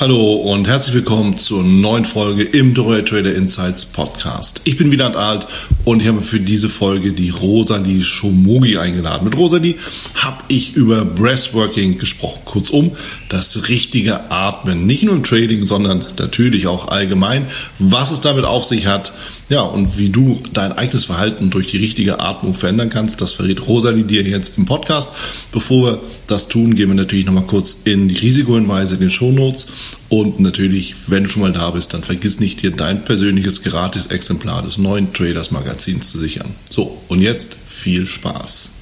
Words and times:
Hallo 0.00 0.32
und 0.32 0.66
herzlich 0.66 0.94
willkommen 0.94 1.36
zur 1.36 1.62
neuen 1.62 2.06
Folge 2.06 2.42
im 2.42 2.72
Doroya 2.72 3.02
Trader 3.02 3.34
Insights 3.34 3.84
Podcast. 3.84 4.62
Ich 4.64 4.78
bin 4.78 4.90
Wieland 4.90 5.14
Alt 5.14 5.46
und 5.84 6.00
ich 6.00 6.08
habe 6.08 6.22
für 6.22 6.40
diese 6.40 6.70
Folge 6.70 7.12
die 7.12 7.28
Rosalie 7.28 8.00
Schomogi 8.00 8.78
eingeladen. 8.78 9.28
Mit 9.28 9.36
Rosalie 9.36 9.74
habe 10.14 10.42
ich 10.48 10.72
über 10.72 11.04
Breathworking 11.04 11.98
gesprochen. 11.98 12.40
Kurzum, 12.46 12.92
das 13.28 13.68
richtige 13.68 14.30
Atmen. 14.30 14.86
Nicht 14.86 15.02
nur 15.02 15.14
im 15.14 15.22
Trading, 15.22 15.66
sondern 15.66 16.06
natürlich 16.18 16.66
auch 16.66 16.88
allgemein. 16.88 17.44
Was 17.78 18.10
es 18.10 18.22
damit 18.22 18.46
auf 18.46 18.64
sich 18.64 18.86
hat, 18.86 19.12
ja, 19.50 19.62
und 19.62 19.98
wie 19.98 20.10
du 20.10 20.40
dein 20.52 20.72
eigenes 20.72 21.06
Verhalten 21.06 21.50
durch 21.50 21.66
die 21.72 21.78
richtige 21.78 22.20
Atmung 22.20 22.54
verändern 22.54 22.88
kannst, 22.88 23.20
das 23.20 23.32
verrät 23.32 23.66
Rosalie 23.66 24.04
dir 24.04 24.22
jetzt 24.22 24.56
im 24.56 24.64
Podcast. 24.64 25.10
Bevor 25.50 25.84
wir 25.84 26.00
das 26.28 26.46
tun, 26.46 26.76
gehen 26.76 26.88
wir 26.88 26.94
natürlich 26.94 27.26
nochmal 27.26 27.46
kurz 27.46 27.78
in 27.84 28.06
die 28.06 28.16
Risikohinweise 28.16 28.94
in 28.94 29.00
den 29.00 29.10
Shownotes. 29.10 29.66
Und 30.08 30.38
natürlich, 30.38 30.94
wenn 31.08 31.24
du 31.24 31.28
schon 31.28 31.42
mal 31.42 31.52
da 31.52 31.70
bist, 31.70 31.92
dann 31.92 32.04
vergiss 32.04 32.38
nicht, 32.38 32.62
dir 32.62 32.70
dein 32.70 33.04
persönliches 33.04 33.62
Gratis-Exemplar 33.64 34.62
des 34.62 34.78
neuen 34.78 35.12
Traders 35.12 35.50
Magazins 35.50 36.10
zu 36.10 36.18
sichern. 36.18 36.54
So, 36.70 36.98
und 37.08 37.20
jetzt 37.20 37.56
viel 37.66 38.06
Spaß. 38.06 38.79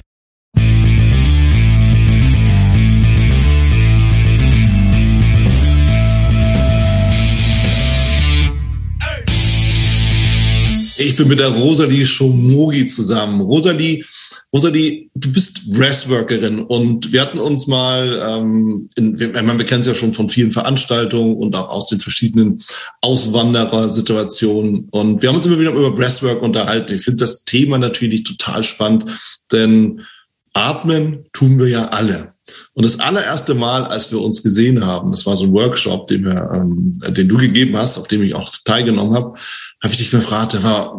Ich 10.99 11.15
bin 11.15 11.29
mit 11.29 11.39
der 11.39 11.47
Rosalie 11.47 12.05
Schomogi 12.05 12.85
zusammen. 12.87 13.39
Rosalie, 13.39 14.03
Rosalie, 14.51 15.09
du 15.15 15.31
bist 15.31 15.71
Breathworkerin 15.71 16.59
und 16.59 17.13
wir 17.13 17.21
hatten 17.21 17.39
uns 17.39 17.67
mal, 17.67 18.21
ähm, 18.27 18.89
in, 18.95 19.17
wir, 19.17 19.33
wir 19.33 19.65
kennen 19.65 19.79
es 19.79 19.87
ja 19.87 19.95
schon 19.95 20.13
von 20.13 20.27
vielen 20.27 20.51
Veranstaltungen 20.51 21.37
und 21.37 21.55
auch 21.55 21.69
aus 21.69 21.87
den 21.87 22.01
verschiedenen 22.01 22.61
Auswanderersituationen 22.99 24.89
und 24.91 25.21
wir 25.21 25.29
haben 25.29 25.37
uns 25.37 25.45
immer 25.45 25.59
wieder 25.59 25.71
über 25.71 25.95
Breathwork 25.95 26.41
unterhalten. 26.41 26.93
Ich 26.93 27.03
finde 27.03 27.23
das 27.23 27.45
Thema 27.45 27.77
natürlich 27.77 28.23
total 28.23 28.65
spannend, 28.65 29.05
denn 29.53 30.01
atmen 30.51 31.27
tun 31.31 31.59
wir 31.59 31.69
ja 31.69 31.85
alle. 31.85 32.33
Und 32.73 32.83
das 32.83 32.99
allererste 32.99 33.55
Mal, 33.55 33.85
als 33.85 34.11
wir 34.11 34.21
uns 34.21 34.43
gesehen 34.43 34.85
haben, 34.85 35.11
das 35.11 35.25
war 35.25 35.37
so 35.37 35.45
ein 35.45 35.53
Workshop, 35.53 36.07
den, 36.07 36.25
wir, 36.25 36.49
ähm, 36.53 36.99
den 37.15 37.27
du 37.27 37.37
gegeben 37.37 37.77
hast, 37.77 37.97
auf 37.97 38.07
dem 38.07 38.23
ich 38.23 38.35
auch 38.35 38.53
teilgenommen 38.63 39.15
habe, 39.15 39.33
habe 39.81 39.93
ich 39.93 39.97
dich 39.97 40.11
gefragt, 40.11 40.61
war, 40.63 40.93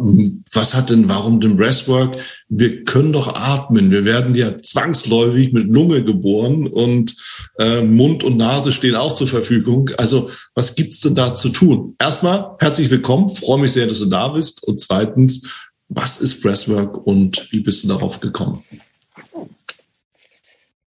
was 0.53 0.75
hat 0.75 0.91
denn, 0.91 1.09
warum 1.09 1.41
denn 1.41 1.57
Breathwork? 1.57 2.19
Wir 2.49 2.85
können 2.85 3.13
doch 3.13 3.35
atmen. 3.35 3.91
Wir 3.91 4.05
werden 4.05 4.35
ja 4.35 4.61
zwangsläufig 4.61 5.53
mit 5.53 5.69
Lunge 5.69 6.03
geboren 6.03 6.67
und 6.67 7.15
äh, 7.59 7.83
Mund 7.83 8.25
und 8.25 8.37
Nase 8.37 8.73
stehen 8.73 8.97
auch 8.97 9.15
zur 9.15 9.29
Verfügung. 9.29 9.91
Also 9.99 10.31
was 10.55 10.75
gibt's 10.75 11.01
denn 11.01 11.15
da 11.15 11.35
zu 11.35 11.51
tun? 11.51 11.95
Erstmal 11.99 12.57
herzlich 12.59 12.91
willkommen, 12.91 13.35
freue 13.35 13.61
mich 13.61 13.73
sehr, 13.73 13.87
dass 13.87 13.99
du 13.99 14.07
da 14.07 14.29
bist. 14.29 14.65
Und 14.65 14.81
zweitens, 14.81 15.49
was 15.89 16.21
ist 16.21 16.43
Breathwork 16.43 17.07
und 17.07 17.49
wie 17.51 17.61
bist 17.61 17.85
du 17.85 17.89
darauf 17.89 18.21
gekommen? 18.21 18.63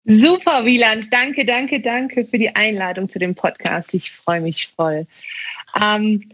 Super, 0.09 0.63
Wieland. 0.63 1.07
Danke, 1.11 1.43
danke, 1.43 1.81
danke 1.81 2.23
für 2.23 2.37
die 2.37 2.55
Einladung 2.55 3.09
zu 3.09 3.19
dem 3.19 3.35
Podcast. 3.35 3.93
Ich 3.93 4.11
freue 4.11 4.39
mich 4.39 4.67
voll. 4.67 5.05
Ähm, 5.79 6.31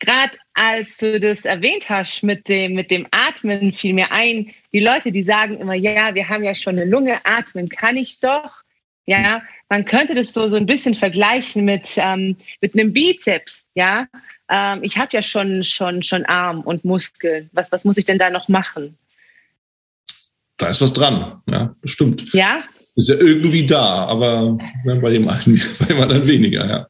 Gerade 0.00 0.36
als 0.52 0.98
du 0.98 1.18
das 1.18 1.46
erwähnt 1.46 1.88
hast 1.88 2.22
mit 2.22 2.46
dem, 2.46 2.74
mit 2.74 2.90
dem 2.90 3.06
Atmen, 3.12 3.72
fiel 3.72 3.94
mir 3.94 4.12
ein, 4.12 4.52
die 4.74 4.80
Leute, 4.80 5.12
die 5.12 5.22
sagen 5.22 5.58
immer, 5.58 5.72
ja, 5.72 6.14
wir 6.14 6.28
haben 6.28 6.44
ja 6.44 6.54
schon 6.54 6.76
eine 6.76 6.84
Lunge, 6.84 7.24
atmen 7.24 7.70
kann 7.70 7.96
ich 7.96 8.20
doch. 8.20 8.50
Ja, 9.06 9.42
man 9.70 9.86
könnte 9.86 10.14
das 10.14 10.34
so, 10.34 10.48
so 10.48 10.56
ein 10.56 10.66
bisschen 10.66 10.94
vergleichen 10.94 11.64
mit, 11.64 11.92
ähm, 11.96 12.36
mit 12.60 12.74
einem 12.74 12.92
Bizeps. 12.92 13.70
Ja, 13.74 14.08
ähm, 14.50 14.80
ich 14.82 14.98
habe 14.98 15.12
ja 15.12 15.22
schon, 15.22 15.64
schon, 15.64 16.02
schon 16.02 16.26
Arm 16.26 16.60
und 16.60 16.84
Muskeln. 16.84 17.48
Was, 17.54 17.72
was 17.72 17.84
muss 17.84 17.96
ich 17.96 18.04
denn 18.04 18.18
da 18.18 18.28
noch 18.28 18.48
machen? 18.48 18.98
Da 20.58 20.68
ist 20.68 20.82
was 20.82 20.92
dran, 20.92 21.40
ja, 21.46 21.74
bestimmt. 21.80 22.34
Ja, 22.34 22.64
ist 22.96 23.08
ja 23.08 23.14
irgendwie 23.16 23.66
da, 23.66 24.06
aber 24.06 24.56
bei 24.84 25.10
dem 25.10 25.28
einen 25.28 25.56
sei 25.74 25.94
mal 25.94 26.08
dann 26.08 26.26
weniger, 26.26 26.66
ja. 26.66 26.86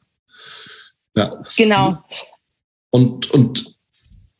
ja. 1.15 1.43
Genau. 1.55 2.03
Und, 2.89 3.29
und 3.31 3.75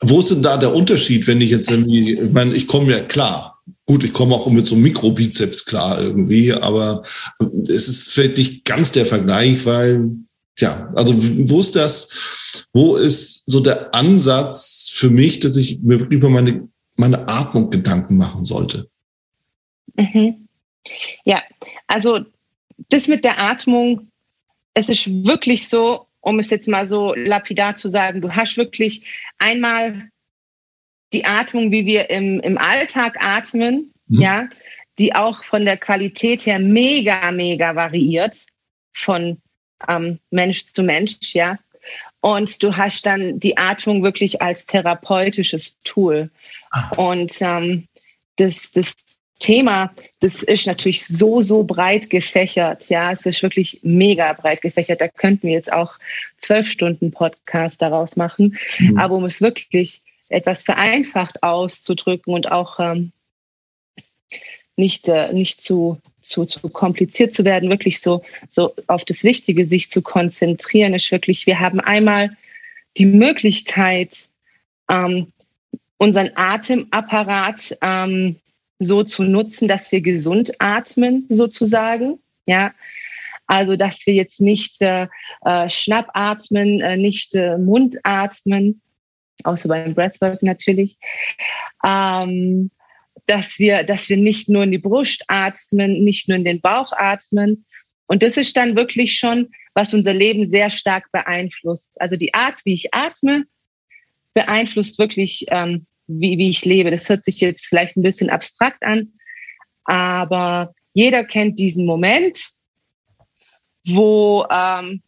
wo 0.01 0.19
ist 0.19 0.31
denn 0.31 0.41
da 0.41 0.57
der 0.57 0.73
Unterschied, 0.73 1.27
wenn 1.27 1.41
ich 1.41 1.51
jetzt 1.51 1.69
irgendwie, 1.69 2.13
ich 2.13 2.31
meine, 2.31 2.53
ich 2.53 2.67
komme 2.67 2.91
ja 2.91 3.01
klar. 3.01 3.61
Gut, 3.85 4.03
ich 4.03 4.13
komme 4.13 4.35
auch 4.35 4.49
mit 4.49 4.65
so 4.65 4.75
einem 4.75 4.83
Mikrobizeps 4.83 5.65
klar 5.65 6.01
irgendwie, 6.01 6.53
aber 6.53 7.03
es 7.39 7.87
ist 7.87 8.09
vielleicht 8.09 8.37
nicht 8.37 8.65
ganz 8.65 8.91
der 8.91 9.05
Vergleich, 9.05 9.65
weil, 9.65 10.09
ja, 10.59 10.91
also 10.95 11.13
wo 11.49 11.59
ist 11.59 11.75
das, 11.75 12.09
wo 12.73 12.95
ist 12.95 13.45
so 13.45 13.59
der 13.59 13.93
Ansatz 13.93 14.89
für 14.93 15.09
mich, 15.09 15.39
dass 15.39 15.55
ich 15.57 15.79
mir 15.81 15.99
wirklich 15.99 16.19
über 16.19 16.29
meine, 16.29 16.67
meine 16.95 17.27
Atmung 17.27 17.69
Gedanken 17.69 18.17
machen 18.17 18.45
sollte? 18.45 18.89
Mhm. 19.95 20.46
Ja, 21.23 21.41
also 21.87 22.25
das 22.89 23.07
mit 23.07 23.23
der 23.23 23.39
Atmung, 23.39 24.09
es 24.73 24.89
ist 24.89 25.25
wirklich 25.25 25.67
so, 25.67 26.07
um 26.21 26.39
es 26.39 26.49
jetzt 26.49 26.67
mal 26.67 26.85
so 26.85 27.13
lapidar 27.15 27.75
zu 27.75 27.89
sagen, 27.89 28.21
du 28.21 28.35
hast 28.35 28.57
wirklich 28.57 29.05
einmal 29.37 30.09
die 31.13 31.25
Atmung, 31.25 31.71
wie 31.71 31.85
wir 31.85 32.09
im, 32.09 32.39
im 32.41 32.57
Alltag 32.57 33.17
atmen, 33.19 33.93
mhm. 34.07 34.21
ja, 34.21 34.49
die 34.99 35.15
auch 35.15 35.43
von 35.43 35.63
der 35.65 35.77
Qualität 35.77 36.45
her 36.45 36.59
mega, 36.59 37.31
mega 37.31 37.75
variiert 37.75 38.45
von 38.93 39.41
ähm, 39.87 40.19
Mensch 40.31 40.65
zu 40.73 40.83
Mensch, 40.83 41.33
ja. 41.33 41.57
Und 42.19 42.61
du 42.63 42.75
hast 42.75 43.05
dann 43.05 43.39
die 43.39 43.57
Atmung 43.57 44.03
wirklich 44.03 44.41
als 44.41 44.65
therapeutisches 44.65 45.79
Tool. 45.79 46.31
Ah. 46.71 46.89
Und 46.97 47.31
ähm, 47.41 47.87
das, 48.37 48.71
das 48.71 48.95
Thema, 49.39 49.93
das 50.19 50.43
ist 50.43 50.65
natürlich 50.65 51.05
so, 51.05 51.41
so 51.41 51.63
breit 51.63 52.09
gefächert. 52.09 52.89
Ja, 52.89 53.11
es 53.11 53.25
ist 53.25 53.43
wirklich 53.43 53.79
mega 53.83 54.33
breit 54.33 54.61
gefächert. 54.61 55.01
Da 55.01 55.07
könnten 55.07 55.47
wir 55.47 55.53
jetzt 55.53 55.71
auch 55.71 55.95
zwölf 56.37 56.69
Stunden 56.69 57.11
Podcast 57.11 57.81
daraus 57.81 58.15
machen. 58.15 58.57
Mhm. 58.79 58.97
Aber 58.97 59.15
um 59.15 59.25
es 59.25 59.41
wirklich 59.41 60.01
etwas 60.29 60.63
vereinfacht 60.63 61.43
auszudrücken 61.43 62.33
und 62.33 62.51
auch 62.51 62.79
ähm, 62.79 63.11
nicht, 64.75 65.07
äh, 65.07 65.31
nicht 65.33 65.61
zu, 65.61 65.99
zu, 66.21 66.45
zu 66.45 66.69
kompliziert 66.69 67.33
zu 67.33 67.45
werden, 67.45 67.69
wirklich 67.69 67.99
so, 67.99 68.23
so 68.47 68.73
auf 68.87 69.05
das 69.05 69.23
Wichtige 69.23 69.65
sich 69.65 69.89
zu 69.89 70.01
konzentrieren, 70.01 70.93
ist 70.93 71.11
wirklich, 71.11 71.47
wir 71.47 71.59
haben 71.59 71.79
einmal 71.79 72.35
die 72.97 73.05
Möglichkeit, 73.05 74.27
ähm, 74.89 75.31
unseren 75.97 76.31
Atemapparat 76.35 77.77
ähm, 77.81 78.37
so 78.79 79.03
zu 79.03 79.23
nutzen, 79.23 79.67
dass 79.67 79.91
wir 79.91 80.01
gesund 80.01 80.51
atmen, 80.59 81.25
sozusagen. 81.29 82.19
Ja, 82.45 82.73
also 83.47 83.75
dass 83.75 84.05
wir 84.05 84.13
jetzt 84.13 84.41
nicht 84.41 84.81
äh, 84.81 85.07
äh, 85.45 85.69
Schnappatmen, 85.69 86.81
äh, 86.81 86.97
nicht 86.97 87.33
äh, 87.35 87.57
Mundatmen, 87.57 88.81
außer 89.43 89.69
beim 89.69 89.93
Breathwork 89.93 90.43
natürlich. 90.43 90.97
Ähm, 91.85 92.71
dass 93.25 93.59
wir, 93.59 93.83
dass 93.83 94.09
wir 94.09 94.17
nicht 94.17 94.49
nur 94.49 94.63
in 94.63 94.71
die 94.71 94.77
Brust 94.77 95.23
atmen, 95.27 96.03
nicht 96.03 96.29
nur 96.29 96.37
in 96.37 96.45
den 96.45 96.61
Bauch 96.61 96.93
atmen. 96.93 97.65
Und 98.07 98.23
das 98.23 98.37
ist 98.37 98.55
dann 98.55 98.75
wirklich 98.75 99.17
schon, 99.17 99.49
was 99.73 99.93
unser 99.93 100.13
Leben 100.13 100.47
sehr 100.47 100.71
stark 100.71 101.11
beeinflusst. 101.11 101.89
Also 101.99 102.15
die 102.15 102.33
Art, 102.33 102.55
wie 102.63 102.73
ich 102.73 102.93
atme, 102.93 103.45
beeinflusst 104.33 104.97
wirklich 104.97 105.45
ähm, 105.49 105.87
wie, 106.07 106.37
wie 106.37 106.49
ich 106.49 106.65
lebe. 106.65 106.91
Das 106.91 107.09
hört 107.09 107.23
sich 107.23 107.39
jetzt 107.39 107.67
vielleicht 107.67 107.97
ein 107.97 108.03
bisschen 108.03 108.29
abstrakt 108.29 108.83
an, 108.83 109.13
aber 109.83 110.73
jeder 110.93 111.23
kennt 111.23 111.59
diesen 111.59 111.85
Moment, 111.85 112.37
wo, 113.85 114.45
ähm, 114.49 115.01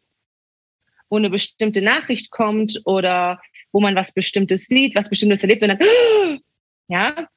wo 1.10 1.18
eine 1.18 1.30
bestimmte 1.30 1.82
Nachricht 1.82 2.32
kommt 2.32 2.82
oder 2.86 3.42
wo 3.72 3.80
man 3.80 3.96
was 3.96 4.14
Bestimmtes 4.14 4.66
sieht, 4.66 4.96
was 4.96 5.10
Bestimmtes 5.10 5.42
erlebt 5.42 5.64
und 5.64 5.70
dann, 5.70 5.80
ja, 6.88 7.28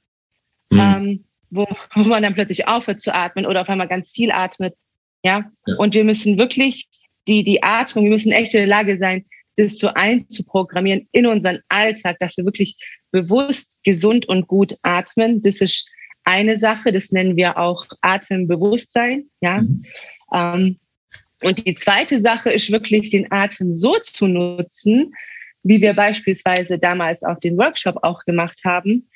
mhm. 0.71 0.81
ähm, 0.81 1.25
wo, 1.51 1.67
wo 1.95 2.03
man 2.05 2.23
dann 2.23 2.35
plötzlich 2.35 2.69
aufhört 2.69 3.01
zu 3.01 3.15
atmen 3.15 3.47
oder 3.47 3.63
auf 3.63 3.69
einmal 3.69 3.89
ganz 3.89 4.11
viel 4.11 4.31
atmet, 4.31 4.75
ja. 5.23 5.51
ja. 5.67 5.77
Und 5.77 5.95
wir 5.95 6.05
müssen 6.05 6.39
wirklich 6.39 6.89
die, 7.29 7.45
die 7.45 7.63
Atmung, 7.63 8.05
wir 8.05 8.13
müssen 8.13 8.33
echt 8.33 8.55
in 8.55 8.61
der 8.61 8.67
Lage 8.67 8.97
sein, 8.97 9.25
das 9.57 9.79
so 9.79 9.89
einzuprogrammieren 9.89 11.09
in 11.13 11.27
unseren 11.27 11.61
Alltag, 11.69 12.17
dass 12.21 12.37
wir 12.37 12.45
wirklich 12.45 12.77
bewusst, 13.11 13.81
gesund 13.85 14.29
und 14.29 14.47
gut 14.49 14.77
atmen. 14.83 15.43
Das 15.43 15.61
ist 15.61 15.89
eine 16.25 16.59
Sache, 16.59 16.93
das 16.93 17.13
nennen 17.13 17.37
wir 17.37 17.59
auch 17.59 17.87
Atembewusstsein. 18.01 19.27
Ja. 19.41 19.63
Mhm. 19.63 19.85
Ähm, 20.33 20.79
und 21.43 21.67
die 21.67 21.75
zweite 21.75 22.21
Sache 22.21 22.53
ist 22.53 22.71
wirklich, 22.71 23.11
den 23.11 23.31
Atem 23.33 23.75
so 23.75 23.95
zu 23.95 24.29
nutzen, 24.29 25.13
wie 25.65 25.81
wir 25.81 25.95
beispielsweise 25.95 26.79
damals 26.79 27.23
auf 27.23 27.41
den 27.41 27.57
Workshop 27.59 27.99
auch 28.03 28.25
gemacht 28.25 28.61
haben, 28.65 29.09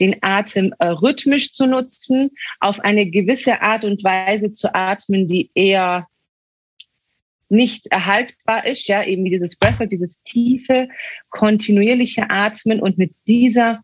den 0.00 0.16
Atem 0.22 0.74
äh, 0.78 0.86
rhythmisch 0.86 1.52
zu 1.52 1.66
nutzen, 1.66 2.30
auf 2.60 2.80
eine 2.80 3.10
gewisse 3.10 3.60
Art 3.62 3.84
und 3.84 4.02
Weise 4.02 4.50
zu 4.50 4.74
atmen, 4.74 5.28
die 5.28 5.50
eher 5.54 6.08
nicht 7.54 7.86
erhaltbar 7.90 8.66
ist, 8.66 8.86
ja, 8.88 9.04
eben 9.04 9.24
wie 9.24 9.30
dieses 9.30 9.56
Breathwork, 9.56 9.90
dieses 9.90 10.20
tiefe, 10.22 10.88
kontinuierliche 11.30 12.30
Atmen 12.30 12.80
und 12.80 12.98
mit 12.98 13.14
dieser 13.26 13.80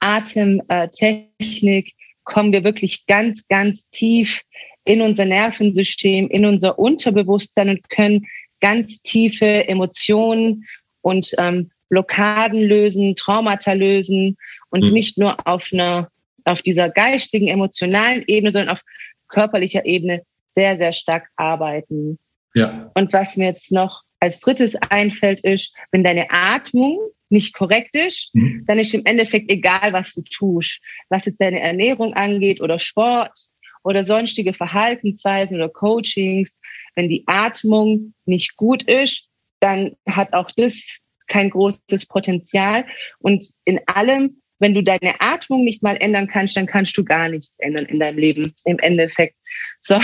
Atemtechnik 0.00 1.94
kommen 2.24 2.52
wir 2.52 2.64
wirklich 2.64 3.06
ganz, 3.06 3.48
ganz 3.48 3.90
tief 3.90 4.42
in 4.84 5.02
unser 5.02 5.24
Nervensystem, 5.24 6.28
in 6.28 6.44
unser 6.46 6.78
Unterbewusstsein 6.78 7.70
und 7.70 7.90
können 7.90 8.26
ganz 8.60 9.02
tiefe 9.02 9.68
Emotionen 9.68 10.64
und 11.02 11.34
ähm, 11.38 11.70
Blockaden 11.88 12.62
lösen, 12.62 13.16
Traumata 13.16 13.72
lösen 13.72 14.36
und 14.70 14.84
mhm. 14.84 14.92
nicht 14.92 15.18
nur 15.18 15.36
auf 15.46 15.68
einer, 15.72 16.10
auf 16.44 16.62
dieser 16.62 16.90
geistigen, 16.90 17.48
emotionalen 17.48 18.24
Ebene, 18.26 18.52
sondern 18.52 18.70
auf 18.70 18.82
körperlicher 19.28 19.84
Ebene 19.84 20.22
sehr, 20.54 20.76
sehr 20.76 20.92
stark 20.92 21.28
arbeiten. 21.36 22.18
Ja. 22.54 22.90
Und 22.94 23.12
was 23.12 23.36
mir 23.36 23.46
jetzt 23.46 23.72
noch 23.72 24.02
als 24.20 24.40
drittes 24.40 24.76
einfällt, 24.90 25.40
ist, 25.44 25.74
wenn 25.92 26.04
deine 26.04 26.30
Atmung 26.30 26.98
nicht 27.30 27.54
korrekt 27.54 27.94
ist, 27.94 28.34
mhm. 28.34 28.64
dann 28.66 28.78
ist 28.78 28.94
im 28.94 29.04
Endeffekt 29.04 29.50
egal, 29.50 29.92
was 29.92 30.14
du 30.14 30.22
tust. 30.22 30.80
Was 31.08 31.26
jetzt 31.26 31.40
deine 31.40 31.60
Ernährung 31.60 32.14
angeht 32.14 32.60
oder 32.60 32.78
Sport 32.78 33.38
oder 33.84 34.02
sonstige 34.02 34.54
Verhaltensweisen 34.54 35.56
oder 35.56 35.68
Coachings. 35.68 36.60
Wenn 36.94 37.08
die 37.08 37.24
Atmung 37.26 38.14
nicht 38.24 38.56
gut 38.56 38.82
ist, 38.82 39.28
dann 39.60 39.94
hat 40.08 40.32
auch 40.32 40.50
das 40.56 41.00
kein 41.28 41.50
großes 41.50 42.06
Potenzial. 42.06 42.86
Und 43.18 43.46
in 43.64 43.80
allem, 43.86 44.40
wenn 44.58 44.74
du 44.74 44.82
deine 44.82 45.20
Atmung 45.20 45.64
nicht 45.64 45.82
mal 45.82 45.96
ändern 45.96 46.26
kannst, 46.26 46.56
dann 46.56 46.66
kannst 46.66 46.96
du 46.96 47.04
gar 47.04 47.28
nichts 47.28 47.58
ändern 47.60 47.84
in 47.84 48.00
deinem 48.00 48.18
Leben 48.18 48.54
im 48.64 48.78
Endeffekt. 48.78 49.36
So. 49.78 50.00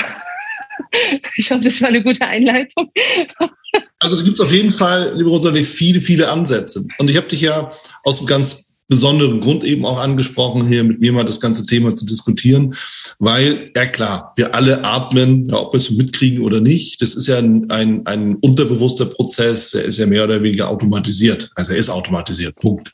Ich 1.37 1.51
hoffe, 1.51 1.63
das 1.63 1.81
war 1.83 1.89
eine 1.89 2.03
gute 2.03 2.27
Einleitung. 2.27 2.91
Also 3.99 4.17
da 4.17 4.23
gibt 4.23 4.35
es 4.35 4.41
auf 4.41 4.53
jeden 4.53 4.71
Fall, 4.71 5.15
liebe 5.17 5.31
Rosalie, 5.31 5.65
viele, 5.65 6.01
viele 6.01 6.29
Ansätze. 6.29 6.87
Und 6.99 7.11
ich 7.11 7.17
habe 7.17 7.27
dich 7.27 7.41
ja 7.41 7.73
aus 8.05 8.19
einem 8.19 8.29
ganz 8.29 8.75
besonderen 8.87 9.41
Grund 9.41 9.65
eben 9.65 9.87
auch 9.87 9.99
angesprochen, 9.99 10.69
hier 10.69 10.85
mit 10.85 11.01
mir 11.01 11.13
mal 11.13 11.25
das 11.25 11.41
ganze 11.41 11.65
Thema 11.65 11.95
zu 11.95 12.05
diskutieren, 12.05 12.75
weil, 13.19 13.73
ja 13.75 13.87
klar, 13.87 14.33
wir 14.37 14.55
alle 14.55 14.85
atmen, 14.85 15.49
ja, 15.49 15.57
ob 15.57 15.73
wir 15.73 15.79
es 15.79 15.91
mitkriegen 15.91 16.45
oder 16.45 16.61
nicht, 16.61 17.01
das 17.01 17.15
ist 17.15 17.27
ja 17.27 17.39
ein, 17.39 17.71
ein, 17.71 18.07
ein 18.07 18.37
unterbewusster 18.37 19.07
Prozess, 19.07 19.71
der 19.71 19.85
ist 19.85 19.99
ja 19.99 20.07
mehr 20.07 20.25
oder 20.25 20.43
weniger 20.43 20.69
automatisiert. 20.69 21.51
Also 21.55 21.73
er 21.73 21.79
ist 21.79 21.89
automatisiert, 21.89 22.57
Punkt. 22.57 22.93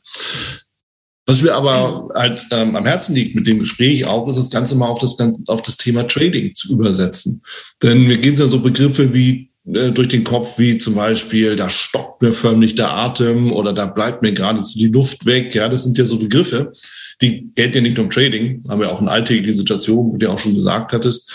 Was 1.27 1.43
mir 1.43 1.55
aber 1.55 2.09
halt 2.15 2.47
ähm, 2.51 2.75
am 2.75 2.87
Herzen 2.87 3.15
liegt 3.15 3.35
mit 3.35 3.47
dem 3.47 3.61
Gespräch 3.61 4.05
auch, 4.05 4.29
ist 4.29 4.37
das 4.37 4.51
Ganze 4.51 4.75
mal 4.75 4.89
auf 4.89 4.99
das, 4.99 5.17
auf 5.47 5.63
das 5.63 5.77
Thema 5.77 6.07
Trading 6.09 6.55
zu 6.55 6.73
übersetzen. 6.73 7.43
Denn 7.83 8.07
mir 8.07 8.19
gehen 8.19 8.35
ja 8.35 8.47
so 8.47 8.61
Begriffe 8.61 9.13
wie 9.15 9.51
äh, 9.67 9.91
durch 9.93 10.09
den 10.09 10.25
Kopf, 10.25 10.59
wie 10.59 10.79
zum 10.79 10.95
Beispiel, 10.95 11.57
da 11.57 11.69
stockt 11.69 12.23
mir 12.23 12.33
förmlich 12.33 12.75
der 12.75 12.97
Atem 12.97 13.53
oder 13.53 13.73
da 13.73 13.87
bleibt 13.87 14.23
mir 14.23 14.33
geradezu 14.33 14.79
die 14.79 14.89
Luft 14.89 15.27
weg. 15.27 15.55
Ja, 15.55 15.69
das 15.69 15.85
sind 15.85 15.99
ja 15.99 16.05
so 16.05 16.19
Begriffe, 16.19 16.73
die 17.21 17.51
gelten 17.55 17.77
ja 17.77 17.81
nicht 17.83 17.97
nur 17.97 18.05
im 18.05 18.11
Trading, 18.11 18.65
haben 18.69 18.81
wir 18.81 18.91
auch 18.91 19.01
eine 19.01 19.11
alltägliche 19.11 19.57
Situation, 19.57 20.15
wie 20.15 20.19
du 20.19 20.31
auch 20.31 20.39
schon 20.39 20.55
gesagt 20.55 20.93
hattest. 20.93 21.33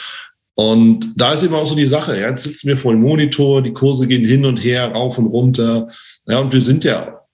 Und 0.55 1.13
da 1.17 1.33
ist 1.33 1.43
immer 1.43 1.57
auch 1.57 1.67
so 1.67 1.75
die 1.75 1.87
Sache, 1.87 2.19
ja, 2.19 2.29
jetzt 2.29 2.43
sitzen 2.43 2.69
wir 2.69 2.77
vor 2.77 2.93
dem 2.93 3.01
Monitor, 3.01 3.61
die 3.61 3.73
Kurse 3.73 4.07
gehen 4.07 4.25
hin 4.25 4.45
und 4.45 4.57
her, 4.57 4.87
rauf 4.91 5.17
und 5.17 5.27
runter. 5.27 5.89
Ja, 6.27 6.39
und 6.39 6.53
wir 6.53 6.61
sind 6.61 6.85
ja 6.85 7.24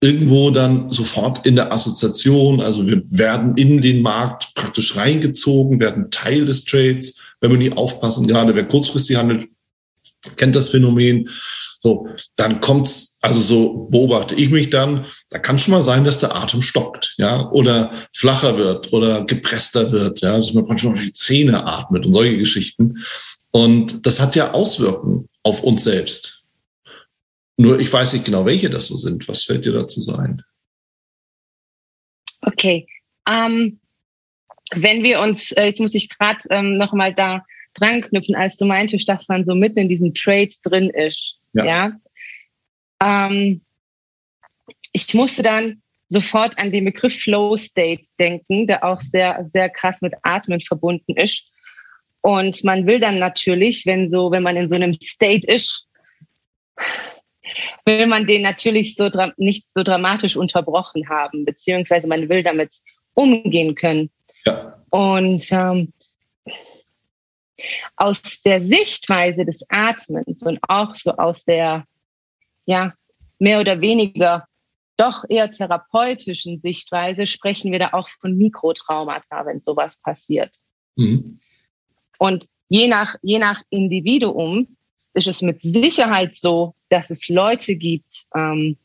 irgendwo 0.00 0.50
dann 0.50 0.90
sofort 0.90 1.46
in 1.46 1.56
der 1.56 1.72
Assoziation. 1.72 2.60
Also 2.60 2.86
wir 2.86 3.02
werden 3.06 3.56
in 3.56 3.80
den 3.80 4.02
Markt 4.02 4.54
praktisch 4.54 4.96
reingezogen, 4.96 5.80
werden 5.80 6.10
Teil 6.10 6.44
des 6.44 6.64
Trades, 6.64 7.20
wenn 7.40 7.50
wir 7.50 7.58
nie 7.58 7.72
aufpassen. 7.72 8.26
Gerade 8.26 8.54
wer 8.54 8.66
kurzfristig 8.66 9.16
handelt, 9.16 9.48
kennt 10.36 10.54
das 10.54 10.68
Phänomen. 10.68 11.28
So, 11.78 12.08
dann 12.36 12.60
kommt's, 12.60 13.18
also 13.22 13.38
so 13.38 13.88
beobachte 13.90 14.34
ich 14.34 14.50
mich 14.50 14.70
dann, 14.70 15.06
da 15.30 15.38
kann 15.38 15.58
schon 15.58 15.72
mal 15.72 15.82
sein, 15.82 16.04
dass 16.04 16.18
der 16.18 16.34
Atem 16.34 16.62
stockt, 16.62 17.14
ja, 17.18 17.48
oder 17.50 17.92
flacher 18.12 18.56
wird 18.58 18.92
oder 18.92 19.24
gepresster 19.24 19.92
wird, 19.92 20.20
ja, 20.20 20.36
dass 20.36 20.52
man 20.52 20.66
manchmal 20.66 20.98
die 20.98 21.12
Zähne 21.12 21.64
atmet 21.64 22.04
und 22.04 22.12
solche 22.12 22.38
Geschichten. 22.38 23.04
Und 23.50 24.04
das 24.04 24.20
hat 24.20 24.34
ja 24.36 24.52
Auswirkungen 24.52 25.28
auf 25.42 25.62
uns 25.62 25.84
selbst. 25.84 26.35
Nur 27.56 27.80
ich 27.80 27.92
weiß 27.92 28.12
nicht 28.12 28.26
genau, 28.26 28.44
welche 28.44 28.68
das 28.68 28.88
so 28.88 28.96
sind. 28.96 29.26
Was 29.28 29.44
fällt 29.44 29.64
dir 29.64 29.72
dazu 29.72 30.00
so 30.00 30.14
ein? 30.16 30.42
Okay. 32.42 32.86
Ähm, 33.28 33.80
wenn 34.74 35.02
wir 35.02 35.20
uns, 35.20 35.52
äh, 35.52 35.66
jetzt 35.66 35.80
muss 35.80 35.94
ich 35.94 36.08
gerade 36.08 36.38
ähm, 36.50 36.76
noch 36.76 36.92
mal 36.92 37.14
da 37.14 37.44
dran 37.74 38.02
knüpfen, 38.02 38.34
als 38.34 38.56
du 38.56 38.64
meintest, 38.64 39.08
dass 39.08 39.28
man 39.28 39.44
so 39.44 39.54
mitten 39.54 39.78
in 39.78 39.88
diesem 39.88 40.14
Trade 40.14 40.50
drin 40.64 40.90
ist. 40.90 41.40
Ja. 41.52 41.64
ja? 41.64 41.92
Ähm, 43.02 43.62
ich 44.92 45.12
musste 45.14 45.42
dann 45.42 45.82
sofort 46.08 46.58
an 46.58 46.72
den 46.72 46.84
Begriff 46.84 47.18
Flow 47.18 47.56
State 47.56 48.02
denken, 48.18 48.66
der 48.66 48.84
auch 48.84 49.00
sehr, 49.00 49.42
sehr 49.44 49.68
krass 49.68 50.00
mit 50.02 50.14
Atmen 50.22 50.60
verbunden 50.60 51.16
ist. 51.16 51.50
Und 52.20 52.64
man 52.64 52.86
will 52.86 52.98
dann 52.98 53.18
natürlich, 53.18 53.86
wenn 53.86 54.08
so, 54.08 54.30
wenn 54.30 54.42
man 54.42 54.56
in 54.56 54.68
so 54.68 54.74
einem 54.74 54.94
State 55.00 55.46
ist, 55.46 55.88
will 57.84 58.06
man 58.06 58.26
den 58.26 58.42
natürlich 58.42 58.94
so 58.94 59.10
nicht 59.36 59.72
so 59.72 59.82
dramatisch 59.82 60.36
unterbrochen 60.36 61.08
haben, 61.08 61.44
beziehungsweise 61.44 62.06
man 62.06 62.28
will 62.28 62.42
damit 62.42 62.72
umgehen 63.14 63.74
können. 63.74 64.10
Ja. 64.44 64.78
Und 64.90 65.46
ähm, 65.50 65.92
aus 67.96 68.42
der 68.42 68.60
Sichtweise 68.60 69.44
des 69.44 69.64
Atmens 69.68 70.42
und 70.42 70.58
auch 70.68 70.94
so 70.94 71.12
aus 71.12 71.44
der, 71.44 71.84
ja, 72.66 72.94
mehr 73.38 73.60
oder 73.60 73.80
weniger 73.80 74.46
doch 74.96 75.24
eher 75.28 75.50
therapeutischen 75.50 76.60
Sichtweise 76.60 77.26
sprechen 77.26 77.70
wir 77.70 77.78
da 77.78 77.90
auch 77.92 78.08
von 78.08 78.36
Mikrotraumata, 78.36 79.44
wenn 79.44 79.60
sowas 79.60 80.00
passiert. 80.00 80.56
Mhm. 80.96 81.40
Und 82.18 82.46
je 82.68 82.88
nach, 82.88 83.16
je 83.22 83.38
nach 83.38 83.62
Individuum 83.68 84.75
ist 85.16 85.26
es 85.26 85.42
mit 85.42 85.60
Sicherheit 85.60 86.34
so, 86.34 86.74
dass 86.90 87.10
es 87.10 87.28
Leute 87.28 87.74
gibt, 87.74 88.26
ähm, 88.34 88.76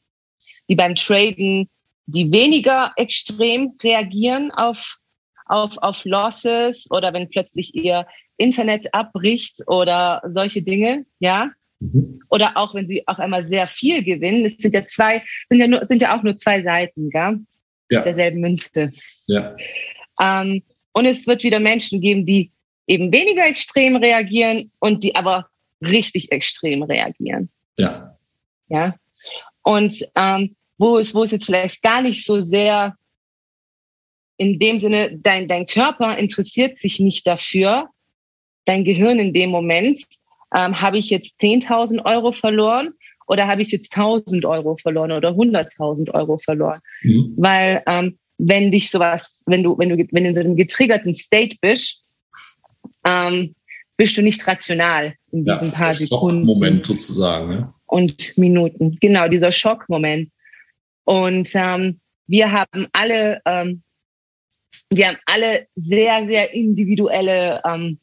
die 0.67 0.75
beim 0.75 0.95
Traden, 0.95 1.69
die 2.05 2.31
weniger 2.31 2.93
extrem 2.95 3.73
reagieren 3.83 4.51
auf, 4.51 4.97
auf, 5.45 5.77
auf 5.77 6.03
Losses 6.05 6.89
oder 6.89 7.13
wenn 7.13 7.29
plötzlich 7.29 7.75
ihr 7.75 8.07
Internet 8.37 8.93
abbricht 8.93 9.61
oder 9.67 10.21
solche 10.25 10.61
Dinge, 10.61 11.05
ja. 11.19 11.51
Mhm. 11.79 12.21
Oder 12.29 12.57
auch 12.57 12.73
wenn 12.73 12.87
sie 12.87 13.07
auch 13.07 13.19
einmal 13.19 13.45
sehr 13.45 13.67
viel 13.67 14.03
gewinnen. 14.03 14.45
Es 14.45 14.57
sind 14.57 14.73
ja 14.73 14.85
zwei, 14.85 15.23
sind 15.49 15.59
ja 15.59 15.67
nur, 15.67 15.85
sind 15.85 16.01
ja 16.01 16.17
auch 16.17 16.23
nur 16.23 16.37
zwei 16.37 16.61
Seiten, 16.61 17.09
gell? 17.09 17.39
Ja. 17.89 18.03
derselben 18.03 18.39
Münze. 18.39 18.89
Ja. 19.27 19.55
Ähm, 20.19 20.63
und 20.93 21.05
es 21.05 21.27
wird 21.27 21.43
wieder 21.43 21.59
Menschen 21.59 21.99
geben, 21.99 22.25
die 22.25 22.51
eben 22.87 23.11
weniger 23.11 23.45
extrem 23.45 23.97
reagieren 23.97 24.71
und 24.79 25.03
die 25.03 25.13
aber 25.15 25.50
richtig 25.81 26.31
extrem 26.31 26.83
reagieren. 26.83 27.49
Ja. 27.77 28.17
Ja. 28.67 28.95
Und 29.63 29.95
ähm, 30.15 30.55
wo 30.77 30.97
es, 30.97 31.13
wo 31.13 31.23
es 31.23 31.31
jetzt 31.31 31.45
vielleicht 31.45 31.81
gar 31.81 32.01
nicht 32.01 32.25
so 32.25 32.41
sehr 32.41 32.95
in 34.37 34.57
dem 34.57 34.79
Sinne, 34.79 35.19
dein, 35.21 35.47
dein 35.47 35.67
Körper 35.67 36.17
interessiert 36.17 36.77
sich 36.77 36.99
nicht 36.99 37.27
dafür, 37.27 37.89
dein 38.65 38.83
Gehirn 38.83 39.19
in 39.19 39.33
dem 39.33 39.51
Moment, 39.51 39.99
ähm, 40.53 40.81
habe 40.81 40.97
ich 40.97 41.11
jetzt 41.11 41.39
10.000 41.41 42.03
Euro 42.05 42.31
verloren 42.31 42.93
oder 43.27 43.47
habe 43.47 43.61
ich 43.61 43.71
jetzt 43.71 43.95
1.000 43.95 44.43
Euro 44.49 44.75
verloren 44.77 45.11
oder 45.11 45.29
100.000 45.29 46.11
Euro 46.15 46.39
verloren? 46.39 46.79
Mhm. 47.03 47.35
Weil 47.37 47.83
ähm, 47.85 48.17
wenn 48.39 48.71
dich 48.71 48.89
sowas, 48.89 49.43
wenn 49.45 49.61
du, 49.61 49.77
wenn 49.77 49.89
du, 49.89 50.07
wenn 50.11 50.23
du 50.23 50.29
in 50.29 50.35
so 50.35 50.41
einem 50.41 50.55
getriggerten 50.55 51.13
State 51.13 51.57
bist, 51.61 52.03
ähm, 53.05 53.53
bist 54.01 54.17
du 54.17 54.23
nicht 54.23 54.47
rational 54.47 55.13
in 55.31 55.45
diesen 55.45 55.67
ja, 55.67 55.75
paar 55.75 55.93
Sekunden. 55.93 56.43
Moment 56.43 56.87
sozusagen. 56.87 57.49
Ne? 57.49 57.73
Und 57.85 58.35
Minuten. 58.35 58.97
Genau, 58.99 59.27
dieser 59.27 59.51
Schockmoment. 59.51 60.27
Und 61.03 61.51
ähm, 61.53 61.99
wir 62.25 62.51
haben 62.51 62.87
alle, 62.93 63.41
ähm, 63.45 63.83
wir 64.89 65.07
haben 65.07 65.19
alle 65.27 65.67
sehr, 65.75 66.25
sehr 66.25 66.51
individuelle 66.51 67.61
ähm, 67.63 67.99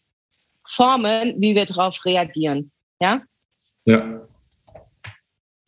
Formen, 0.65 1.35
wie 1.41 1.57
wir 1.57 1.67
darauf 1.67 2.05
reagieren. 2.05 2.71
Ja? 3.01 3.23
Ja. 3.85 4.21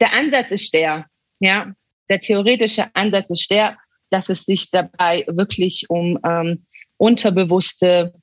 Der 0.00 0.12
Ansatz 0.12 0.52
ist 0.52 0.72
der, 0.72 1.06
ja, 1.40 1.72
der 2.08 2.20
theoretische 2.20 2.87
Ansatz 2.94 3.30
ist 3.30 3.50
der, 3.50 3.78
dass 4.10 4.28
es 4.28 4.44
sich 4.44 4.70
dabei 4.70 5.25
wirklich 5.26 5.90
um 5.90 6.20
ähm, 6.25 6.62
unterbewusste 6.99 8.14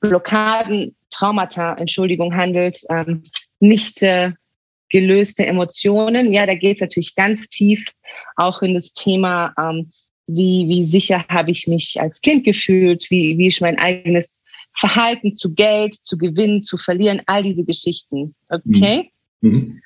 Blockaden 0.00 0.96
Traumata, 1.10 1.74
Entschuldigung, 1.74 2.34
handelt, 2.34 2.80
ähm, 2.90 3.22
nicht 3.60 4.02
äh, 4.02 4.32
gelöste 4.90 5.46
Emotionen. 5.46 6.32
Ja, 6.32 6.46
da 6.46 6.54
geht 6.54 6.76
es 6.76 6.80
natürlich 6.80 7.14
ganz 7.14 7.48
tief 7.48 7.84
auch 8.36 8.62
in 8.62 8.74
das 8.74 8.92
Thema, 8.92 9.52
ähm, 9.58 9.90
wie, 10.26 10.66
wie 10.68 10.84
sicher 10.84 11.24
habe 11.28 11.52
ich 11.52 11.66
mich 11.66 12.00
als 12.00 12.20
Kind 12.20 12.44
gefühlt, 12.44 13.10
wie, 13.10 13.38
wie 13.38 13.46
ist 13.46 13.60
mein 13.60 13.78
eigenes 13.78 14.44
Verhalten 14.74 15.34
zu 15.34 15.54
Geld, 15.54 15.94
zu 15.94 16.18
gewinnen, 16.18 16.60
zu 16.60 16.76
verlieren, 16.76 17.22
all 17.26 17.42
diese 17.42 17.64
Geschichten. 17.64 18.34
Okay? 18.48 19.10
Mhm. 19.40 19.80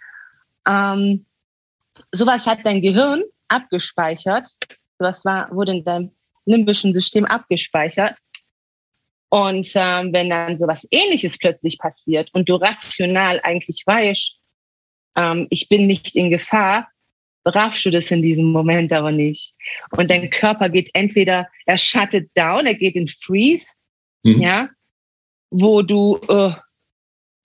Ähm, 0.67 1.27
sowas 2.13 2.47
hat 2.47 2.61
dein 2.65 2.83
Gehirn 2.83 3.23
abgespeichert. 3.49 4.49
Sowas 4.99 5.25
war, 5.25 5.55
wurde 5.55 5.73
in 5.73 5.85
deinem 5.85 6.11
limbischen 6.45 6.93
System 6.93 7.25
abgespeichert. 7.25 8.17
Und 9.31 9.71
ähm, 9.77 10.13
wenn 10.13 10.29
dann 10.29 10.59
sowas 10.59 10.87
ähnliches 10.91 11.39
plötzlich 11.39 11.79
passiert 11.79 12.29
und 12.35 12.49
du 12.49 12.57
rational 12.57 13.41
eigentlich 13.43 13.85
weißt, 13.87 14.37
ähm, 15.17 15.47
ich 15.51 15.69
bin 15.69 15.87
nicht 15.87 16.17
in 16.17 16.31
Gefahr, 16.31 16.89
raffst 17.45 17.87
du 17.87 17.91
das 17.91 18.11
in 18.11 18.23
diesem 18.23 18.47
Moment 18.47 18.93
aber 18.93 19.13
nicht. 19.13 19.55
Und 19.93 20.11
dein 20.11 20.31
Körper 20.31 20.69
geht 20.69 20.91
entweder, 20.95 21.49
er 21.65 21.79
shuttet 21.79 22.31
down, 22.35 22.67
er 22.67 22.75
geht 22.75 22.97
in 22.97 23.07
Freeze, 23.07 23.77
mhm. 24.25 24.43
ja, 24.43 24.69
wo 25.51 25.83
du 25.83 26.19
äh, 26.29 26.53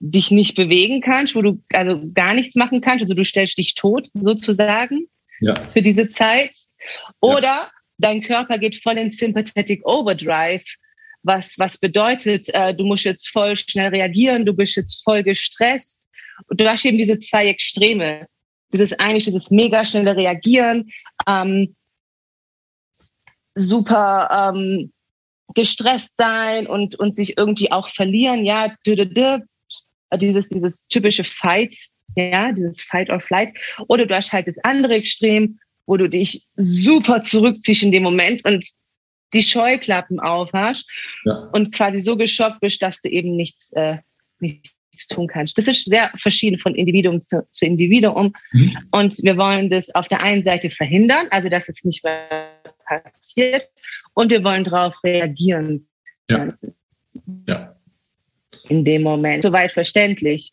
dich 0.00 0.30
nicht 0.30 0.56
bewegen 0.56 1.00
kannst, 1.00 1.34
wo 1.34 1.42
du 1.42 1.62
also 1.72 2.00
gar 2.12 2.34
nichts 2.34 2.56
machen 2.56 2.80
kannst, 2.80 3.02
also 3.02 3.14
du 3.14 3.24
stellst 3.24 3.58
dich 3.58 3.74
tot 3.74 4.08
sozusagen 4.12 5.06
ja. 5.40 5.54
für 5.68 5.82
diese 5.82 6.08
Zeit. 6.08 6.52
Oder 7.20 7.42
ja. 7.42 7.70
dein 7.98 8.22
Körper 8.22 8.58
geht 8.58 8.76
voll 8.82 8.98
in 8.98 9.10
Sympathetic 9.10 9.86
Overdrive 9.88 10.64
was, 11.26 11.58
was 11.58 11.76
bedeutet, 11.78 12.48
äh, 12.54 12.74
du 12.74 12.84
musst 12.84 13.04
jetzt 13.04 13.28
voll 13.28 13.56
schnell 13.56 13.88
reagieren, 13.88 14.46
du 14.46 14.54
bist 14.54 14.76
jetzt 14.76 15.02
voll 15.02 15.22
gestresst. 15.22 16.06
Und 16.48 16.60
du 16.60 16.70
hast 16.70 16.84
eben 16.84 16.98
diese 16.98 17.18
zwei 17.18 17.48
Extreme. 17.48 18.26
Dieses 18.72 18.92
eine, 18.98 19.18
dieses 19.18 19.50
mega 19.50 19.84
schnelle 19.84 20.16
Reagieren, 20.16 20.90
ähm, 21.26 21.74
super 23.54 24.52
ähm, 24.54 24.92
gestresst 25.54 26.16
sein 26.16 26.66
und, 26.66 26.94
und 26.96 27.14
sich 27.14 27.38
irgendwie 27.38 27.72
auch 27.72 27.88
verlieren, 27.88 28.44
ja, 28.44 28.74
dieses, 28.84 30.48
dieses 30.48 30.86
typische 30.88 31.24
Fight, 31.24 31.74
ja, 32.16 32.52
dieses 32.52 32.82
Fight 32.82 33.10
or 33.10 33.20
Flight. 33.20 33.56
Oder 33.88 34.06
du 34.06 34.14
hast 34.14 34.32
halt 34.32 34.46
das 34.46 34.58
andere 34.58 34.94
Extrem, 34.94 35.58
wo 35.86 35.96
du 35.96 36.08
dich 36.08 36.46
super 36.56 37.22
zurückziehst 37.22 37.84
in 37.84 37.92
dem 37.92 38.02
Moment 38.02 38.44
und 38.44 38.64
die 39.36 39.42
Scheuklappen 39.42 40.18
aufhast 40.18 40.88
ja. 41.24 41.50
und 41.52 41.72
quasi 41.72 42.00
so 42.00 42.16
geschockt 42.16 42.60
bist, 42.60 42.82
dass 42.82 43.00
du 43.00 43.08
eben 43.08 43.36
nichts, 43.36 43.72
äh, 43.72 43.98
nichts 44.40 44.72
tun 45.08 45.28
kannst. 45.28 45.58
Das 45.58 45.68
ist 45.68 45.84
sehr 45.84 46.10
verschieden 46.16 46.58
von 46.58 46.74
Individuum 46.74 47.20
zu, 47.20 47.46
zu 47.52 47.66
Individuum. 47.66 48.32
Mhm. 48.52 48.76
Und 48.90 49.22
wir 49.22 49.36
wollen 49.36 49.70
das 49.70 49.94
auf 49.94 50.08
der 50.08 50.22
einen 50.22 50.42
Seite 50.42 50.70
verhindern, 50.70 51.26
also 51.30 51.48
dass 51.48 51.68
es 51.68 51.84
nicht 51.84 52.02
mehr 52.02 52.50
passiert, 52.86 53.68
und 54.14 54.30
wir 54.30 54.42
wollen 54.42 54.64
darauf 54.64 54.94
reagieren. 55.04 55.86
Ja. 56.30 56.48
ja. 57.46 57.76
In 58.68 58.84
dem 58.84 59.02
Moment. 59.02 59.42
Soweit 59.42 59.72
verständlich. 59.72 60.52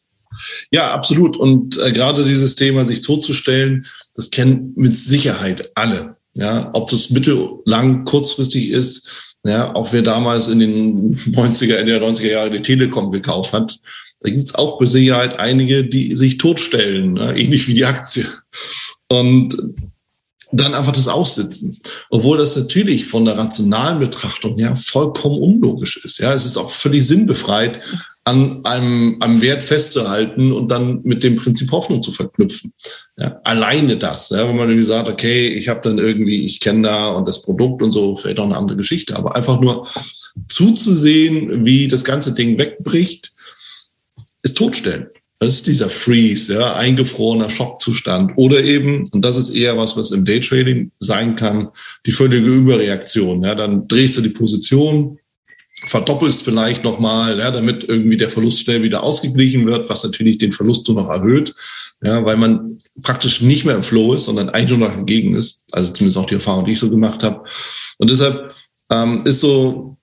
Ja, 0.72 0.92
absolut. 0.94 1.38
Und 1.38 1.78
äh, 1.78 1.92
gerade 1.92 2.26
dieses 2.26 2.56
Thema, 2.56 2.86
sich 2.86 3.02
totzustellen, 3.02 3.86
das 4.16 4.32
kennen 4.32 4.74
mit 4.76 4.96
Sicherheit 4.96 5.72
alle. 5.76 6.18
Ja, 6.36 6.72
ob 6.74 6.90
das 6.90 7.12
mittellang, 7.12 8.06
kurzfristig 8.06 8.70
ist, 8.70 9.12
ja, 9.46 9.76
auch 9.76 9.92
wer 9.94 10.02
damals 10.02 10.48
in 10.48 10.60
den 10.60 11.16
90er, 11.16 11.76
Ende 11.76 12.00
der 12.00 12.10
90er 12.10 12.32
Jahre 12.32 12.52
die 12.52 12.62
Telekom 12.62 13.12
gekauft 13.12 13.54
hat, 13.54 13.80
da 14.22 14.30
gibt's 14.30 14.56
auch 14.56 14.80
mit 14.80 14.90
Sicherheit 14.90 15.38
einige, 15.38 15.84
die 15.84 16.16
sich 16.16 16.38
totstellen, 16.38 17.14
ne? 17.14 17.38
ähnlich 17.38 17.68
wie 17.68 17.74
die 17.74 17.86
Aktie. 17.86 18.26
Und 19.10 19.56
dann 20.54 20.76
einfach 20.76 20.94
das 20.94 21.08
aussitzen. 21.08 21.80
Obwohl 22.10 22.38
das 22.38 22.56
natürlich 22.56 23.06
von 23.06 23.26
der 23.26 23.38
rationalen 23.38 24.00
Betrachtung 24.00 24.58
ja 24.60 24.76
vollkommen 24.76 25.40
unlogisch 25.40 25.98
ist. 26.06 26.20
Ja, 26.20 26.34
es 26.34 26.46
ist 26.46 26.58
auch 26.58 26.70
völlig 26.70 27.06
sinnbefreit, 27.06 27.82
an 28.26 28.64
einem, 28.64 29.18
einem 29.20 29.42
Wert 29.42 29.64
festzuhalten 29.64 30.54
und 30.54 30.70
dann 30.72 31.02
mit 31.04 31.24
dem 31.24 31.36
Prinzip 31.36 31.72
Hoffnung 31.72 32.02
zu 32.02 32.14
verknüpfen. 32.14 32.74
Ja, 33.18 33.42
alleine 33.44 33.98
das, 33.98 34.30
ja, 34.30 34.48
wenn 34.48 34.56
man 34.56 34.70
irgendwie 34.70 34.88
sagt, 34.88 35.10
okay, 35.10 35.48
ich 35.48 35.68
habe 35.68 35.82
dann 35.84 35.98
irgendwie, 35.98 36.46
ich 36.46 36.62
kenne 36.62 36.88
da 36.88 37.12
und 37.12 37.28
das 37.28 37.42
Produkt 37.42 37.82
und 37.82 37.92
so, 37.92 38.16
vielleicht 38.16 38.40
auch 38.40 38.46
eine 38.46 38.58
andere 38.58 38.78
Geschichte, 38.78 39.18
aber 39.18 39.36
einfach 39.36 39.60
nur 39.60 39.88
zuzusehen, 40.48 41.66
wie 41.66 41.90
das 41.90 42.06
ganze 42.06 42.34
Ding 42.34 42.58
wegbricht, 42.58 43.34
ist 44.42 44.58
totstellen. 44.58 45.08
Das 45.40 45.56
ist 45.56 45.68
dieser 45.68 45.90
Freeze, 45.90 46.54
ja, 46.54 46.76
eingefrorener 46.76 47.50
Schockzustand. 47.50 48.32
Oder 48.38 48.64
eben, 48.64 49.10
und 49.12 49.26
das 49.26 49.36
ist 49.36 49.50
eher 49.50 49.78
was, 49.78 49.98
was 49.98 50.12
im 50.12 50.24
Daytrading 50.24 50.92
sein 51.00 51.36
kann, 51.36 51.68
die 52.06 52.14
völlige 52.14 52.48
Überreaktion. 52.48 53.44
Ja, 53.44 53.54
dann 53.54 53.86
drehst 53.90 54.16
du 54.16 54.22
die 54.22 54.30
Position, 54.30 55.20
verdoppelst 55.86 56.44
vielleicht 56.44 56.84
nochmal, 56.84 57.40
ja, 57.40 57.52
damit 57.52 57.84
irgendwie 57.84 58.18
der 58.18 58.30
Verlust 58.30 58.60
schnell 58.60 58.84
wieder 58.84 59.04
ausgeglichen 59.04 59.66
wird, 59.66 59.90
was 59.90 60.04
natürlich 60.04 60.38
den 60.38 60.52
Verlust 60.52 60.88
nur 60.88 61.02
noch 61.02 61.10
erhöht, 61.10 61.56
ja, 62.02 62.24
weil 62.26 62.38
man 62.38 62.80
praktisch 63.02 63.42
nicht 63.42 63.66
mehr 63.66 63.76
im 63.76 63.84
Flow 63.84 64.14
ist, 64.14 64.26
sondern 64.26 64.50
eigentlich 64.50 64.78
nur 64.78 64.90
noch 64.90 64.96
entgegen 64.96 65.36
ist. 65.36 65.66
Also 65.72 65.92
zumindest 65.92 66.18
auch 66.18 66.28
die 66.28 66.36
Erfahrung, 66.36 66.66
die 66.66 66.74
ich 66.74 66.80
so 66.80 66.90
gemacht 66.90 67.24
habe. 67.24 67.44
Und 67.98 68.10
deshalb 68.10 68.54
ähm, 68.90 69.26
ist 69.26 69.40
so, 69.40 69.98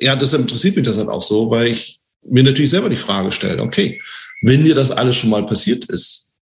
ja, 0.00 0.16
deshalb 0.16 0.42
interessiert 0.42 0.76
mich 0.76 0.84
das 0.84 0.96
halt 0.96 1.08
auch 1.08 1.22
so, 1.22 1.50
weil 1.50 1.68
ich 1.68 1.98
mir 2.22 2.42
natürlich 2.42 2.70
selber 2.70 2.88
die 2.88 2.96
Frage 2.96 3.32
stelle, 3.32 3.62
okay, 3.62 4.00
wenn 4.42 4.64
dir 4.64 4.74
das 4.74 4.90
alles 4.90 5.16
schon 5.16 5.30
mal 5.30 5.46
passiert 5.46 5.84
ist, 5.86 6.32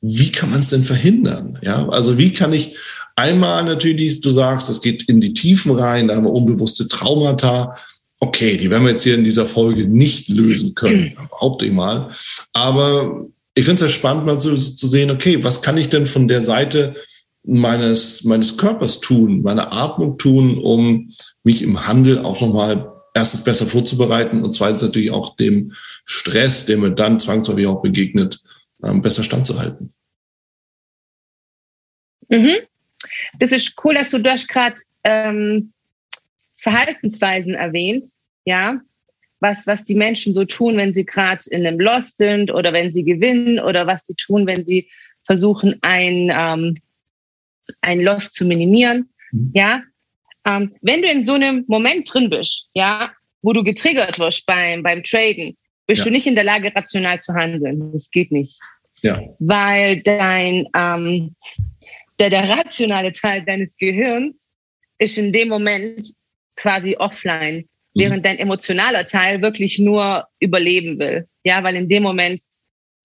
wie 0.00 0.30
kann 0.30 0.50
man 0.50 0.60
es 0.60 0.68
denn 0.68 0.84
verhindern? 0.84 1.58
Ja, 1.62 1.88
also 1.88 2.18
wie 2.18 2.32
kann 2.32 2.52
ich 2.52 2.76
Einmal 3.16 3.64
natürlich, 3.64 4.20
du 4.20 4.30
sagst, 4.30 4.68
es 4.68 4.82
geht 4.82 5.04
in 5.04 5.20
die 5.20 5.34
Tiefen 5.34 5.72
rein, 5.72 6.08
da 6.08 6.16
haben 6.16 6.24
wir 6.24 6.32
unbewusste 6.32 6.88
Traumata. 6.88 7.76
Okay, 8.18 8.56
die 8.56 8.70
werden 8.70 8.84
wir 8.84 8.92
jetzt 8.92 9.04
hier 9.04 9.14
in 9.14 9.24
dieser 9.24 9.46
Folge 9.46 9.86
nicht 9.86 10.28
lösen 10.28 10.74
können, 10.74 11.16
behaupte 11.30 11.66
ich 11.66 11.72
mal. 11.72 12.10
Aber 12.52 13.26
ich 13.54 13.64
finde 13.64 13.84
es 13.84 13.92
ja 13.92 13.96
spannend, 13.96 14.26
mal 14.26 14.40
zu, 14.40 14.56
zu 14.56 14.88
sehen, 14.88 15.10
okay, 15.10 15.44
was 15.44 15.62
kann 15.62 15.76
ich 15.76 15.90
denn 15.90 16.06
von 16.06 16.26
der 16.26 16.42
Seite 16.42 16.96
meines, 17.44 18.24
meines 18.24 18.56
Körpers 18.56 19.00
tun, 19.00 19.42
meine 19.42 19.70
Atmung 19.70 20.18
tun, 20.18 20.58
um 20.58 21.12
mich 21.44 21.62
im 21.62 21.86
Handel 21.86 22.20
auch 22.20 22.40
nochmal 22.40 22.90
erstens 23.14 23.44
besser 23.44 23.66
vorzubereiten 23.66 24.42
und 24.42 24.56
zweitens 24.56 24.82
natürlich 24.82 25.12
auch 25.12 25.36
dem 25.36 25.72
Stress, 26.04 26.66
der 26.66 26.78
mir 26.78 26.90
dann 26.90 27.20
zwangsläufig 27.20 27.66
auch 27.66 27.80
begegnet, 27.80 28.42
ähm, 28.82 29.02
besser 29.02 29.22
standzuhalten. 29.22 29.92
Mhm. 32.28 32.56
Das 33.38 33.52
ist 33.52 33.74
cool, 33.84 33.94
dass 33.94 34.10
du 34.10 34.18
das 34.18 34.46
gerade 34.46 34.76
ähm, 35.04 35.72
Verhaltensweisen 36.56 37.54
erwähnt, 37.54 38.06
ja, 38.44 38.80
was, 39.40 39.66
was 39.66 39.84
die 39.84 39.94
Menschen 39.94 40.32
so 40.32 40.44
tun, 40.44 40.76
wenn 40.76 40.94
sie 40.94 41.04
gerade 41.04 41.42
in 41.50 41.66
einem 41.66 41.78
Loss 41.78 42.16
sind 42.16 42.50
oder 42.50 42.72
wenn 42.72 42.92
sie 42.92 43.04
gewinnen 43.04 43.60
oder 43.60 43.86
was 43.86 44.06
sie 44.06 44.14
tun, 44.14 44.46
wenn 44.46 44.64
sie 44.64 44.88
versuchen, 45.22 45.78
ein, 45.82 46.32
ähm, 46.34 46.78
ein 47.82 48.00
Loss 48.00 48.32
zu 48.32 48.44
minimieren, 48.46 49.10
mhm. 49.32 49.50
ja. 49.54 49.82
Ähm, 50.46 50.74
wenn 50.82 51.00
du 51.00 51.08
in 51.08 51.24
so 51.24 51.34
einem 51.34 51.64
Moment 51.68 52.12
drin 52.12 52.28
bist, 52.28 52.68
ja, 52.74 53.10
wo 53.42 53.52
du 53.52 53.62
getriggert 53.62 54.18
wirst 54.18 54.46
beim, 54.46 54.82
beim 54.82 55.02
Traden, 55.02 55.56
bist 55.86 56.00
ja. 56.00 56.04
du 56.04 56.10
nicht 56.10 56.26
in 56.26 56.34
der 56.34 56.44
Lage, 56.44 56.74
rational 56.74 57.20
zu 57.20 57.34
handeln. 57.34 57.92
Das 57.92 58.10
geht 58.10 58.32
nicht. 58.32 58.58
Ja. 59.02 59.20
Weil 59.38 60.02
dein, 60.02 60.66
ähm, 60.74 61.34
der, 62.18 62.30
der 62.30 62.48
rationale 62.48 63.12
Teil 63.12 63.44
deines 63.44 63.76
Gehirns 63.76 64.52
ist 64.98 65.18
in 65.18 65.32
dem 65.32 65.48
Moment 65.48 66.06
quasi 66.56 66.96
offline, 66.96 67.56
mhm. 67.56 67.66
während 67.94 68.26
dein 68.26 68.38
emotionaler 68.38 69.06
Teil 69.06 69.42
wirklich 69.42 69.78
nur 69.78 70.26
überleben 70.38 70.98
will. 70.98 71.26
Ja, 71.44 71.62
weil 71.62 71.76
in 71.76 71.88
dem 71.88 72.02
Moment, 72.02 72.40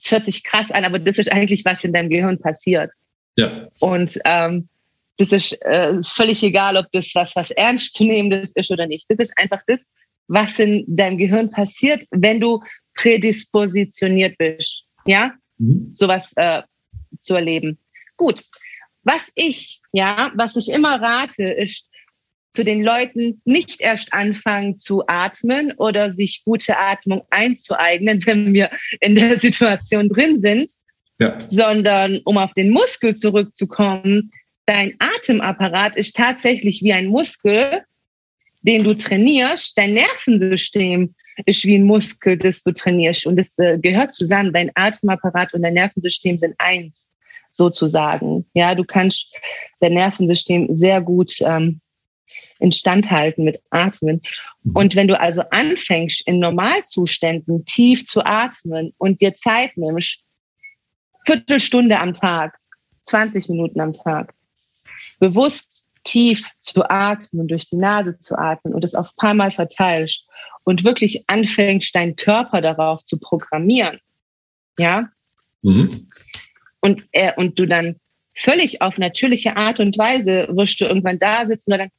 es 0.02 0.12
hört 0.12 0.26
sich 0.26 0.44
krass 0.44 0.72
an, 0.72 0.86
aber 0.86 1.00
das 1.00 1.18
ist 1.18 1.32
eigentlich, 1.32 1.66
was 1.66 1.84
in 1.84 1.94
deinem 1.94 2.10
Gehirn 2.10 2.40
passiert. 2.40 2.92
Ja. 3.38 3.68
Und 3.80 4.18
ähm, 4.26 4.70
das 5.18 5.32
ist 5.32 5.62
äh, 5.66 6.02
völlig 6.02 6.42
egal, 6.44 6.78
ob 6.78 6.92
das 6.92 7.14
was, 7.14 7.36
was 7.36 7.52
ernstzunehmendes 7.52 8.52
ist 8.56 8.72
oder 8.72 8.88
nicht. 8.88 9.10
Das 9.10 9.18
ist 9.18 9.38
einfach 9.38 9.62
das, 9.68 9.92
was 10.28 10.60
in 10.60 10.86
deinem 10.88 11.18
Gehirn 11.18 11.52
passiert, 11.52 12.06
wenn 12.12 12.40
du 12.40 12.64
prädispositioniert 12.96 14.38
bist. 14.38 14.86
Ja, 15.06 15.34
mhm. 15.58 15.90
sowas 15.94 16.34
äh, 16.38 16.62
zu 17.18 17.36
erleben. 17.36 17.80
Gut, 18.16 18.44
was 19.10 19.32
ich, 19.34 19.82
ja, 19.92 20.32
was 20.36 20.56
ich 20.56 20.70
immer 20.70 21.02
rate, 21.02 21.50
ist 21.50 21.88
zu 22.52 22.64
den 22.64 22.84
Leuten 22.84 23.42
nicht 23.44 23.82
erst 23.82 24.14
anfangen 24.14 24.78
zu 24.78 25.04
atmen 25.08 25.74
oder 25.78 26.12
sich 26.12 26.44
gute 26.46 26.78
Atmung 26.78 27.24
einzueignen, 27.32 28.24
wenn 28.28 28.54
wir 28.54 28.70
in 29.00 29.16
der 29.16 29.40
Situation 29.40 30.10
drin 30.10 30.40
sind, 30.40 30.72
ja. 31.20 31.38
sondern 31.48 32.22
um 32.26 32.38
auf 32.38 32.54
den 32.54 32.70
Muskel 32.70 33.16
zurückzukommen, 33.16 34.32
dein 34.68 34.94
Atemapparat 35.00 35.96
ist 35.96 36.16
tatsächlich 36.16 36.84
wie 36.84 36.94
ein 36.94 37.08
Muskel, 37.08 37.82
den 38.62 38.84
du 38.84 38.94
trainierst. 38.94 39.76
Dein 39.76 39.94
Nervensystem 39.94 41.16
ist 41.48 41.66
wie 41.66 41.78
ein 41.78 41.84
Muskel, 41.84 42.38
das 42.38 42.62
du 42.62 42.74
trainierst. 42.74 43.26
Und 43.26 43.40
es 43.40 43.58
äh, 43.58 43.80
gehört 43.80 44.14
zusammen. 44.14 44.54
Dein 44.54 44.72
Atemapparat 44.76 45.54
und 45.54 45.64
dein 45.64 45.74
Nervensystem 45.74 46.38
sind 46.38 46.54
eins 46.60 47.09
sozusagen. 47.52 48.46
Ja, 48.54 48.76
du 48.76 48.84
kannst 48.84 49.34
dein 49.80 49.94
Nervensystem 49.94 50.68
sehr 50.74 51.02
gut 51.02 51.34
ähm, 51.42 51.82
instand 52.60 53.10
halten 53.10 53.44
mit 53.44 53.62
Atmen. 53.70 54.22
Mhm. 54.64 54.76
Und 54.76 54.96
wenn 54.96 55.08
du 55.08 55.20
also 55.20 55.42
anfängst, 55.50 56.28
in 56.28 56.40
Normalzuständen 56.40 57.66
tief 57.66 58.06
zu 58.06 58.26
atmen 58.26 58.94
und 58.98 59.22
dir 59.22 59.36
Zeit 59.36 59.76
nimmst, 59.78 60.20
Viertelstunde 61.26 62.00
am 62.00 62.14
Tag, 62.14 62.58
20 63.04 63.50
Minuten 63.50 63.80
am 63.80 63.94
Tag, 63.94 64.34
bewusst 65.20 65.88
tief 66.04 66.46
zu 66.60 66.90
atmen, 66.90 67.48
durch 67.48 67.70
die 67.70 67.78
Nase 67.78 68.18
zu 68.20 68.38
atmen 68.38 68.74
und 68.74 68.84
es 68.84 68.96
auf 68.96 69.08
ein 69.08 69.18
paar 69.18 69.34
Mal 69.34 69.52
verteilst 69.52 70.26
und 70.64 70.84
wirklich 70.84 71.24
anfängst, 71.28 71.94
deinen 71.94 72.16
Körper 72.16 72.62
darauf 72.62 73.04
zu 73.04 73.20
programmieren, 73.20 74.00
ja, 74.78 75.10
mhm. 75.62 76.10
Und, 76.82 77.04
äh, 77.12 77.34
und 77.36 77.58
du 77.60 77.66
dann 77.66 77.96
völlig 78.34 78.82
auf 78.82 78.98
natürliche 78.98 79.58
Art 79.58 79.80
und 79.80 79.98
Weise 79.98 80.48
wirst 80.52 80.80
du 80.82 80.86
irgendwann 80.86 81.20
da 81.20 81.46
sitzen 81.46 81.74
und 81.74 81.80
dann, 81.80 81.90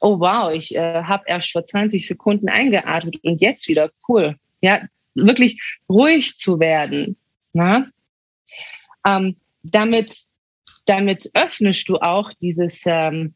oh 0.00 0.18
wow, 0.20 0.52
ich 0.52 0.74
äh, 0.74 1.02
habe 1.02 1.24
erst 1.26 1.52
vor 1.52 1.64
20 1.64 2.06
Sekunden 2.06 2.48
eingeatmet 2.48 3.22
und 3.22 3.40
jetzt 3.40 3.68
wieder, 3.68 3.90
cool. 4.08 4.36
Ja, 4.60 4.82
wirklich 5.14 5.60
ruhig 5.88 6.36
zu 6.36 6.60
werden. 6.60 7.16
Na? 7.52 7.88
Ähm, 9.06 9.36
damit, 9.62 10.14
damit 10.86 11.30
öffnest 11.34 11.88
du 11.88 11.96
auch 11.96 12.32
dieses 12.34 12.84
ähm, 12.86 13.34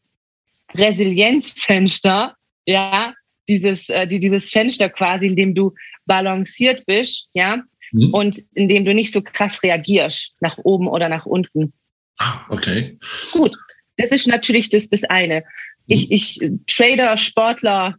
Resilienzfenster, 0.73 2.35
ja, 2.65 3.13
dieses, 3.47 3.89
äh, 3.89 4.07
die, 4.07 4.19
dieses 4.19 4.49
Fenster 4.49 4.89
quasi, 4.89 5.27
in 5.27 5.35
dem 5.35 5.55
du 5.55 5.73
balanciert 6.05 6.85
bist, 6.85 7.29
ja, 7.33 7.63
mhm. 7.91 8.13
und 8.13 8.39
in 8.53 8.67
dem 8.67 8.85
du 8.85 8.93
nicht 8.93 9.11
so 9.11 9.21
krass 9.21 9.63
reagierst, 9.63 10.33
nach 10.39 10.57
oben 10.57 10.87
oder 10.87 11.09
nach 11.09 11.25
unten. 11.25 11.73
Ah, 12.17 12.41
okay. 12.49 12.97
Gut, 13.31 13.55
das 13.97 14.11
ist 14.11 14.27
natürlich 14.27 14.69
das, 14.69 14.89
das 14.89 15.03
eine. 15.03 15.43
Ich, 15.87 16.09
mhm. 16.09 16.15
ich, 16.15 16.39
Trader, 16.67 17.17
Sportler, 17.17 17.97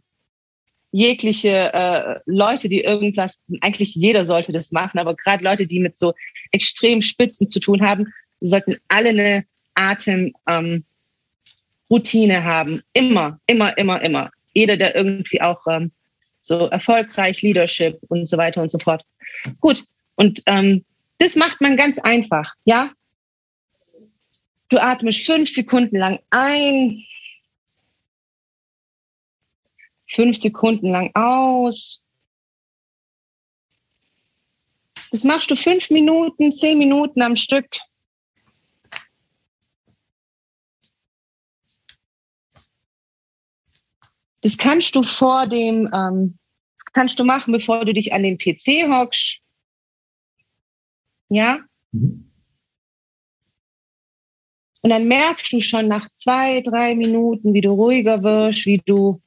jegliche 0.91 1.73
äh, 1.73 2.19
Leute, 2.25 2.69
die 2.69 2.81
irgendwas, 2.81 3.41
eigentlich 3.61 3.95
jeder 3.95 4.25
sollte 4.25 4.51
das 4.51 4.71
machen, 4.71 4.99
aber 4.99 5.15
gerade 5.15 5.43
Leute, 5.43 5.65
die 5.65 5.79
mit 5.79 5.97
so 5.97 6.13
extrem 6.51 7.01
Spitzen 7.01 7.47
zu 7.47 7.59
tun 7.59 7.81
haben, 7.81 8.13
sollten 8.39 8.77
alle 8.87 9.09
eine 9.09 9.45
Atemroutine 9.73 10.83
ähm, 11.87 12.43
haben. 12.43 12.83
Immer, 12.93 13.39
immer, 13.47 13.77
immer, 13.77 14.01
immer. 14.01 14.31
Jeder, 14.53 14.77
der 14.77 14.95
irgendwie 14.95 15.41
auch 15.41 15.65
ähm, 15.67 15.91
so 16.43 16.67
erfolgreich 16.67 17.41
Leadership 17.41 17.97
und 18.09 18.27
so 18.27 18.37
weiter 18.37 18.61
und 18.61 18.69
so 18.69 18.77
fort. 18.77 19.03
Gut. 19.59 19.83
Und 20.15 20.43
ähm, 20.45 20.85
das 21.17 21.35
macht 21.35 21.61
man 21.61 21.75
ganz 21.77 21.97
einfach. 21.97 22.53
Ja, 22.65 22.91
Du 24.73 24.81
atmest 24.81 25.27
fünf 25.27 25.51
Sekunden 25.51 25.97
lang 25.97 26.19
ein, 26.31 27.05
fünf 30.07 30.39
Sekunden 30.39 30.89
lang 30.89 31.11
aus. 31.13 32.03
Das 35.11 35.25
machst 35.25 35.51
du 35.51 35.55
fünf 35.55 35.91
Minuten, 35.91 36.55
zehn 36.55 36.79
Minuten 36.79 37.21
am 37.21 37.35
Stück. 37.35 37.67
Das 44.43 44.57
kannst 44.57 44.95
du 44.95 45.03
vor 45.03 45.47
dem, 45.47 45.89
ähm, 45.93 46.37
kannst 46.91 47.19
du 47.19 47.23
machen, 47.23 47.53
bevor 47.53 47.85
du 47.85 47.93
dich 47.93 48.13
an 48.13 48.23
den 48.23 48.37
PC 48.37 48.87
hockst. 48.89 49.39
Ja? 51.29 51.59
Mhm. 51.91 52.29
Und 54.81 54.89
dann 54.89 55.07
merkst 55.07 55.51
du 55.53 55.61
schon 55.61 55.87
nach 55.87 56.09
zwei, 56.11 56.59
drei 56.59 56.93
Minuten, 56.93 57.53
wie 57.53 57.61
du 57.61 57.71
ruhiger 57.71 58.21
wirst, 58.21 58.65
wie 58.65 58.81
du 58.85 59.21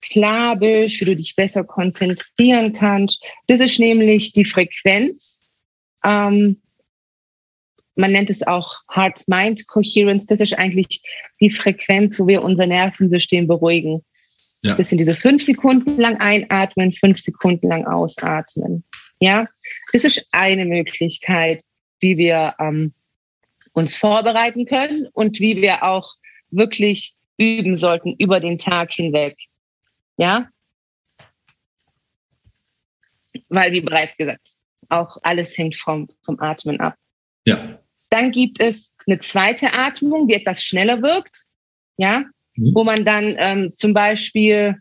klar 0.00 0.56
bist, 0.56 1.00
wie 1.00 1.04
du 1.04 1.14
dich 1.14 1.36
besser 1.36 1.62
konzentrieren 1.62 2.72
kannst. 2.72 3.22
Das 3.46 3.60
ist 3.60 3.78
nämlich 3.78 4.32
die 4.32 4.44
Frequenz. 4.44 5.56
Ähm, 6.04 6.60
man 7.94 8.10
nennt 8.10 8.30
es 8.30 8.44
auch 8.44 8.82
Heart-Mind-Coherence. 8.92 10.26
Das 10.26 10.40
ist 10.40 10.54
eigentlich 10.54 11.00
die 11.40 11.50
Frequenz, 11.50 12.18
wo 12.18 12.26
wir 12.26 12.42
unser 12.42 12.66
Nervensystem 12.66 13.46
beruhigen. 13.46 14.04
Ja. 14.64 14.74
Das 14.76 14.88
sind 14.88 14.98
diese 14.98 15.14
fünf 15.14 15.42
Sekunden 15.42 16.00
lang 16.00 16.16
einatmen, 16.20 16.92
fünf 16.92 17.20
Sekunden 17.20 17.68
lang 17.68 17.86
ausatmen. 17.86 18.82
Ja, 19.20 19.46
das 19.92 20.04
ist 20.04 20.26
eine 20.32 20.64
Möglichkeit, 20.64 21.62
wie 22.00 22.16
wir 22.16 22.54
ähm, 22.58 22.94
uns 23.72 23.96
vorbereiten 23.96 24.64
können 24.64 25.06
und 25.12 25.38
wie 25.40 25.60
wir 25.60 25.82
auch 25.82 26.14
wirklich 26.50 27.14
üben 27.36 27.76
sollten 27.76 28.14
über 28.18 28.40
den 28.40 28.56
Tag 28.56 28.92
hinweg. 28.92 29.36
Ja? 30.16 30.48
Weil, 33.48 33.72
wie 33.72 33.80
bereits 33.80 34.16
gesagt, 34.16 34.48
auch 34.88 35.18
alles 35.22 35.58
hängt 35.58 35.76
vom, 35.76 36.08
vom 36.22 36.40
Atmen 36.40 36.80
ab. 36.80 36.94
Ja. 37.44 37.78
Dann 38.10 38.30
gibt 38.30 38.60
es 38.60 38.94
eine 39.06 39.18
zweite 39.18 39.74
Atmung, 39.74 40.28
die 40.28 40.34
etwas 40.34 40.64
schneller 40.64 41.02
wirkt. 41.02 41.44
Ja? 41.96 42.24
Mhm. 42.56 42.74
Wo 42.74 42.84
man 42.84 43.04
dann 43.04 43.36
ähm, 43.38 43.72
zum 43.72 43.94
Beispiel, 43.94 44.76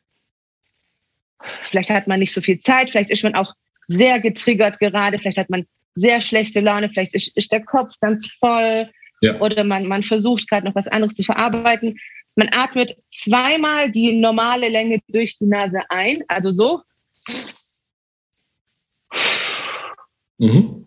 vielleicht 1.69 1.89
hat 1.89 2.07
man 2.07 2.19
nicht 2.19 2.33
so 2.33 2.41
viel 2.41 2.59
Zeit, 2.59 2.91
vielleicht 2.91 3.09
ist 3.09 3.23
man 3.23 3.36
auch 3.36 3.53
sehr 3.86 4.19
getriggert 4.19 4.79
gerade, 4.79 5.19
vielleicht 5.19 5.38
hat 5.38 5.49
man 5.49 5.65
sehr 5.95 6.21
schlechte 6.21 6.59
Laune, 6.59 6.89
vielleicht 6.89 7.13
ist, 7.13 7.36
ist 7.36 7.51
der 7.51 7.63
Kopf 7.63 7.93
ganz 7.99 8.31
voll 8.31 8.89
ja. 9.21 9.39
oder 9.39 9.63
man, 9.63 9.88
man 9.88 10.03
versucht 10.03 10.49
gerade 10.49 10.65
noch 10.65 10.75
was 10.75 10.88
anderes 10.88 11.15
zu 11.15 11.23
verarbeiten. 11.23 11.97
Man 12.36 12.49
atmet 12.51 12.97
zweimal 13.09 13.91
die 13.91 14.13
normale 14.13 14.67
Länge 14.67 14.99
durch 15.07 15.38
die 15.38 15.45
Nase 15.45 15.81
ein, 15.89 16.23
also 16.27 16.51
so. 16.51 16.81
Mhm. 20.39 20.83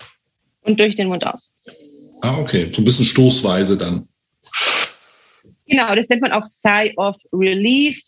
Und 0.62 0.81
durch 0.81 0.96
den 0.96 1.09
Mund 1.09 1.25
aus. 1.25 1.53
Ah, 2.22 2.38
okay. 2.38 2.70
So 2.72 2.83
ein 2.83 2.85
bisschen 2.85 3.07
stoßweise 3.07 3.77
dann. 3.79 4.07
Genau, 5.66 5.94
das 5.94 6.09
nennt 6.09 6.22
man 6.22 6.33
auch 6.33 6.44
Sigh 6.44 6.94
of 6.96 7.16
Relief. 7.33 8.00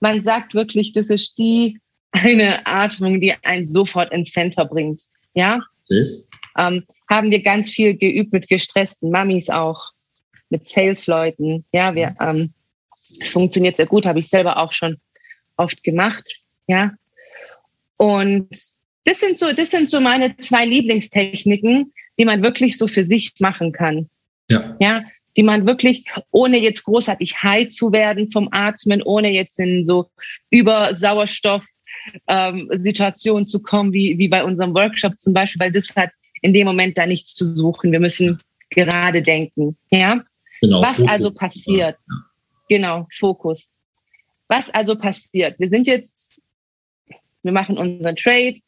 Man 0.00 0.24
sagt 0.24 0.54
wirklich, 0.54 0.92
das 0.92 1.06
ist 1.06 1.38
die 1.38 1.78
eine 2.12 2.66
Atmung, 2.66 3.20
die 3.20 3.34
einen 3.42 3.66
sofort 3.66 4.12
ins 4.12 4.32
Center 4.32 4.64
bringt. 4.64 5.02
Ja? 5.34 5.60
Okay 5.84 6.06
ähm, 6.56 6.84
haben 7.08 7.30
wir 7.30 7.42
ganz 7.42 7.70
viel 7.70 7.96
geübt 7.96 8.32
mit 8.32 8.48
gestressten 8.48 9.10
Mamis 9.10 9.50
auch, 9.50 9.92
mit 10.50 10.66
Sales-Leuten. 10.66 11.64
Ja, 11.72 11.94
wir, 11.94 12.16
ähm, 12.20 12.52
es 13.20 13.30
funktioniert 13.30 13.76
sehr 13.76 13.86
gut, 13.86 14.06
habe 14.06 14.18
ich 14.18 14.28
selber 14.28 14.58
auch 14.58 14.72
schon 14.72 14.98
oft 15.56 15.82
gemacht. 15.82 16.42
Ja, 16.66 16.92
und 17.96 18.48
das 19.04 19.20
sind 19.20 19.38
so, 19.38 19.52
das 19.52 19.70
sind 19.70 19.90
so 19.90 20.00
meine 20.00 20.36
zwei 20.38 20.64
Lieblingstechniken, 20.64 21.92
die 22.18 22.24
man 22.24 22.42
wirklich 22.42 22.78
so 22.78 22.86
für 22.86 23.04
sich 23.04 23.32
machen 23.38 23.72
kann. 23.72 24.08
Ja. 24.50 24.76
Ja, 24.80 25.04
die 25.36 25.42
man 25.42 25.66
wirklich, 25.66 26.04
ohne 26.30 26.58
jetzt 26.58 26.84
großartig 26.84 27.42
high 27.42 27.68
zu 27.68 27.92
werden 27.92 28.30
vom 28.30 28.48
Atmen, 28.52 29.02
ohne 29.02 29.30
jetzt 29.30 29.58
in 29.58 29.84
so 29.84 30.08
über 30.50 30.94
Sauerstoff 30.94 31.64
ähm, 32.28 32.70
Situationen 32.74 33.46
zu 33.46 33.62
kommen, 33.62 33.92
wie, 33.92 34.18
wie 34.18 34.28
bei 34.28 34.44
unserem 34.44 34.74
Workshop 34.74 35.18
zum 35.18 35.32
Beispiel, 35.32 35.60
weil 35.60 35.72
das 35.72 35.94
hat 35.96 36.10
in 36.42 36.52
dem 36.52 36.66
Moment 36.66 36.98
da 36.98 37.06
nichts 37.06 37.34
zu 37.34 37.46
suchen. 37.46 37.90
Wir 37.90 38.00
müssen 38.00 38.40
gerade 38.70 39.22
denken. 39.22 39.76
Ja? 39.90 40.22
Genau, 40.60 40.82
Was 40.82 40.96
Fokus. 40.96 41.10
also 41.10 41.30
passiert? 41.32 41.96
Ja. 42.08 42.16
Genau, 42.68 43.06
Fokus. 43.18 43.70
Was 44.48 44.70
also 44.70 44.96
passiert? 44.96 45.58
Wir 45.58 45.68
sind 45.68 45.86
jetzt, 45.86 46.42
wir 47.42 47.52
machen 47.52 47.78
unseren 47.78 48.16
Trade. 48.16 48.60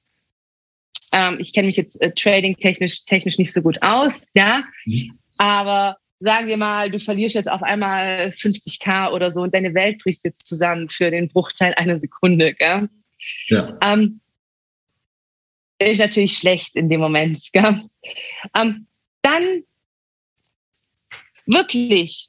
Ähm, 1.13 1.37
ich 1.39 1.53
kenne 1.53 1.69
mich 1.69 1.77
jetzt 1.77 2.01
äh, 2.03 2.13
trading 2.13 2.57
technisch, 2.57 3.05
technisch 3.05 3.39
nicht 3.39 3.53
so 3.53 3.63
gut 3.63 3.81
aus, 3.83 4.31
ja. 4.35 4.65
Mhm. 4.85 5.19
Aber 5.39 5.97
sagen 6.21 6.47
wir 6.47 6.57
mal, 6.57 6.91
du 6.91 6.99
verlierst 6.99 7.35
jetzt 7.35 7.51
auf 7.51 7.63
einmal 7.63 8.29
50k 8.29 9.13
oder 9.13 9.31
so 9.31 9.43
und 9.43 9.55
deine 9.55 9.75
Welt 9.75 10.03
bricht 10.03 10.25
jetzt 10.25 10.47
zusammen 10.47 10.89
für 10.89 11.11
den 11.11 11.29
Bruchteil 11.29 11.75
einer 11.75 11.99
Sekunde, 11.99 12.55
gell? 12.55 12.89
Ja. 13.49 13.77
Ähm, 13.83 14.21
ist 15.79 15.99
natürlich 15.99 16.39
schlecht 16.39 16.75
in 16.77 16.89
dem 16.89 17.01
Moment. 17.01 17.39
Gell? 17.53 17.79
Ähm, 18.55 18.87
dann 19.23 19.65
wirklich 21.47 22.29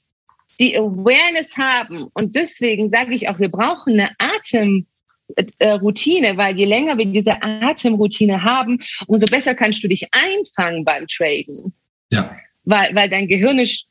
die 0.59 0.75
Awareness 0.77 1.55
haben 1.57 2.09
und 2.13 2.35
deswegen 2.35 2.89
sage 2.89 3.13
ich 3.13 3.29
auch, 3.29 3.39
wir 3.39 3.49
brauchen 3.49 3.93
eine 3.93 4.09
Atemroutine, 4.17 6.35
weil 6.35 6.57
je 6.57 6.65
länger 6.65 6.97
wir 6.97 7.05
diese 7.05 7.41
Atemroutine 7.41 8.43
haben, 8.43 8.83
umso 9.05 9.27
besser 9.27 9.55
kannst 9.55 9.81
du 9.83 9.87
dich 9.87 10.07
einfangen 10.11 10.83
beim 10.83 11.07
Traden. 11.07 11.73
Ja. 12.11 12.35
Weil, 12.69 12.93
weil 12.95 13.09
dein 13.09 13.29
Gehirn 13.29 13.59
ist 13.59 13.87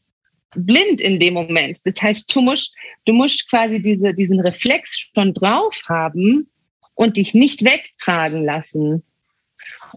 blind 0.54 1.00
in 1.00 1.18
dem 1.18 1.32
Moment. 1.32 1.80
Das 1.86 2.00
heißt, 2.02 2.34
du 2.34 2.42
musst, 2.42 2.74
du 3.06 3.14
musst 3.14 3.48
quasi 3.48 3.80
diese, 3.80 4.12
diesen 4.12 4.38
Reflex 4.40 5.10
schon 5.14 5.32
drauf 5.32 5.74
haben 5.86 6.50
und 6.94 7.16
dich 7.16 7.32
nicht 7.32 7.64
wegtragen 7.64 8.44
lassen. 8.44 9.02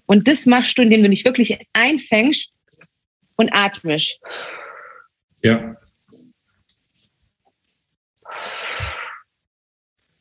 Und 0.06 0.30
das 0.30 0.46
machst 0.46 0.78
du, 0.78 0.82
indem 0.82 1.04
du 1.04 1.10
dich 1.10 1.26
wirklich 1.26 1.60
einfängst 1.74 2.54
und 3.36 3.50
atmest. 3.52 4.18
Ja. 5.44 5.76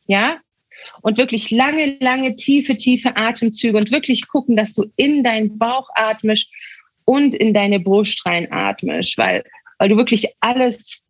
Ja? 0.08 0.40
Und 1.02 1.16
wirklich 1.16 1.52
lange, 1.52 1.96
lange, 2.00 2.34
tiefe, 2.34 2.76
tiefe 2.76 3.16
Atemzüge 3.16 3.78
und 3.78 3.92
wirklich 3.92 4.26
gucken, 4.26 4.56
dass 4.56 4.74
du 4.74 4.90
in 4.96 5.22
deinen 5.22 5.58
Bauch 5.58 5.88
atmest 5.94 6.48
und 7.08 7.34
in 7.34 7.54
deine 7.54 7.80
Brust 7.80 8.20
reinatmest, 8.26 9.16
weil, 9.16 9.42
weil 9.78 9.88
du 9.88 9.96
wirklich 9.96 10.26
alles 10.40 11.08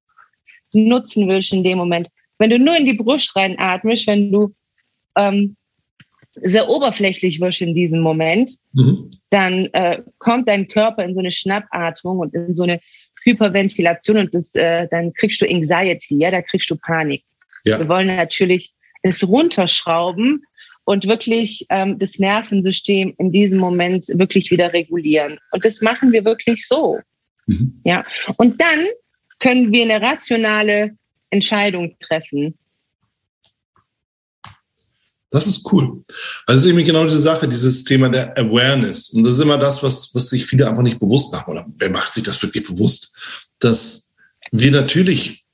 nutzen 0.73 1.27
willst 1.27 1.53
in 1.53 1.65
dem 1.65 1.77
Moment. 1.77 2.07
Wenn 2.39 2.51
du 2.51 2.59
nur 2.61 2.77
in 2.77 2.87
die 2.87 2.95
Brust 2.95 3.35
reinatmest, 3.35 4.07
wenn 4.07 4.31
du 4.31 4.55
ähm, 5.17 5.57
sehr 6.37 6.69
oberflächlich 6.69 7.41
wirst 7.41 7.63
in 7.63 7.75
diesem 7.75 8.01
Moment, 8.01 8.49
mhm. 8.75 9.11
dann 9.31 9.67
äh, 9.73 10.01
kommt 10.19 10.47
dein 10.47 10.69
Körper 10.69 11.03
in 11.03 11.15
so 11.15 11.19
eine 11.19 11.33
Schnappatmung 11.33 12.21
und 12.21 12.33
in 12.33 12.55
so 12.55 12.63
eine 12.63 12.79
Hyperventilation 13.25 14.19
und 14.19 14.33
das, 14.33 14.55
äh, 14.55 14.87
dann 14.93 15.13
kriegst 15.15 15.41
du 15.41 15.47
Anxiety, 15.47 16.17
ja, 16.17 16.31
da 16.31 16.43
kriegst 16.43 16.71
du 16.71 16.77
Panik. 16.77 17.25
Ja. 17.65 17.81
Wir 17.81 17.89
wollen 17.89 18.07
natürlich 18.07 18.71
es 19.03 19.27
runterschrauben 19.27 20.45
und 20.89 21.07
wirklich 21.07 21.67
ähm, 21.69 21.99
das 21.99 22.19
Nervensystem 22.19 23.15
in 23.19 23.31
diesem 23.31 23.59
Moment 23.59 24.07
wirklich 24.15 24.51
wieder 24.51 24.73
regulieren. 24.73 25.39
Und 25.51 25.63
das 25.67 25.83
machen 25.83 26.13
wir 26.13 26.25
wirklich 26.25 26.67
so. 26.67 26.99
Mhm. 27.45 27.79
Ja. 27.85 28.07
Und 28.39 28.59
dann 28.59 28.87
können 29.39 29.71
wir 29.71 29.83
eine 29.83 30.01
rationale 30.01 30.97
Entscheidung 31.29 31.95
treffen. 32.01 32.57
Das 35.31 35.47
ist 35.47 35.71
cool. 35.71 36.01
Also 36.47 36.61
es 36.61 36.65
ist 36.65 36.73
eben 36.73 36.87
genau 36.87 37.05
diese 37.05 37.19
Sache, 37.19 37.47
dieses 37.47 37.85
Thema 37.85 38.09
der 38.09 38.35
Awareness. 38.39 39.11
Und 39.11 39.25
das 39.25 39.35
ist 39.35 39.43
immer 39.43 39.59
das, 39.59 39.83
was, 39.83 40.15
was 40.15 40.31
sich 40.31 40.47
viele 40.47 40.67
einfach 40.67 40.83
nicht 40.83 40.99
bewusst 40.99 41.31
machen. 41.31 41.51
Oder 41.51 41.67
wer 41.77 41.91
macht 41.91 42.15
sich 42.15 42.23
das 42.23 42.43
wirklich 42.43 42.67
bewusst? 42.67 43.15
Dass 43.59 44.15
wir 44.53 44.71
natürlich, 44.71 45.45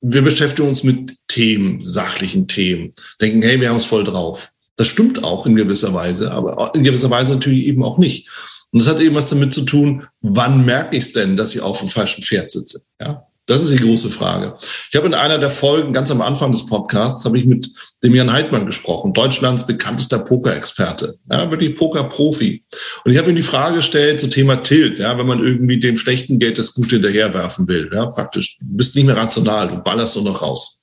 wir 0.00 0.22
beschäftigen 0.22 0.68
uns 0.68 0.84
mit 0.84 1.16
Themen, 1.26 1.82
sachlichen 1.82 2.46
Themen, 2.46 2.94
denken, 3.20 3.42
hey, 3.42 3.60
wir 3.60 3.70
haben 3.70 3.78
es 3.78 3.84
voll 3.84 4.04
drauf. 4.04 4.52
Das 4.78 4.86
stimmt 4.86 5.24
auch 5.24 5.44
in 5.44 5.56
gewisser 5.56 5.92
Weise, 5.92 6.30
aber 6.30 6.72
in 6.74 6.84
gewisser 6.84 7.10
Weise 7.10 7.32
natürlich 7.32 7.66
eben 7.66 7.82
auch 7.84 7.98
nicht. 7.98 8.28
Und 8.70 8.80
das 8.80 8.88
hat 8.88 9.00
eben 9.00 9.16
was 9.16 9.28
damit 9.28 9.52
zu 9.52 9.62
tun, 9.62 10.06
wann 10.20 10.64
merke 10.64 10.96
ich 10.96 11.04
es 11.04 11.12
denn, 11.12 11.36
dass 11.36 11.54
ich 11.54 11.60
auf 11.60 11.80
dem 11.80 11.88
falschen 11.88 12.22
Pferd 12.22 12.50
sitze? 12.50 12.82
Ja? 13.00 13.24
Das 13.46 13.62
ist 13.62 13.72
die 13.72 13.82
große 13.82 14.10
Frage. 14.10 14.56
Ich 14.90 14.96
habe 14.96 15.06
in 15.06 15.14
einer 15.14 15.38
der 15.38 15.50
Folgen, 15.50 15.94
ganz 15.94 16.10
am 16.10 16.20
Anfang 16.20 16.52
des 16.52 16.66
Podcasts, 16.66 17.24
habe 17.24 17.38
ich 17.38 17.46
mit 17.46 17.68
dem 18.04 18.14
Jan 18.14 18.30
Heidmann 18.30 18.66
gesprochen, 18.66 19.14
Deutschlands 19.14 19.66
bekanntester 19.66 20.18
Pokerexperte, 20.18 21.18
ja, 21.30 21.50
wirklich 21.50 21.74
Pokerprofi. 21.74 22.62
Und 23.04 23.10
ich 23.10 23.18
habe 23.18 23.30
ihm 23.30 23.36
die 23.36 23.42
Frage 23.42 23.76
gestellt 23.76 24.20
zum 24.20 24.30
Thema 24.30 24.56
Tilt, 24.56 24.98
ja, 24.98 25.16
wenn 25.18 25.26
man 25.26 25.42
irgendwie 25.42 25.80
dem 25.80 25.96
schlechten 25.96 26.38
Geld 26.38 26.58
das 26.58 26.74
Gute 26.74 26.96
hinterherwerfen 26.96 27.66
will, 27.66 27.90
ja, 27.92 28.06
praktisch. 28.06 28.58
Du 28.60 28.66
bist 28.68 28.94
nicht 28.94 29.06
mehr 29.06 29.16
rational, 29.16 29.68
du 29.68 29.76
ballerst 29.78 30.14
nur 30.16 30.26
noch 30.26 30.42
raus. 30.42 30.82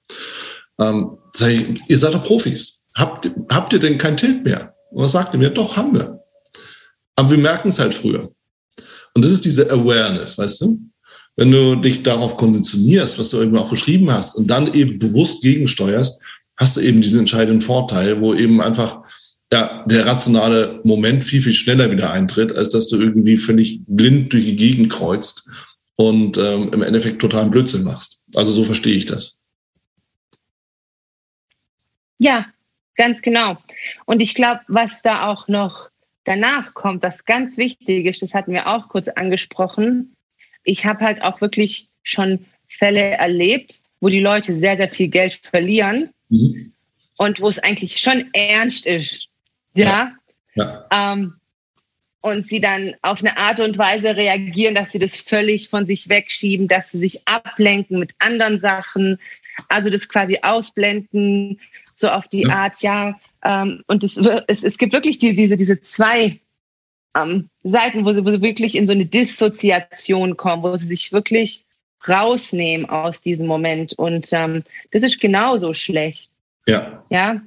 Ähm, 0.82 1.18
sag 1.34 1.52
ich, 1.52 1.82
ihr 1.88 2.00
seid 2.00 2.16
doch 2.16 2.24
Profis. 2.24 2.75
Habt, 2.96 3.32
habt 3.50 3.74
ihr 3.74 3.80
denn 3.80 3.98
kein 3.98 4.18
Tilt 4.18 4.44
mehr? 4.46 4.74
Und 4.92 5.04
was 5.04 5.12
sagt 5.12 5.34
ihr 5.34 5.40
mir? 5.40 5.50
Doch, 5.50 5.78
haben 5.78 5.94
wir. 5.94 6.24
Aber 7.16 7.32
wir 7.32 7.38
merken 7.38 7.70
es 7.70 7.80
halt 7.80 7.94
früher. 7.94 8.30
Und 9.14 9.24
das 9.24 9.32
ist 9.32 9.46
diese 9.46 9.70
Awareness, 9.70 10.38
weißt 10.38 10.62
du? 10.62 10.80
wenn 11.36 11.52
du 11.52 11.76
dich 11.76 12.04
darauf 12.04 12.38
konditionierst, 12.38 13.20
was 13.20 13.30
du 13.30 13.38
irgendwo 13.38 13.60
auch 13.60 13.70
beschrieben 13.70 14.12
hast, 14.12 14.36
und 14.36 14.48
dann 14.48 14.74
eben 14.74 15.00
bewusst 15.00 15.42
gegensteuerst, 15.42 16.22
hast 16.58 16.78
du 16.78 16.82
eben 16.82 17.02
diesen 17.02 17.20
entscheidenden 17.20 17.62
Vorteil, 17.62 18.22
wo 18.22 18.34
eben 18.34 18.62
einfach 18.62 19.04
ja, 19.52 19.86
der 19.86 20.06
rationale 20.08 20.80
Moment 20.84 21.24
viel, 21.24 21.42
viel 21.42 21.54
schneller 21.54 21.92
wieder 21.92 22.12
eintritt, 22.12 22.56
als 22.56 22.70
dass 22.70 22.88
du 22.88 23.00
irgendwie 23.00 23.38
völlig 23.38 23.82
blind 23.86 24.34
durch 24.34 24.46
die 24.46 24.56
Gegend 24.56 24.92
kreuzt 24.92 25.50
und 25.96 26.38
ähm, 26.38 26.72
im 26.74 26.82
Endeffekt 26.82 27.22
totalen 27.22 27.52
Blödsinn 27.52 27.84
machst. 27.84 28.20
Also 28.34 28.52
so 28.52 28.64
verstehe 28.64 28.96
ich 28.96 29.06
das. 29.06 29.42
Ja, 32.18 32.46
ganz 32.96 33.22
genau. 33.22 33.58
Und 34.06 34.20
ich 34.20 34.34
glaube, 34.34 34.62
was 34.68 35.02
da 35.02 35.28
auch 35.28 35.48
noch 35.48 35.90
danach 36.24 36.74
kommt, 36.74 37.04
was 37.04 37.26
ganz 37.26 37.58
wichtig 37.58 38.06
ist, 38.06 38.22
das 38.22 38.34
hatten 38.34 38.54
wir 38.54 38.68
auch 38.68 38.90
kurz 38.90 39.08
angesprochen, 39.08 40.16
ich 40.64 40.86
habe 40.86 41.06
halt 41.06 41.22
auch 41.22 41.42
wirklich 41.42 41.90
schon 42.04 42.46
Fälle 42.68 43.02
erlebt, 43.02 43.80
wo 44.02 44.10
die 44.10 44.20
Leute 44.20 44.56
sehr, 44.56 44.78
sehr 44.78 44.90
viel 44.90 45.08
Geld 45.08 45.40
verlieren 45.44 46.10
mhm. 46.30 46.74
und 47.18 47.40
wo 47.40 47.48
es 47.48 47.60
eigentlich 47.60 47.98
schon 48.00 48.30
ernst 48.34 48.86
ist. 48.86 49.28
Ja. 49.76 50.16
ja. 50.56 50.86
ja. 50.92 51.14
Ähm, 51.14 51.36
und 52.22 52.50
sie 52.50 52.60
dann 52.60 52.96
auf 53.04 53.20
eine 53.20 53.38
Art 53.38 53.60
und 53.60 53.78
Weise 53.78 54.16
reagieren, 54.16 54.74
dass 54.74 54.92
sie 54.92 55.00
das 55.00 55.16
völlig 55.16 55.70
von 55.70 55.86
sich 55.86 56.10
wegschieben, 56.10 56.68
dass 56.68 56.90
sie 56.90 56.98
sich 56.98 57.28
ablenken 57.28 58.00
mit 58.00 58.16
anderen 58.18 58.60
Sachen, 58.60 59.20
also 59.70 59.92
das 59.92 60.10
quasi 60.10 60.40
ausblenden, 60.42 61.60
so 61.96 62.10
auf 62.10 62.28
die. 62.28 62.46
Art, 62.46 62.82
ja. 62.84 63.20
Ähm, 63.44 63.84
und 63.88 64.04
es, 64.04 64.18
es, 64.18 64.64
es 64.64 64.78
gibt 64.78 64.94
wirklich 64.94 65.18
die, 65.18 65.34
diese, 65.34 65.58
diese 65.58 65.82
zwei 65.82 66.40
ähm, 67.16 67.50
Seiten, 67.64 68.06
wo 68.06 68.14
sie, 68.14 68.24
wo 68.24 68.30
sie 68.30 68.42
wirklich 68.42 68.76
in 68.76 68.86
so 68.86 68.92
eine 68.92 69.06
Dissoziation 69.06 70.38
kommen, 70.38 70.62
wo 70.62 70.76
sie 70.76 70.86
sich 70.86 71.12
wirklich 71.12 71.66
rausnehmen 72.08 72.88
aus 72.88 73.22
diesem 73.22 73.48
Moment. 73.48 73.94
Und 73.94 74.28
ähm, 74.32 74.64
das 74.92 75.04
ist 75.04 75.20
genauso 75.20 75.74
schlecht. 75.74 76.30
Ja. 76.68 77.04
Ja. 77.10 77.42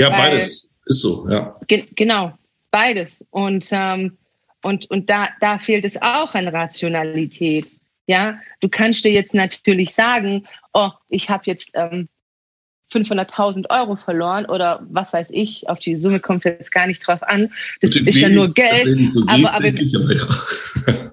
Ja, 0.00 0.10
Weil, 0.10 0.30
beides 0.30 0.74
ist 0.86 1.00
so, 1.00 1.28
ja. 1.28 1.56
Ge 1.66 1.86
genau, 1.94 2.36
beides. 2.70 3.26
Und, 3.30 3.68
ähm, 3.70 4.18
und, 4.62 4.90
und 4.90 5.08
da, 5.08 5.28
da 5.40 5.58
fehlt 5.58 5.84
es 5.84 6.00
auch 6.00 6.34
an 6.34 6.48
Rationalität. 6.48 7.66
Ja, 8.06 8.38
du 8.60 8.68
kannst 8.68 9.04
dir 9.04 9.12
jetzt 9.12 9.34
natürlich 9.34 9.94
sagen, 9.94 10.46
oh, 10.74 10.90
ich 11.08 11.30
habe 11.30 11.44
jetzt 11.46 11.70
ähm, 11.74 12.08
500.000 12.94 13.70
Euro 13.70 13.96
verloren 13.96 14.46
oder 14.46 14.86
was 14.88 15.12
weiß 15.12 15.26
ich, 15.30 15.68
auf 15.68 15.80
die 15.80 15.96
Summe 15.96 16.20
kommt 16.20 16.44
jetzt 16.44 16.70
gar 16.72 16.86
nicht 16.86 17.06
drauf 17.06 17.22
an. 17.22 17.52
Das 17.80 17.96
ist 17.96 18.20
ja 18.20 18.28
nur 18.28 18.52
Geld. 18.52 19.10
So 19.10 19.24
aber, 19.26 19.52
aber, 19.52 19.68
ja. 19.68 20.00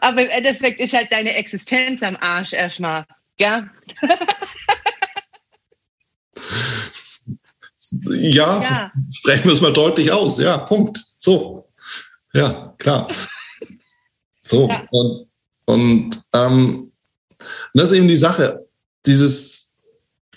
aber 0.00 0.22
im 0.22 0.30
Endeffekt 0.30 0.80
ist 0.80 0.94
halt 0.94 1.12
deine 1.12 1.34
Existenz 1.34 2.02
am 2.02 2.16
Arsch 2.20 2.52
erstmal. 2.52 3.04
Ja? 3.38 3.68
ja, 8.06 8.62
ja, 8.62 8.92
sprechen 9.12 9.44
wir 9.44 9.52
es 9.52 9.60
mal 9.60 9.72
deutlich 9.72 10.10
aus. 10.10 10.38
Ja, 10.38 10.58
Punkt. 10.58 11.04
So. 11.16 11.68
Ja, 12.32 12.74
klar. 12.78 13.08
So. 14.42 14.68
Ja. 14.68 14.86
Und, 14.90 15.28
und 15.66 16.22
ähm, 16.32 16.92
das 17.74 17.90
ist 17.90 17.98
eben 17.98 18.08
die 18.08 18.16
Sache. 18.16 18.66
Dieses, 19.06 19.53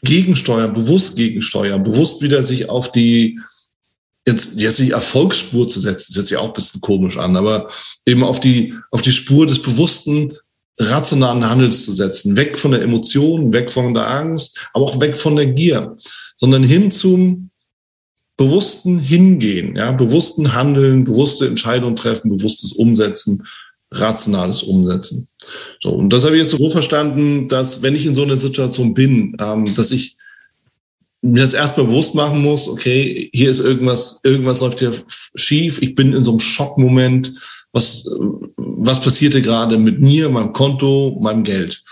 gegensteuern, 0.04 0.74
bewusst 0.74 1.16
gegensteuern, 1.16 1.84
bewusst 1.84 2.22
wieder 2.22 2.44
sich 2.44 2.70
auf 2.70 2.92
die 2.92 3.40
jetzt, 4.28 4.60
jetzt 4.60 4.80
die 4.80 4.92
Erfolgsspur 4.92 5.68
zu 5.68 5.80
setzen, 5.80 6.08
das 6.10 6.18
hört 6.18 6.28
sich 6.28 6.38
auch 6.38 6.48
ein 6.48 6.54
bisschen 6.54 6.82
komisch 6.82 7.18
an, 7.18 7.36
aber 7.38 7.70
eben 8.06 8.24
auf 8.24 8.40
die, 8.40 8.74
auf 8.92 9.02
die 9.02 9.12
Spur 9.12 9.48
des 9.48 9.62
bewussten, 9.62 10.34
rationalen 10.80 11.50
Handels 11.50 11.86
zu 11.86 11.92
setzen, 11.92 12.36
weg 12.36 12.60
von 12.60 12.72
der 12.72 12.84
Emotion, 12.84 13.52
weg 13.52 13.72
von 13.72 13.94
der 13.94 14.12
Angst, 14.12 14.70
aber 14.74 14.86
auch 14.86 15.00
weg 15.00 15.18
von 15.18 15.36
der 15.36 15.48
Gier, 15.48 15.98
sondern 16.36 16.62
hin 16.62 16.92
zum 16.92 17.50
bewussten 18.36 19.00
Hingehen, 19.00 19.76
ja, 19.76 19.92
bewussten 19.92 20.54
Handeln, 20.54 21.04
bewusste 21.04 21.48
Entscheidungen 21.48 21.96
treffen, 21.96 22.38
bewusstes 22.38 22.74
Umsetzen, 22.74 23.44
rationales 23.92 24.64
Umsetzen. 24.64 25.28
So, 25.82 25.92
und 25.92 26.12
das 26.12 26.26
habe 26.26 26.36
ich 26.36 26.44
jetzt 26.44 26.58
so 26.58 26.70
verstanden, 26.70 27.48
dass 27.48 27.82
wenn 27.82 27.96
ich 27.96 28.06
in 28.06 28.16
so 28.16 28.24
einer 28.24 28.38
Situation 28.38 28.94
bin, 28.94 29.36
ähm, 29.40 29.74
dass 29.76 29.92
ich 29.92 30.18
mir 31.22 31.42
das 31.42 31.54
erstmal 31.54 31.88
bewusst 31.88 32.16
machen 32.16 32.42
muss, 32.42 32.68
okay, 32.68 33.30
hier 33.34 33.50
ist 33.50 33.60
irgendwas, 33.60 34.20
irgendwas 34.24 34.60
läuft 34.60 34.80
hier 34.80 34.92
schief, 35.36 35.82
ich 35.82 35.96
bin 35.96 36.14
in 36.14 36.24
so 36.24 36.32
einem 36.32 36.40
Schockmoment, 36.40 37.34
was, 37.72 38.06
was 38.58 39.02
passiert 39.02 39.34
hier 39.34 39.42
gerade 39.42 39.78
mit 39.78 40.00
mir, 40.00 40.30
meinem 40.30 40.54
Konto, 40.54 41.18
meinem 41.22 41.44
Geld? 41.44 41.84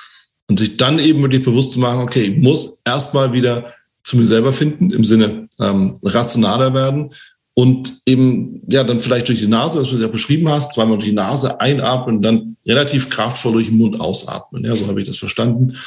Und 0.47 0.59
sich 0.59 0.77
dann 0.77 0.99
eben 0.99 1.23
wirklich 1.23 1.43
bewusst 1.43 1.71
zu 1.71 1.79
machen, 1.79 2.01
okay, 2.01 2.25
ich 2.25 2.37
muss 2.37 2.81
erstmal 2.85 3.33
wieder 3.33 3.73
zu 4.03 4.17
mir 4.17 4.27
selber 4.27 4.53
finden, 4.53 4.91
im 4.91 5.03
Sinne 5.03 5.47
ähm, 5.59 5.97
rationaler 6.03 6.73
werden, 6.75 7.11
und 7.55 8.01
eben 8.05 8.61
ja 8.67 8.83
dann 8.83 8.99
vielleicht 8.99 9.29
durch 9.29 9.39
die 9.39 9.47
Nase, 9.47 9.79
das 9.79 9.89
du 9.89 9.97
ja 9.97 10.09
beschrieben 10.09 10.49
hast, 10.49 10.73
zweimal 10.73 10.97
durch 10.97 11.09
die 11.09 11.15
Nase 11.15 11.59
einatmen 11.61 12.17
und 12.17 12.21
dann 12.21 12.57
relativ 12.65 13.09
kraftvoll 13.09 13.53
durch 13.53 13.67
den 13.67 13.77
Mund 13.77 13.99
ausatmen. 13.99 14.65
Ja, 14.65 14.75
so 14.75 14.87
habe 14.87 15.01
ich 15.01 15.07
das 15.07 15.17
verstanden. 15.17 15.77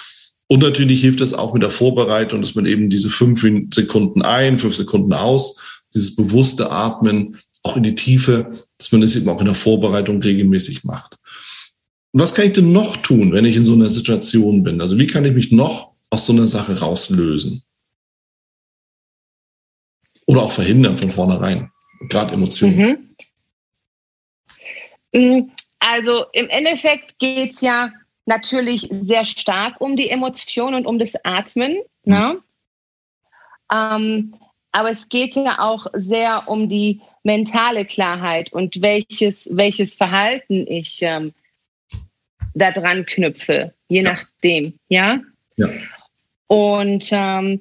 Und 0.46 0.62
natürlich 0.62 1.02
hilft 1.02 1.20
das 1.20 1.35
auch 1.35 1.52
mit 1.52 1.62
der 1.62 1.70
Vorbereitung, 1.70 2.40
dass 2.40 2.54
man 2.54 2.64
eben 2.64 2.88
diese 2.88 3.11
fünf 3.11 3.44
Sekunden 3.74 4.22
ein, 4.22 4.59
fünf 4.59 4.76
Sekunden 4.76 5.12
aus, 5.12 5.61
dieses 5.94 6.16
bewusste 6.16 6.70
Atmen 6.70 7.37
auch 7.62 7.76
in 7.76 7.83
die 7.83 7.94
Tiefe, 7.94 8.64
dass 8.78 8.90
man 8.90 9.02
das 9.02 9.14
eben 9.14 9.28
auch 9.28 9.40
in 9.40 9.46
der 9.46 9.54
Vorbereitung 9.54 10.22
regelmäßig 10.22 10.85
macht. 10.85 11.18
Was 12.14 12.35
kann 12.35 12.46
ich 12.46 12.54
denn 12.54 12.72
noch 12.72 12.96
tun, 12.96 13.33
wenn 13.33 13.44
ich 13.44 13.57
in 13.57 13.66
so 13.66 13.74
einer 13.74 13.90
Situation 13.90 14.62
bin? 14.62 14.81
Also 14.81 14.96
wie 14.96 15.07
kann 15.07 15.26
ich 15.26 15.35
mich 15.35 15.52
noch 15.52 15.92
aus 16.09 16.24
so 16.24 16.33
einer 16.33 16.46
Sache 16.46 16.78
rauslösen? 16.78 17.62
Oder 20.28 20.42
auch 20.42 20.52
verhindern 20.52 20.98
von 20.98 21.10
vornherein, 21.10 21.72
gerade 22.10 22.34
Emotionen. 22.34 23.14
Mhm. 25.12 25.38
Mm, 25.38 25.50
also 25.80 26.26
im 26.32 26.50
Endeffekt 26.50 27.18
geht 27.18 27.54
es 27.54 27.62
ja 27.62 27.90
natürlich 28.26 28.88
sehr 28.90 29.24
stark 29.24 29.80
um 29.80 29.96
die 29.96 30.10
Emotion 30.10 30.74
und 30.74 30.86
um 30.86 30.98
das 30.98 31.14
Atmen. 31.24 31.78
Mhm. 32.04 32.12
Ne? 32.12 32.38
Ähm, 33.72 34.34
aber 34.70 34.90
es 34.90 35.08
geht 35.08 35.34
ja 35.34 35.60
auch 35.60 35.86
sehr 35.94 36.46
um 36.46 36.68
die 36.68 37.00
mentale 37.22 37.86
Klarheit 37.86 38.52
und 38.52 38.82
welches, 38.82 39.48
welches 39.50 39.94
Verhalten 39.94 40.66
ich 40.68 40.98
ähm, 41.00 41.32
da 42.54 42.70
dran 42.70 43.06
knüpfe, 43.06 43.72
je 43.88 44.02
nachdem, 44.02 44.78
ja? 44.88 45.20
Ja. 45.56 45.68
Und 46.48 47.08
ähm, 47.12 47.60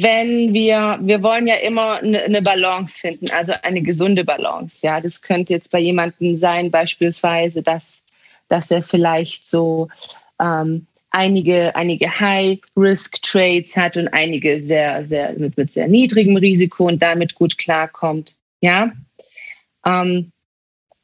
wenn 0.00 0.54
wir, 0.54 0.98
wir 1.02 1.22
wollen 1.22 1.46
ja 1.46 1.56
immer 1.56 1.98
eine, 1.98 2.22
eine 2.22 2.40
Balance 2.40 2.98
finden, 2.98 3.30
also 3.32 3.52
eine 3.62 3.82
gesunde 3.82 4.24
Balance, 4.24 4.86
ja. 4.86 5.00
Das 5.00 5.20
könnte 5.20 5.52
jetzt 5.52 5.70
bei 5.70 5.80
jemandem 5.80 6.38
sein, 6.38 6.70
beispielsweise, 6.70 7.62
dass, 7.62 8.02
dass 8.48 8.70
er 8.70 8.82
vielleicht 8.82 9.46
so 9.46 9.88
ähm, 10.40 10.86
einige, 11.10 11.76
einige 11.76 12.20
High-Risk-Trades 12.20 13.76
hat 13.76 13.96
und 13.96 14.08
einige 14.08 14.62
sehr, 14.62 15.04
sehr 15.04 15.34
mit, 15.38 15.56
mit 15.58 15.70
sehr 15.70 15.88
niedrigem 15.88 16.36
Risiko 16.36 16.86
und 16.86 17.02
damit 17.02 17.34
gut 17.34 17.58
klarkommt. 17.58 18.34
Ja. 18.62 18.92
Ähm, 19.84 20.32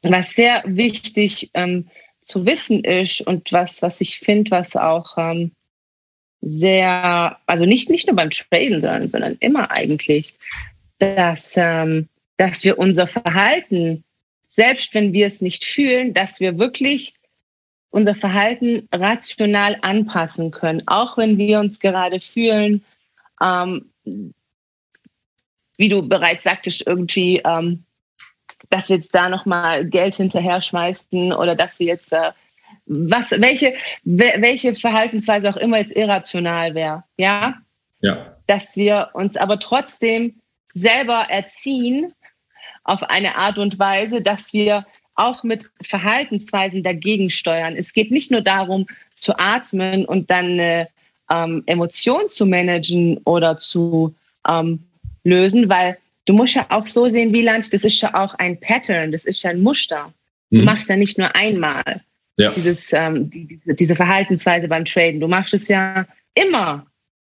was 0.01 0.31
sehr 0.31 0.63
wichtig 0.65 1.51
ähm, 1.53 1.89
zu 2.21 2.45
wissen 2.45 2.83
ist 2.83 3.21
und 3.21 3.51
was, 3.51 3.81
was 3.81 4.01
ich 4.01 4.19
finde, 4.19 4.51
was 4.51 4.75
auch 4.75 5.17
ähm, 5.17 5.51
sehr, 6.41 7.37
also 7.45 7.65
nicht, 7.65 7.89
nicht 7.89 8.07
nur 8.07 8.15
beim 8.15 8.29
Traden, 8.29 8.81
sondern, 8.81 9.07
sondern 9.07 9.37
immer 9.39 9.71
eigentlich, 9.71 10.35
dass, 10.99 11.53
ähm, 11.57 12.07
dass 12.37 12.63
wir 12.63 12.77
unser 12.77 13.07
Verhalten, 13.07 14.03
selbst 14.47 14.93
wenn 14.93 15.13
wir 15.13 15.27
es 15.27 15.41
nicht 15.41 15.65
fühlen, 15.65 16.13
dass 16.13 16.39
wir 16.39 16.57
wirklich 16.57 17.13
unser 17.91 18.15
Verhalten 18.15 18.87
rational 18.91 19.77
anpassen 19.81 20.51
können, 20.51 20.83
auch 20.87 21.17
wenn 21.17 21.37
wir 21.37 21.59
uns 21.59 21.79
gerade 21.79 22.19
fühlen, 22.19 22.83
ähm, 23.41 23.91
wie 25.77 25.89
du 25.89 26.07
bereits 26.07 26.43
sagtest, 26.43 26.85
irgendwie, 26.85 27.41
ähm, 27.45 27.83
dass 28.69 28.89
wir 28.89 28.97
jetzt 28.97 29.15
da 29.15 29.29
nochmal 29.29 29.85
Geld 29.85 30.15
hinterher 30.15 30.61
schmeißen 30.61 31.33
oder 31.33 31.55
dass 31.55 31.79
wir 31.79 31.87
jetzt 31.87 32.11
äh, 32.13 32.31
was, 32.89 33.31
welche, 33.31 33.75
welche 34.03 34.73
Verhaltensweise 34.73 35.49
auch 35.49 35.57
immer 35.57 35.77
jetzt 35.77 35.95
irrational 35.95 36.73
wäre, 36.73 37.03
ja? 37.17 37.55
Ja. 38.01 38.35
Dass 38.47 38.75
wir 38.75 39.11
uns 39.13 39.37
aber 39.37 39.59
trotzdem 39.59 40.35
selber 40.73 41.27
erziehen 41.29 42.13
auf 42.83 43.03
eine 43.03 43.35
Art 43.35 43.59
und 43.59 43.77
Weise, 43.77 44.21
dass 44.21 44.53
wir 44.53 44.85
auch 45.13 45.43
mit 45.43 45.69
Verhaltensweisen 45.81 46.81
dagegen 46.81 47.29
steuern. 47.29 47.75
Es 47.75 47.93
geht 47.93 48.09
nicht 48.09 48.31
nur 48.31 48.41
darum, 48.41 48.87
zu 49.15 49.37
atmen 49.37 50.05
und 50.05 50.31
dann 50.31 50.53
eine 50.53 50.87
ähm, 51.29 51.63
Emotion 51.67 52.29
zu 52.29 52.45
managen 52.45 53.19
oder 53.25 53.57
zu 53.57 54.15
ähm, 54.47 54.87
lösen, 55.23 55.69
weil 55.69 55.97
du 56.25 56.33
musst 56.33 56.55
ja 56.55 56.65
auch 56.69 56.87
so 56.87 57.07
sehen, 57.07 57.33
Wieland, 57.33 57.71
das 57.73 57.83
ist 57.83 58.01
ja 58.01 58.15
auch 58.15 58.33
ein 58.35 58.59
Pattern, 58.59 59.11
das 59.11 59.25
ist 59.25 59.43
ja 59.43 59.51
ein 59.51 59.61
Muster. 59.61 60.11
Du 60.49 60.59
mhm. 60.59 60.65
machst 60.65 60.89
ja 60.89 60.95
nicht 60.95 61.17
nur 61.17 61.35
einmal 61.35 62.01
ja. 62.39 62.51
dieses, 62.55 62.93
ähm, 62.93 63.29
die, 63.29 63.59
diese 63.65 63.95
Verhaltensweise 63.95 64.67
beim 64.67 64.85
Traden. 64.85 65.19
Du 65.19 65.27
machst 65.27 65.53
es 65.53 65.67
ja 65.67 66.05
immer, 66.33 66.85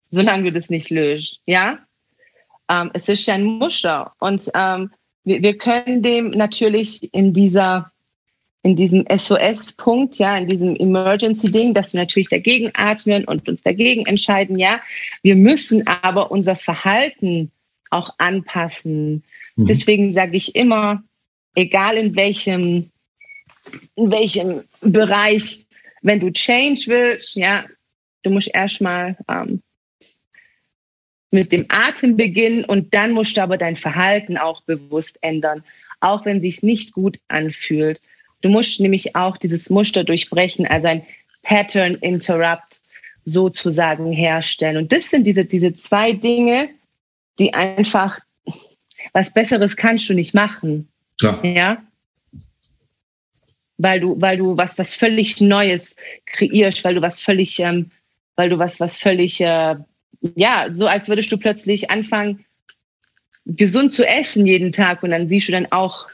solange 0.06 0.44
du 0.44 0.52
das 0.52 0.70
nicht 0.70 0.90
löst. 0.90 1.40
Ja, 1.46 1.78
ähm, 2.70 2.90
es 2.94 3.08
ist 3.08 3.26
ja 3.26 3.34
ein 3.34 3.44
Muster 3.44 4.12
und 4.20 4.50
ähm, 4.54 4.90
wir, 5.24 5.42
wir 5.42 5.58
können 5.58 6.02
dem 6.02 6.30
natürlich 6.30 7.12
in 7.12 7.32
dieser 7.32 7.90
in 8.64 8.74
diesem 8.74 9.06
SOS-Punkt, 9.08 10.16
ja, 10.18 10.36
in 10.36 10.48
diesem 10.48 10.74
Emergency-Ding, 10.76 11.74
dass 11.74 11.92
wir 11.92 12.00
natürlich 12.00 12.28
dagegen 12.28 12.70
atmen 12.74 13.24
und 13.24 13.48
uns 13.48 13.62
dagegen 13.62 14.04
entscheiden, 14.04 14.58
ja. 14.58 14.80
Wir 15.22 15.36
müssen 15.36 15.86
aber 15.86 16.30
unser 16.32 16.56
Verhalten 16.56 17.52
auch 17.90 18.14
anpassen. 18.18 19.22
Mhm. 19.56 19.66
Deswegen 19.66 20.12
sage 20.12 20.36
ich 20.36 20.56
immer, 20.56 21.02
egal 21.54 21.96
in 21.96 22.16
welchem, 22.16 22.90
in 23.94 24.10
welchem 24.10 24.64
Bereich, 24.80 25.66
wenn 26.02 26.20
du 26.20 26.30
Change 26.30 26.82
willst, 26.86 27.34
ja, 27.34 27.64
du 28.22 28.30
musst 28.30 28.50
erstmal 28.52 29.16
ähm, 29.28 29.62
mit 31.30 31.52
dem 31.52 31.66
Atem 31.68 32.16
beginnen 32.16 32.64
und 32.64 32.94
dann 32.94 33.12
musst 33.12 33.36
du 33.36 33.42
aber 33.42 33.58
dein 33.58 33.76
Verhalten 33.76 34.38
auch 34.38 34.62
bewusst 34.62 35.18
ändern, 35.20 35.64
auch 36.00 36.24
wenn 36.24 36.40
sich 36.40 36.62
nicht 36.62 36.92
gut 36.92 37.18
anfühlt. 37.28 38.00
Du 38.40 38.48
musst 38.48 38.80
nämlich 38.80 39.16
auch 39.16 39.36
dieses 39.36 39.68
Muster 39.68 40.04
durchbrechen, 40.04 40.66
also 40.66 40.88
ein 40.88 41.06
Pattern 41.42 41.96
Interrupt 41.96 42.80
sozusagen 43.24 44.12
herstellen. 44.12 44.76
Und 44.76 44.92
das 44.92 45.10
sind 45.10 45.26
diese, 45.26 45.44
diese 45.44 45.74
zwei 45.74 46.12
Dinge, 46.12 46.70
die 47.38 47.52
einfach, 47.52 48.18
was 49.12 49.32
Besseres 49.32 49.76
kannst 49.76 50.08
du 50.08 50.14
nicht 50.14 50.34
machen. 50.34 50.88
Klar. 51.18 51.44
Ja. 51.44 51.82
Weil 53.78 54.00
du, 54.00 54.20
weil 54.20 54.36
du 54.36 54.56
was, 54.56 54.76
was 54.76 54.96
völlig 54.96 55.40
Neues 55.40 55.96
kreierst, 56.26 56.84
weil 56.84 56.94
du 56.94 57.02
was 57.02 57.22
völlig, 57.22 57.58
ähm, 57.60 57.90
weil 58.34 58.50
du 58.50 58.58
was, 58.58 58.80
was 58.80 58.98
völlig 58.98 59.40
äh, 59.40 59.76
ja, 60.34 60.68
so 60.72 60.86
als 60.86 61.08
würdest 61.08 61.30
du 61.32 61.38
plötzlich 61.38 61.90
anfangen, 61.90 62.44
gesund 63.44 63.92
zu 63.92 64.06
essen 64.06 64.46
jeden 64.46 64.72
Tag 64.72 65.02
und 65.02 65.10
dann 65.10 65.28
siehst 65.28 65.48
du 65.48 65.52
dann 65.52 65.70
auch 65.70 66.08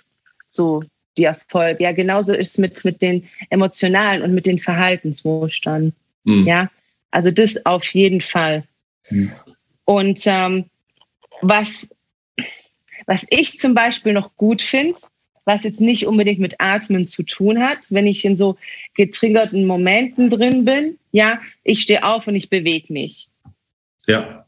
so 0.49 0.85
die 1.17 1.25
Erfolg. 1.25 1.81
Ja, 1.81 1.93
genauso 1.93 2.33
ist 2.33 2.53
es 2.53 2.59
mit, 2.59 2.85
mit 2.85 3.03
den 3.03 3.29
emotionalen 3.51 4.23
und 4.23 4.35
mit 4.35 4.47
den 4.47 4.59
Verhaltensmustern. 4.59 5.93
Mhm. 6.25 6.47
Ja, 6.47 6.71
also 7.11 7.31
das 7.31 7.65
auf 7.67 7.85
jeden 7.87 8.21
Fall. 8.21 8.65
Mhm. 9.11 9.33
Und 9.85 10.21
ähm, 10.27 10.67
was, 11.41 11.89
was 13.07 13.27
ich 13.31 13.59
zum 13.59 13.75
Beispiel 13.75 14.13
noch 14.13 14.37
gut 14.37 14.63
finde, 14.63 14.99
was 15.45 15.65
jetzt 15.65 15.81
nicht 15.81 16.07
unbedingt 16.07 16.41
mit 16.41 16.61
Atmen 16.61 17.07
zu 17.07 17.23
tun 17.23 17.63
hat, 17.63 17.79
wenn 17.91 18.07
ich 18.07 18.25
in 18.25 18.37
so 18.37 18.57
getriggerten 18.95 19.67
Momenten 19.67 20.31
drin 20.31 20.65
bin, 20.65 20.99
ja, 21.13 21.41
ich 21.63 21.83
stehe 21.83 22.05
auf 22.05 22.27
und 22.27 22.35
ich 22.35 22.49
bewege 22.49 22.93
mich. 22.93 23.29
Ja. 24.07 24.47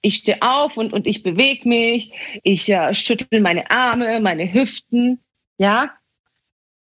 Ich 0.00 0.16
stehe 0.16 0.42
auf 0.42 0.76
und, 0.76 0.92
und 0.92 1.06
ich 1.06 1.22
bewege 1.22 1.68
mich, 1.68 2.12
ich 2.42 2.68
äh, 2.68 2.94
schüttel 2.94 3.40
meine 3.40 3.70
Arme, 3.70 4.20
meine 4.20 4.52
Hüften, 4.52 5.20
ja, 5.58 5.92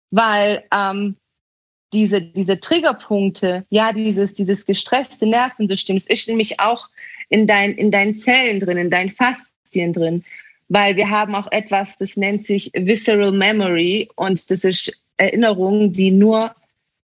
weil 0.10 0.64
ähm, 0.74 1.18
diese, 1.94 2.22
diese 2.22 2.60
Triggerpunkte, 2.60 3.66
ja, 3.70 3.94
dieses, 3.94 4.34
dieses 4.34 4.66
gestresste 4.66 5.28
Nervensystem, 5.28 5.98
das 5.98 6.08
ist 6.08 6.28
nämlich 6.28 6.60
auch 6.60 6.90
in, 7.30 7.46
dein, 7.46 7.74
in 7.74 7.92
deinen 7.92 8.16
Zellen 8.16 8.60
drin, 8.60 8.78
in 8.78 8.90
deinen 8.90 9.12
Faszien 9.12 9.94
drin, 9.94 10.24
weil 10.72 10.96
wir 10.96 11.10
haben 11.10 11.36
auch 11.36 11.52
etwas, 11.52 11.98
das 11.98 12.16
nennt 12.16 12.46
sich 12.46 12.72
Visceral 12.74 13.34
Memory 13.34 14.10
und 14.16 14.50
das 14.50 14.64
ist 14.64 14.90
Erinnerung, 15.18 15.92
die 15.92 16.12
nur 16.12 16.56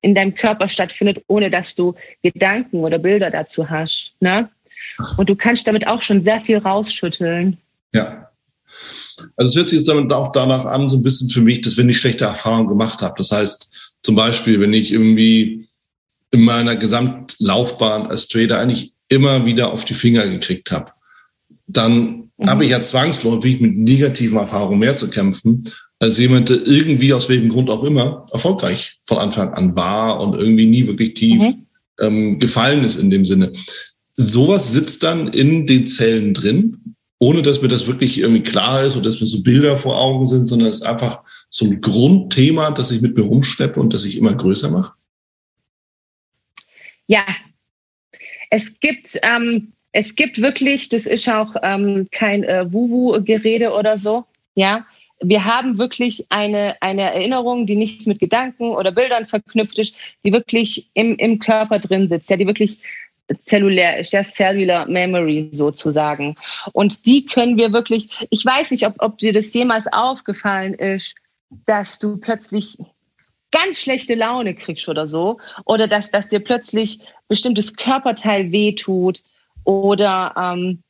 in 0.01 0.15
deinem 0.15 0.35
Körper 0.35 0.67
stattfindet, 0.67 1.23
ohne 1.27 1.51
dass 1.51 1.75
du 1.75 1.95
Gedanken 2.23 2.79
oder 2.79 2.99
Bilder 2.99 3.31
dazu 3.31 3.69
hast. 3.69 4.15
Ne? 4.21 4.49
Und 5.19 5.29
du 5.29 5.37
kannst 5.37 5.67
damit 5.67 5.87
auch 5.87 6.01
schon 6.01 6.23
sehr 6.23 6.41
viel 6.41 6.57
rausschütteln. 6.57 7.59
Ja. 7.95 8.31
Also 9.37 9.51
es 9.51 9.57
hört 9.57 9.69
sich 9.69 9.81
jetzt 9.81 9.89
damit 9.89 10.11
auch 10.11 10.33
danach 10.33 10.65
an, 10.65 10.89
so 10.89 10.97
ein 10.97 11.03
bisschen 11.03 11.29
für 11.29 11.43
mich, 11.43 11.61
dass 11.61 11.77
wenn 11.77 11.91
ich 11.91 11.99
schlechte 11.99 12.25
Erfahrungen 12.25 12.67
gemacht 12.67 13.03
habe. 13.03 13.17
Das 13.19 13.31
heißt, 13.31 13.71
zum 14.03 14.15
Beispiel, 14.15 14.59
wenn 14.61 14.73
ich 14.73 14.91
irgendwie 14.91 15.69
in 16.31 16.41
meiner 16.41 16.77
Gesamtlaufbahn 16.77 18.07
als 18.07 18.27
Trader 18.27 18.59
eigentlich 18.59 18.95
immer 19.09 19.45
wieder 19.45 19.71
auf 19.71 19.85
die 19.85 19.93
Finger 19.93 20.27
gekriegt 20.27 20.73
habe, 20.73 20.93
dann 21.67 22.30
mhm. 22.41 22.51
habe 22.51 22.65
ich 22.65 22.71
ja 22.71 22.83
zwangsläufig 22.83 23.61
mit 23.61 23.77
negativen 23.77 24.39
Erfahrungen 24.39 24.79
mehr 24.79 24.97
zu 24.97 25.09
kämpfen, 25.09 25.65
als 25.99 26.19
jemand, 26.19 26.49
der 26.49 26.67
irgendwie 26.67 27.13
aus 27.13 27.29
welchem 27.29 27.51
Grund 27.51 27.71
auch 27.71 27.85
immer 27.85 28.27
erfolgreich 28.33 28.99
von 29.05 29.19
Anfang 29.19 29.53
an 29.55 29.77
war 29.77 30.21
und 30.21 30.35
irgendwie 30.35 30.67
nie 30.67 30.87
wirklich 30.87 31.15
tief 31.15 31.43
mhm. 31.43 31.67
ähm, 32.01 32.39
gefallen 32.39 32.85
ist 32.85 32.97
in 32.97 33.11
dem 33.11 33.27
Sinne. 33.27 33.53
Sowas 34.15 34.73
sitzt 34.73 35.03
dann 35.03 35.29
in 35.29 35.67
den 35.67 35.87
Zellen 35.87 36.35
drin, 36.35 36.97
ohne 37.19 37.43
dass 37.43 37.61
mir 37.61 37.69
das 37.69 37.87
wirklich 37.87 38.19
irgendwie 38.19 38.43
klar 38.43 38.85
ist 38.85 38.97
oder 38.97 39.05
dass 39.05 39.21
mir 39.21 39.27
so 39.27 39.43
Bilder 39.43 39.77
vor 39.77 40.01
Augen 40.01 40.27
sind, 40.27 40.47
sondern 40.47 40.69
es 40.69 40.79
ist 40.79 40.87
einfach 40.87 41.23
so 41.51 41.67
ein 41.67 41.81
Grundthema, 41.81 42.71
das 42.71 42.91
ich 42.91 43.03
mit 43.03 43.17
mir 43.17 43.25
rumschleppe 43.25 43.79
und 43.79 43.93
das 43.93 44.05
ich 44.05 44.17
immer 44.17 44.35
größer 44.35 44.71
mache. 44.71 44.95
Ja, 47.07 47.25
es 48.51 48.81
gibt 48.81 49.19
ähm, 49.23 49.73
es 49.93 50.15
gibt 50.15 50.41
wirklich, 50.41 50.89
das 50.89 51.07
ist 51.07 51.29
auch 51.29 51.55
ähm, 51.63 52.09
kein 52.13 52.45
äh, 52.45 52.73
Wuwu-Gerede 52.73 53.73
oder 53.73 53.99
so, 53.99 54.25
ja, 54.55 54.87
wir 55.23 55.45
haben 55.45 55.79
wirklich 55.79 56.27
eine, 56.31 56.81
eine 56.81 57.03
Erinnerung, 57.03 57.67
die 57.67 57.77
nicht 57.77 58.07
mit 58.07 58.21
Gedanken 58.21 58.71
oder 58.71 58.91
Bildern 58.91 59.27
verknüpft 59.27 59.79
ist, 59.79 59.95
die 60.25 60.33
wirklich 60.33 60.89
im, 60.95 61.17
im 61.17 61.39
Körper 61.39 61.79
drin 61.79 62.09
sitzt, 62.09 62.31
ja, 62.31 62.37
die 62.37 62.47
wirklich 62.47 62.79
zellulär 63.39 63.99
ist, 63.99 64.13
ja, 64.13 64.25
Cellular 64.25 64.89
Memory 64.89 65.51
sozusagen. 65.53 66.37
Und 66.73 67.07
die 67.07 67.27
können 67.27 67.57
wir 67.57 67.73
wirklich, 67.73 68.09
ich 68.31 68.45
weiß 68.45 68.71
nicht, 68.71 68.87
ob, 68.87 68.95
ob 68.99 69.19
dir 69.19 69.33
das 69.33 69.53
jemals 69.53 69.87
aufgefallen 69.93 70.75
ist, 70.75 71.15
dass 71.67 71.99
du 71.99 72.17
plötzlich 72.17 72.79
ganz 73.53 73.79
schlechte 73.79 74.15
Laune 74.15 74.55
kriegst 74.55 74.89
oder 74.89 75.07
so, 75.07 75.39
oder 75.65 75.87
dass, 75.87 76.11
dass 76.11 76.29
dir 76.29 76.41
plötzlich 76.41 77.01
bestimmtes 77.29 77.77
Körperteil 77.77 78.53
wehtut 78.53 79.23
oder 79.65 80.35
ähm, 80.37 80.83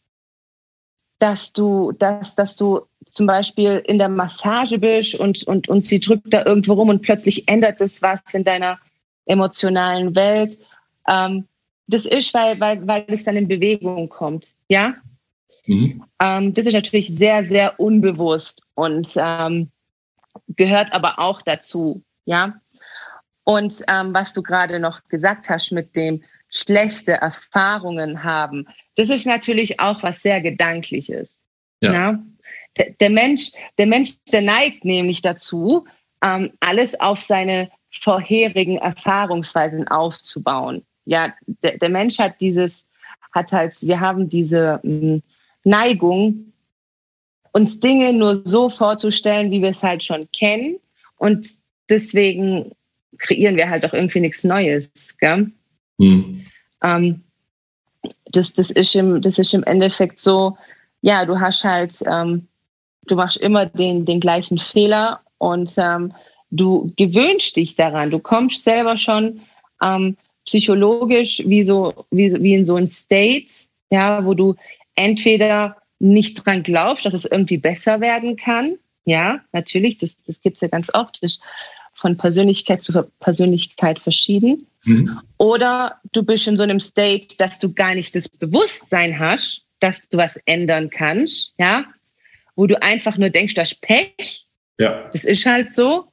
dass 1.18 1.52
du, 1.52 1.92
dass, 1.92 2.34
dass 2.34 2.56
du 2.56 2.80
zum 3.10 3.26
Beispiel 3.26 3.82
in 3.86 3.98
der 3.98 4.08
Massage 4.08 4.78
bist 4.78 5.14
und, 5.14 5.42
und, 5.44 5.68
und 5.68 5.84
sie 5.84 6.00
drückt 6.00 6.32
da 6.32 6.44
irgendwo 6.44 6.74
rum 6.74 6.88
und 6.88 7.02
plötzlich 7.02 7.48
ändert 7.48 7.80
es 7.80 8.02
was 8.02 8.20
in 8.32 8.44
deiner 8.44 8.78
emotionalen 9.26 10.14
Welt. 10.14 10.58
Ähm, 11.06 11.46
das 11.86 12.06
ist, 12.06 12.32
weil, 12.34 12.58
weil, 12.60 12.86
weil 12.86 13.04
es 13.08 13.24
dann 13.24 13.36
in 13.36 13.48
Bewegung 13.48 14.08
kommt. 14.08 14.46
Ja? 14.68 14.94
Mhm. 15.66 16.04
Ähm, 16.20 16.54
das 16.54 16.66
ist 16.66 16.72
natürlich 16.72 17.08
sehr, 17.08 17.44
sehr 17.44 17.78
unbewusst 17.80 18.62
und 18.74 19.10
ähm, 19.16 19.70
gehört 20.48 20.92
aber 20.92 21.18
auch 21.18 21.42
dazu. 21.42 22.02
Ja? 22.24 22.60
Und 23.44 23.82
ähm, 23.88 24.14
was 24.14 24.32
du 24.32 24.42
gerade 24.42 24.78
noch 24.78 25.08
gesagt 25.08 25.50
hast 25.50 25.72
mit 25.72 25.96
dem 25.96 26.22
schlechte 26.50 27.12
Erfahrungen 27.12 28.24
haben, 28.24 28.66
das 28.96 29.08
ist 29.08 29.26
natürlich 29.26 29.80
auch 29.80 30.02
was 30.02 30.22
sehr 30.22 30.40
Gedankliches. 30.40 31.42
Ja. 31.80 31.92
ja? 31.92 32.22
Der, 32.76 32.90
der, 33.00 33.10
Mensch, 33.10 33.52
der 33.78 33.86
Mensch, 33.86 34.14
der 34.32 34.42
neigt 34.42 34.84
nämlich 34.84 35.22
dazu, 35.22 35.86
ähm, 36.22 36.52
alles 36.60 36.98
auf 37.00 37.20
seine 37.20 37.70
vorherigen 37.90 38.78
Erfahrungsweisen 38.78 39.88
aufzubauen. 39.88 40.84
Ja, 41.04 41.34
der, 41.62 41.78
der 41.78 41.88
Mensch 41.88 42.18
hat 42.18 42.40
dieses, 42.40 42.86
hat 43.32 43.52
halt, 43.52 43.74
wir 43.80 44.00
haben 44.00 44.28
diese 44.28 44.80
mh, 44.82 45.00
hm, 45.00 45.22
Neigung, 45.64 46.52
uns 47.52 47.80
Dinge 47.80 48.12
nur 48.12 48.42
so 48.44 48.70
vorzustellen, 48.70 49.50
wie 49.50 49.62
wir 49.62 49.70
es 49.70 49.82
halt 49.82 50.04
schon 50.04 50.28
kennen. 50.32 50.78
Und 51.16 51.48
deswegen 51.88 52.72
kreieren 53.18 53.56
wir 53.56 53.68
halt 53.68 53.84
auch 53.84 53.92
irgendwie 53.92 54.20
nichts 54.20 54.44
Neues. 54.44 54.88
Gell? 55.18 55.50
Hm. 56.00 56.44
Ähm, 56.82 57.22
das, 58.32 58.54
das, 58.54 58.70
ist 58.70 58.94
im, 58.94 59.20
das 59.20 59.38
ist 59.38 59.52
im 59.52 59.62
Endeffekt 59.64 60.20
so, 60.20 60.56
ja, 61.02 61.26
du 61.26 61.38
hast 61.38 61.64
halt, 61.64 61.92
ähm, 62.10 62.48
du 63.06 63.16
machst 63.16 63.36
immer 63.36 63.66
den, 63.66 64.06
den 64.06 64.20
gleichen 64.20 64.58
Fehler 64.58 65.20
und 65.38 65.72
ähm, 65.76 66.12
du 66.50 66.92
gewöhnst 66.96 67.56
dich 67.56 67.76
daran. 67.76 68.10
Du 68.10 68.18
kommst 68.18 68.64
selber 68.64 68.96
schon 68.96 69.42
ähm, 69.82 70.16
psychologisch 70.46 71.42
wie 71.44 71.62
so, 71.64 72.06
wie, 72.10 72.32
wie 72.42 72.54
in 72.54 72.66
so 72.66 72.76
ein 72.76 72.88
State, 72.88 73.52
ja, 73.90 74.24
wo 74.24 74.34
du 74.34 74.56
entweder 74.94 75.76
nicht 75.98 76.44
dran 76.44 76.62
glaubst, 76.62 77.04
dass 77.04 77.14
es 77.14 77.26
irgendwie 77.26 77.58
besser 77.58 78.00
werden 78.00 78.36
kann. 78.36 78.78
Ja, 79.04 79.40
natürlich, 79.52 79.98
das, 79.98 80.16
das 80.26 80.40
gibt 80.40 80.56
es 80.56 80.60
ja 80.62 80.68
ganz 80.68 80.92
oft. 80.94 81.18
Ist 81.22 81.42
von 81.92 82.16
Persönlichkeit 82.16 82.82
zu 82.82 83.02
Persönlichkeit 83.20 83.98
verschieden. 83.98 84.66
Mhm. 84.84 85.20
Oder 85.36 86.00
du 86.12 86.22
bist 86.22 86.46
in 86.46 86.56
so 86.56 86.62
einem 86.62 86.80
State, 86.80 87.36
dass 87.38 87.58
du 87.58 87.72
gar 87.72 87.94
nicht 87.94 88.14
das 88.14 88.28
Bewusstsein 88.28 89.18
hast, 89.18 89.66
dass 89.78 90.08
du 90.08 90.18
was 90.18 90.36
ändern 90.46 90.90
kannst, 90.90 91.54
ja, 91.58 91.86
wo 92.56 92.66
du 92.66 92.80
einfach 92.82 93.16
nur 93.16 93.30
denkst, 93.30 93.54
das 93.54 93.72
ist 93.72 93.80
Pech. 93.80 94.46
Ja. 94.78 95.08
Das 95.12 95.24
ist 95.24 95.44
halt 95.46 95.74
so. 95.74 96.06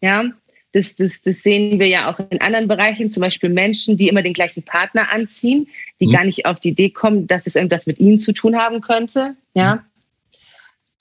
Ja, 0.00 0.24
das, 0.72 0.96
das, 0.96 1.22
das 1.22 1.40
sehen 1.40 1.78
wir 1.78 1.88
ja 1.88 2.10
auch 2.10 2.20
in 2.30 2.40
anderen 2.40 2.68
Bereichen, 2.68 3.10
zum 3.10 3.22
Beispiel 3.22 3.48
Menschen, 3.48 3.96
die 3.96 4.08
immer 4.08 4.22
den 4.22 4.34
gleichen 4.34 4.62
Partner 4.62 5.10
anziehen, 5.10 5.68
die 6.00 6.06
mhm. 6.06 6.12
gar 6.12 6.24
nicht 6.24 6.46
auf 6.46 6.60
die 6.60 6.70
Idee 6.70 6.90
kommen, 6.90 7.26
dass 7.26 7.46
es 7.46 7.56
irgendwas 7.56 7.86
mit 7.86 7.98
ihnen 7.98 8.18
zu 8.18 8.32
tun 8.32 8.56
haben 8.56 8.80
könnte. 8.80 9.36
Ja. 9.54 9.76
Mhm. 9.76 9.82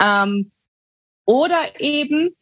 Ähm, 0.02 0.52
oder 1.26 1.80
eben 1.80 2.36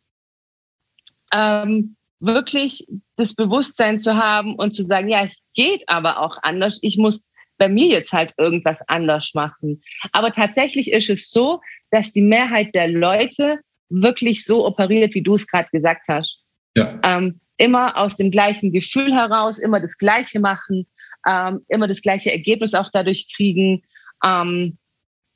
ähm, 1.34 1.94
wirklich 2.19 2.88
das 3.15 3.36
Bewusstsein 3.36 3.99
zu 3.99 4.15
haben 4.15 4.56
und 4.56 4.73
zu 4.73 4.84
sagen, 4.84 5.10
ja, 5.10 5.25
es 5.25 5.43
geht 5.54 5.84
aber 5.88 6.19
auch 6.21 6.38
anders. 6.41 6.80
Ich 6.82 6.97
muss 6.97 7.30
bei 7.58 7.69
mir 7.69 7.88
jetzt 7.88 8.12
halt 8.12 8.34
irgendwas 8.38 8.80
anders 8.88 9.32
machen. 9.34 9.82
Aber 10.12 10.32
tatsächlich 10.32 10.91
ist 10.91 11.10
es 11.10 11.30
so, 11.30 11.62
dass 11.91 12.12
die 12.12 12.21
Mehrheit 12.21 12.75
der 12.75 12.88
Leute 12.88 13.60
wirklich 13.89 14.43
so 14.43 14.65
operiert, 14.65 15.13
wie 15.13 15.23
du 15.23 15.36
es 15.36 15.47
gerade 15.47 15.69
gesagt 15.71 16.08
hast. 16.08 16.41
Ja. 16.75 16.99
Ähm, 17.04 17.39
immer 17.58 17.95
aus 17.97 18.17
dem 18.17 18.32
gleichen 18.32 18.73
Gefühl 18.73 19.13
heraus, 19.13 19.58
immer 19.58 19.80
das 19.80 19.97
Gleiche 19.97 20.39
machen, 20.39 20.88
ähm, 21.25 21.62
immer 21.69 21.88
das 21.88 22.01
gleiche 22.01 22.32
Ergebnis 22.32 22.73
auch 22.73 22.89
dadurch 22.91 23.34
kriegen. 23.34 23.84
Ähm, 24.23 24.78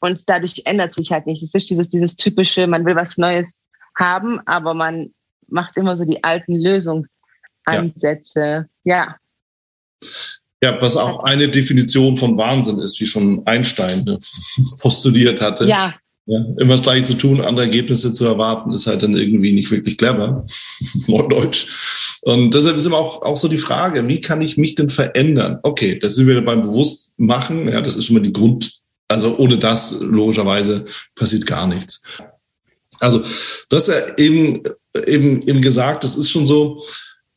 und 0.01 0.21
dadurch 0.27 0.61
ändert 0.65 0.95
sich 0.95 1.11
halt 1.11 1.25
nichts. 1.25 1.43
Es 1.43 1.53
ist 1.53 1.69
dieses, 1.69 1.89
dieses 1.89 2.15
typische, 2.15 2.67
man 2.67 2.85
will 2.85 2.95
was 2.95 3.17
Neues 3.17 3.69
haben, 3.95 4.39
aber 4.45 4.73
man 4.73 5.13
macht 5.51 5.77
immer 5.77 5.97
so 5.97 6.05
die 6.05 6.23
alten 6.23 6.55
Lösungsansätze. 6.55 8.67
Ja. 8.83 8.95
ja. 8.95 9.15
Ja, 10.61 10.81
was 10.81 10.97
auch 10.97 11.23
eine 11.23 11.47
Definition 11.47 12.17
von 12.17 12.37
Wahnsinn 12.37 12.79
ist, 12.79 12.99
wie 12.99 13.05
schon 13.05 13.45
Einstein 13.45 14.03
ne, 14.03 14.19
postuliert 14.81 15.39
hatte. 15.39 15.65
Ja. 15.65 15.95
ja. 16.25 16.45
Immer 16.57 16.73
das 16.73 16.81
Gleiche 16.81 17.05
zu 17.05 17.13
tun, 17.13 17.39
andere 17.39 17.65
Ergebnisse 17.65 18.11
zu 18.11 18.25
erwarten, 18.25 18.73
ist 18.73 18.85
halt 18.85 19.01
dann 19.01 19.15
irgendwie 19.15 19.53
nicht 19.53 19.71
wirklich 19.71 19.97
clever. 19.97 20.45
Neudeutsch. 21.07 22.17
Und 22.21 22.53
deshalb 22.53 22.75
ist 22.75 22.85
immer 22.85 22.97
auch, 22.97 23.21
auch 23.21 23.37
so 23.37 23.47
die 23.47 23.57
Frage, 23.57 24.05
wie 24.09 24.19
kann 24.19 24.41
ich 24.41 24.57
mich 24.57 24.75
denn 24.75 24.89
verändern? 24.89 25.59
Okay, 25.63 25.97
das 25.97 26.15
sind 26.15 26.27
wir 26.27 26.43
beim 26.43 26.63
Bewusstmachen. 26.63 27.69
Ja, 27.69 27.79
das 27.79 27.95
ist 27.95 28.05
schon 28.05 28.15
mal 28.15 28.23
die 28.23 28.33
Grund, 28.33 28.81
also 29.07 29.37
ohne 29.37 29.57
das 29.57 30.01
logischerweise 30.01 30.85
passiert 31.15 31.45
gar 31.45 31.67
nichts. 31.67 32.03
Also, 32.99 33.19
du 33.69 33.75
hast 33.75 33.87
ja 33.87 34.17
eben, 34.17 34.63
eben, 35.07 35.41
eben 35.47 35.61
gesagt, 35.61 36.03
es 36.03 36.15
ist 36.15 36.29
schon 36.29 36.45
so, 36.45 36.83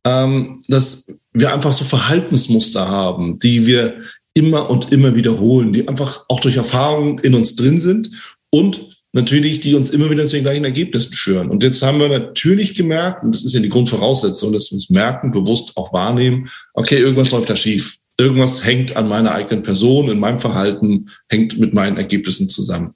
ähm, 0.04 0.62
dass 0.68 1.14
wir 1.32 1.52
einfach 1.52 1.72
so 1.72 1.84
Verhaltensmuster 1.84 2.88
haben, 2.88 3.38
die 3.38 3.66
wir 3.66 4.00
immer 4.34 4.70
und 4.70 4.92
immer 4.92 5.14
wiederholen, 5.14 5.72
die 5.72 5.88
einfach 5.88 6.24
auch 6.28 6.40
durch 6.40 6.56
Erfahrungen 6.56 7.18
in 7.18 7.34
uns 7.34 7.54
drin 7.54 7.80
sind 7.80 8.10
und 8.50 8.92
natürlich, 9.12 9.60
die 9.60 9.74
uns 9.74 9.90
immer 9.90 10.10
wieder 10.10 10.26
zu 10.26 10.36
den 10.36 10.44
gleichen 10.44 10.64
Ergebnissen 10.64 11.12
führen. 11.12 11.50
Und 11.50 11.62
jetzt 11.62 11.82
haben 11.82 12.00
wir 12.00 12.08
natürlich 12.08 12.74
gemerkt, 12.74 13.22
und 13.22 13.34
das 13.34 13.44
ist 13.44 13.52
ja 13.52 13.60
die 13.60 13.68
Grundvoraussetzung, 13.68 14.52
dass 14.52 14.70
wir 14.70 14.76
uns 14.76 14.90
merken, 14.90 15.32
bewusst 15.32 15.76
auch 15.76 15.92
wahrnehmen, 15.92 16.48
okay, 16.74 16.96
irgendwas 16.96 17.30
läuft 17.30 17.50
da 17.50 17.56
schief. 17.56 17.98
Irgendwas 18.18 18.64
hängt 18.64 18.96
an 18.96 19.08
meiner 19.08 19.34
eigenen 19.34 19.62
Person, 19.62 20.10
in 20.10 20.18
meinem 20.18 20.38
Verhalten, 20.38 21.06
hängt 21.28 21.58
mit 21.58 21.74
meinen 21.74 21.96
Ergebnissen 21.96 22.48
zusammen. 22.48 22.94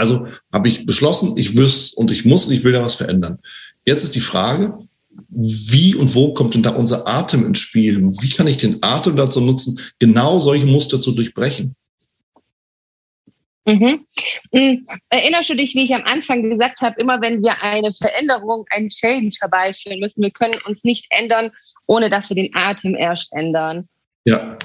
Also 0.00 0.28
habe 0.50 0.68
ich 0.68 0.86
beschlossen, 0.86 1.36
ich 1.36 1.56
will 1.58 1.70
und 1.96 2.10
ich 2.10 2.24
muss 2.24 2.46
und 2.46 2.54
ich 2.54 2.64
will 2.64 2.72
da 2.72 2.82
was 2.82 2.94
verändern. 2.94 3.38
Jetzt 3.84 4.02
ist 4.02 4.14
die 4.14 4.20
Frage, 4.20 4.78
wie 5.28 5.94
und 5.94 6.14
wo 6.14 6.32
kommt 6.32 6.54
denn 6.54 6.62
da 6.62 6.70
unser 6.70 7.06
Atem 7.06 7.44
ins 7.44 7.58
Spiel? 7.58 8.00
Wie 8.00 8.30
kann 8.30 8.46
ich 8.46 8.56
den 8.56 8.82
Atem 8.82 9.16
dazu 9.16 9.42
nutzen, 9.42 9.78
genau 9.98 10.40
solche 10.40 10.64
Muster 10.64 11.02
zu 11.02 11.12
durchbrechen? 11.12 11.76
Mhm. 13.66 14.06
Mhm. 14.52 14.86
Erinnerst 15.10 15.50
du 15.50 15.54
dich, 15.54 15.74
wie 15.74 15.84
ich 15.84 15.94
am 15.94 16.04
Anfang 16.04 16.48
gesagt 16.48 16.80
habe, 16.80 16.98
immer 16.98 17.20
wenn 17.20 17.42
wir 17.42 17.62
eine 17.62 17.92
Veränderung, 17.92 18.64
einen 18.70 18.88
Change 18.88 19.36
herbeiführen 19.38 20.00
müssen, 20.00 20.22
wir 20.22 20.30
können 20.30 20.56
uns 20.66 20.82
nicht 20.82 21.08
ändern, 21.10 21.50
ohne 21.86 22.08
dass 22.08 22.30
wir 22.30 22.36
den 22.36 22.54
Atem 22.54 22.94
erst 22.94 23.34
ändern. 23.34 23.86
Ja. 24.24 24.56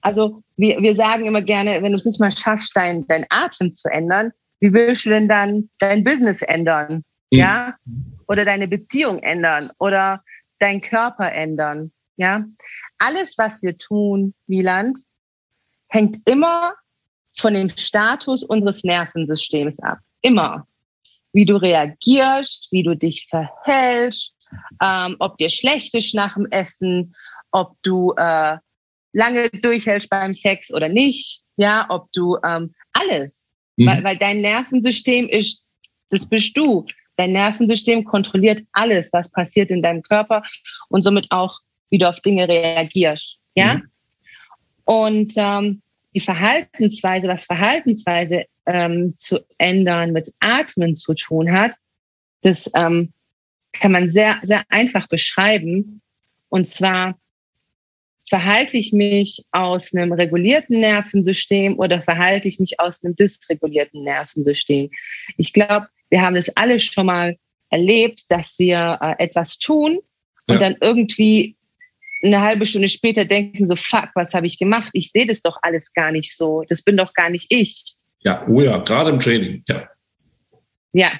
Also 0.00 0.42
wir, 0.56 0.82
wir 0.82 0.96
sagen 0.96 1.26
immer 1.26 1.42
gerne, 1.42 1.80
wenn 1.80 1.92
du 1.92 1.96
es 1.96 2.04
nicht 2.04 2.18
mal 2.18 2.36
schaffst, 2.36 2.76
deinen 2.76 3.06
dein 3.06 3.24
Atem 3.30 3.72
zu 3.72 3.88
ändern, 3.88 4.32
wie 4.64 4.72
willst 4.72 5.04
du 5.04 5.10
denn 5.10 5.28
dann 5.28 5.68
dein 5.78 6.04
Business 6.04 6.40
ändern? 6.40 7.04
Mhm. 7.30 7.38
Ja? 7.38 7.74
Oder 8.26 8.46
deine 8.46 8.66
Beziehung 8.66 9.18
ändern 9.18 9.70
oder 9.78 10.24
deinen 10.58 10.80
Körper 10.80 11.30
ändern? 11.30 11.92
Ja? 12.16 12.46
Alles, 12.96 13.36
was 13.36 13.62
wir 13.62 13.76
tun, 13.76 14.32
Wieland, 14.46 14.98
hängt 15.88 16.16
immer 16.24 16.76
von 17.36 17.52
dem 17.52 17.68
Status 17.68 18.42
unseres 18.42 18.84
Nervensystems 18.84 19.80
ab. 19.80 19.98
Immer. 20.22 20.66
Wie 21.34 21.44
du 21.44 21.56
reagierst, 21.56 22.68
wie 22.70 22.84
du 22.84 22.96
dich 22.96 23.26
verhältst, 23.28 24.34
ähm, 24.80 25.16
ob 25.18 25.36
dir 25.36 25.50
schlecht 25.50 25.94
ist 25.94 26.14
nach 26.14 26.36
dem 26.36 26.46
Essen, 26.46 27.14
ob 27.50 27.76
du 27.82 28.14
äh, 28.16 28.56
lange 29.12 29.50
durchhältst 29.50 30.08
beim 30.08 30.32
Sex 30.32 30.72
oder 30.72 30.88
nicht, 30.88 31.42
ja, 31.56 31.84
ob 31.90 32.10
du 32.12 32.38
ähm, 32.42 32.74
alles. 32.94 33.43
Mhm. 33.76 33.86
Weil, 33.86 34.04
weil 34.04 34.16
dein 34.16 34.40
Nervensystem 34.40 35.28
ist, 35.28 35.64
das 36.10 36.28
bist 36.28 36.56
du. 36.56 36.86
Dein 37.16 37.32
Nervensystem 37.32 38.04
kontrolliert 38.04 38.66
alles, 38.72 39.12
was 39.12 39.30
passiert 39.30 39.70
in 39.70 39.82
deinem 39.82 40.02
Körper 40.02 40.42
und 40.88 41.02
somit 41.02 41.26
auch, 41.30 41.60
wie 41.90 41.98
du 41.98 42.08
auf 42.08 42.20
Dinge 42.20 42.48
reagierst. 42.48 43.38
Ja? 43.54 43.74
Mhm. 43.74 43.90
Und 44.84 45.32
ähm, 45.36 45.82
die 46.14 46.20
Verhaltensweise, 46.20 47.28
was 47.28 47.46
Verhaltensweise 47.46 48.46
ähm, 48.66 49.14
zu 49.16 49.44
ändern 49.58 50.12
mit 50.12 50.32
Atmen 50.40 50.94
zu 50.94 51.14
tun 51.14 51.52
hat, 51.52 51.72
das 52.42 52.70
ähm, 52.74 53.12
kann 53.72 53.92
man 53.92 54.10
sehr, 54.10 54.38
sehr 54.42 54.64
einfach 54.68 55.08
beschreiben. 55.08 56.00
Und 56.48 56.68
zwar 56.68 57.18
verhalte 58.28 58.76
ich 58.76 58.92
mich 58.92 59.44
aus 59.52 59.94
einem 59.94 60.12
regulierten 60.12 60.80
Nervensystem 60.80 61.78
oder 61.78 62.02
verhalte 62.02 62.48
ich 62.48 62.58
mich 62.58 62.80
aus 62.80 63.04
einem 63.04 63.16
dysregulierten 63.16 64.02
Nervensystem? 64.02 64.90
Ich 65.36 65.52
glaube, 65.52 65.88
wir 66.10 66.22
haben 66.22 66.34
das 66.34 66.54
alle 66.56 66.80
schon 66.80 67.06
mal 67.06 67.36
erlebt, 67.70 68.22
dass 68.28 68.58
wir 68.58 68.98
äh, 69.00 69.22
etwas 69.22 69.58
tun 69.58 69.98
und 70.48 70.54
ja. 70.54 70.58
dann 70.58 70.76
irgendwie 70.80 71.56
eine 72.22 72.40
halbe 72.40 72.66
Stunde 72.66 72.88
später 72.88 73.24
denken 73.24 73.66
so, 73.66 73.76
fuck, 73.76 74.10
was 74.14 74.32
habe 74.32 74.46
ich 74.46 74.58
gemacht? 74.58 74.90
Ich 74.94 75.10
sehe 75.10 75.26
das 75.26 75.42
doch 75.42 75.58
alles 75.62 75.92
gar 75.92 76.10
nicht 76.10 76.34
so. 76.36 76.62
Das 76.68 76.82
bin 76.82 76.96
doch 76.96 77.12
gar 77.12 77.28
nicht 77.28 77.46
ich. 77.50 77.96
Ja, 78.20 78.46
oh 78.48 78.62
ja, 78.62 78.78
gerade 78.78 79.10
im 79.10 79.20
Trading, 79.20 79.62
ja. 79.68 79.88
Ja, 80.92 81.12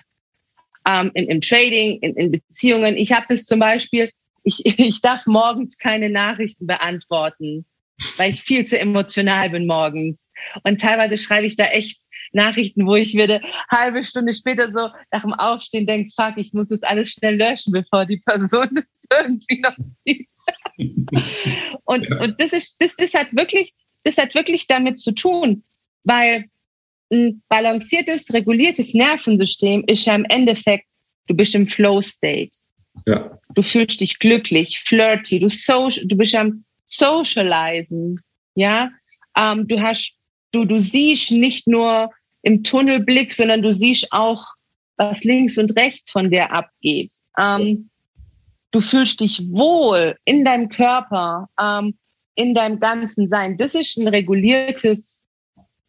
ähm, 0.87 1.11
im, 1.15 1.29
im 1.29 1.41
Trading, 1.41 1.99
in, 2.01 2.15
in 2.15 2.31
Beziehungen. 2.31 2.97
Ich 2.97 3.13
habe 3.13 3.35
es 3.35 3.45
zum 3.47 3.59
Beispiel, 3.59 4.11
ich, 4.45 4.65
ich 4.79 5.01
darf 5.01 5.27
morgens 5.27 5.79
keine 5.79 6.11
Nachrichten 6.11 6.67
beantworten, 6.67 7.67
weil 8.17 8.31
ich 8.31 8.43
viel 8.43 8.65
zu 8.65 8.79
emotional 8.79 9.51
bin 9.51 9.67
morgens. 9.67 10.27
Und 10.63 10.81
teilweise 10.81 11.19
schreibe 11.19 11.47
ich 11.47 11.57
da 11.57 11.65
echt 11.65 12.03
Nachrichten, 12.33 12.87
wo 12.87 12.97
ich 12.97 13.15
würde 13.15 13.41
halbe 13.71 14.03
Stunde 14.03 14.35
später 14.35 14.67
so 14.67 14.89
nach 15.13 15.23
dem 15.23 15.33
Aufstehen 15.35 15.87
denke, 15.87 16.11
fuck, 16.15 16.37
ich 16.37 16.53
muss 16.53 16.69
das 16.69 16.83
alles 16.83 17.11
schnell 17.11 17.37
löschen, 17.37 17.73
bevor 17.73 18.05
die 18.05 18.19
Person 18.19 18.69
das 18.75 19.07
irgendwie 19.11 19.61
noch 19.61 19.77
sieht. 20.05 20.29
und, 21.85 22.09
ja. 22.09 22.21
und 22.21 22.41
das 22.41 22.53
ist, 22.53 22.77
das, 22.81 22.97
das 22.97 23.15
hat 23.15 23.35
wirklich, 23.35 23.73
das 24.03 24.19
hat 24.19 24.35
wirklich 24.35 24.67
damit 24.67 24.99
zu 24.99 25.13
tun, 25.13 25.63
weil 26.03 26.47
ein 27.13 27.43
balanciertes, 27.49 28.33
reguliertes 28.33 28.95
Nervensystem 28.95 29.85
ist 29.87 30.05
ja 30.05 30.15
im 30.15 30.25
Endeffekt, 30.25 30.87
du 31.29 31.35
bist 31.35 31.55
im 31.55 31.67
Flow 31.67 32.01
State. 32.03 32.51
Ja. 33.07 33.39
Du 33.55 33.63
fühlst 33.63 34.01
dich 34.01 34.19
glücklich, 34.19 34.81
flirty, 34.81 35.39
du, 35.41 35.49
so, 35.49 35.89
du 35.89 36.17
bist 36.17 36.35
am 36.35 36.65
Socializen, 36.85 38.21
ja. 38.55 38.91
Ähm, 39.37 39.67
du 39.67 39.81
hast, 39.81 40.17
du, 40.53 40.65
du 40.65 40.79
siehst 40.79 41.33
nicht 41.33 41.67
nur 41.67 42.11
im 42.43 42.63
Tunnelblick, 42.63 43.33
sondern 43.33 43.63
du 43.63 43.73
siehst 43.73 44.09
auch, 44.11 44.47
was 44.97 45.25
links 45.25 45.59
und 45.59 45.77
rechts 45.77 46.11
von 46.11 46.31
dir 46.31 46.53
abgeht. 46.53 47.13
Ähm, 47.39 47.91
du 48.71 48.81
fühlst 48.81 49.21
dich 49.21 49.41
wohl 49.51 50.17
in 50.25 50.45
deinem 50.45 50.69
Körper, 50.69 51.49
ähm, 51.61 51.99
in 52.37 52.55
deinem 52.55 52.79
ganzen 52.81 53.27
Sein. 53.27 53.57
Das 53.57 53.75
ist 53.75 53.97
ein 53.97 54.09
reguliertes, 54.09 55.27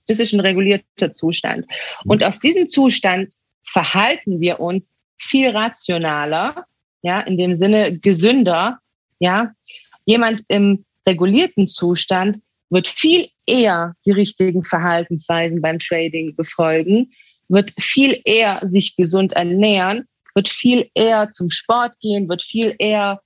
das 0.07 0.19
ist 0.19 0.33
ein 0.33 0.39
regulierter 0.39 1.11
Zustand. 1.11 1.65
Und 2.05 2.23
aus 2.23 2.39
diesem 2.39 2.67
Zustand 2.67 3.33
verhalten 3.63 4.39
wir 4.39 4.59
uns 4.59 4.93
viel 5.17 5.49
rationaler, 5.49 6.65
ja, 7.05 7.19
in 7.21 7.37
dem 7.37 7.55
Sinne 7.55 7.99
gesünder, 7.99 8.79
ja. 9.19 9.53
Jemand 10.05 10.41
im 10.47 10.85
regulierten 11.07 11.67
Zustand 11.67 12.39
wird 12.71 12.87
viel 12.87 13.29
eher 13.45 13.93
die 14.07 14.11
richtigen 14.11 14.63
Verhaltensweisen 14.63 15.61
beim 15.61 15.77
Trading 15.77 16.35
befolgen, 16.35 17.11
wird 17.47 17.71
viel 17.79 18.19
eher 18.25 18.59
sich 18.63 18.95
gesund 18.95 19.33
ernähren, 19.33 20.07
wird 20.33 20.49
viel 20.49 20.89
eher 20.95 21.29
zum 21.29 21.51
Sport 21.51 21.93
gehen, 21.99 22.27
wird 22.27 22.41
viel 22.41 22.75
eher 22.79 23.21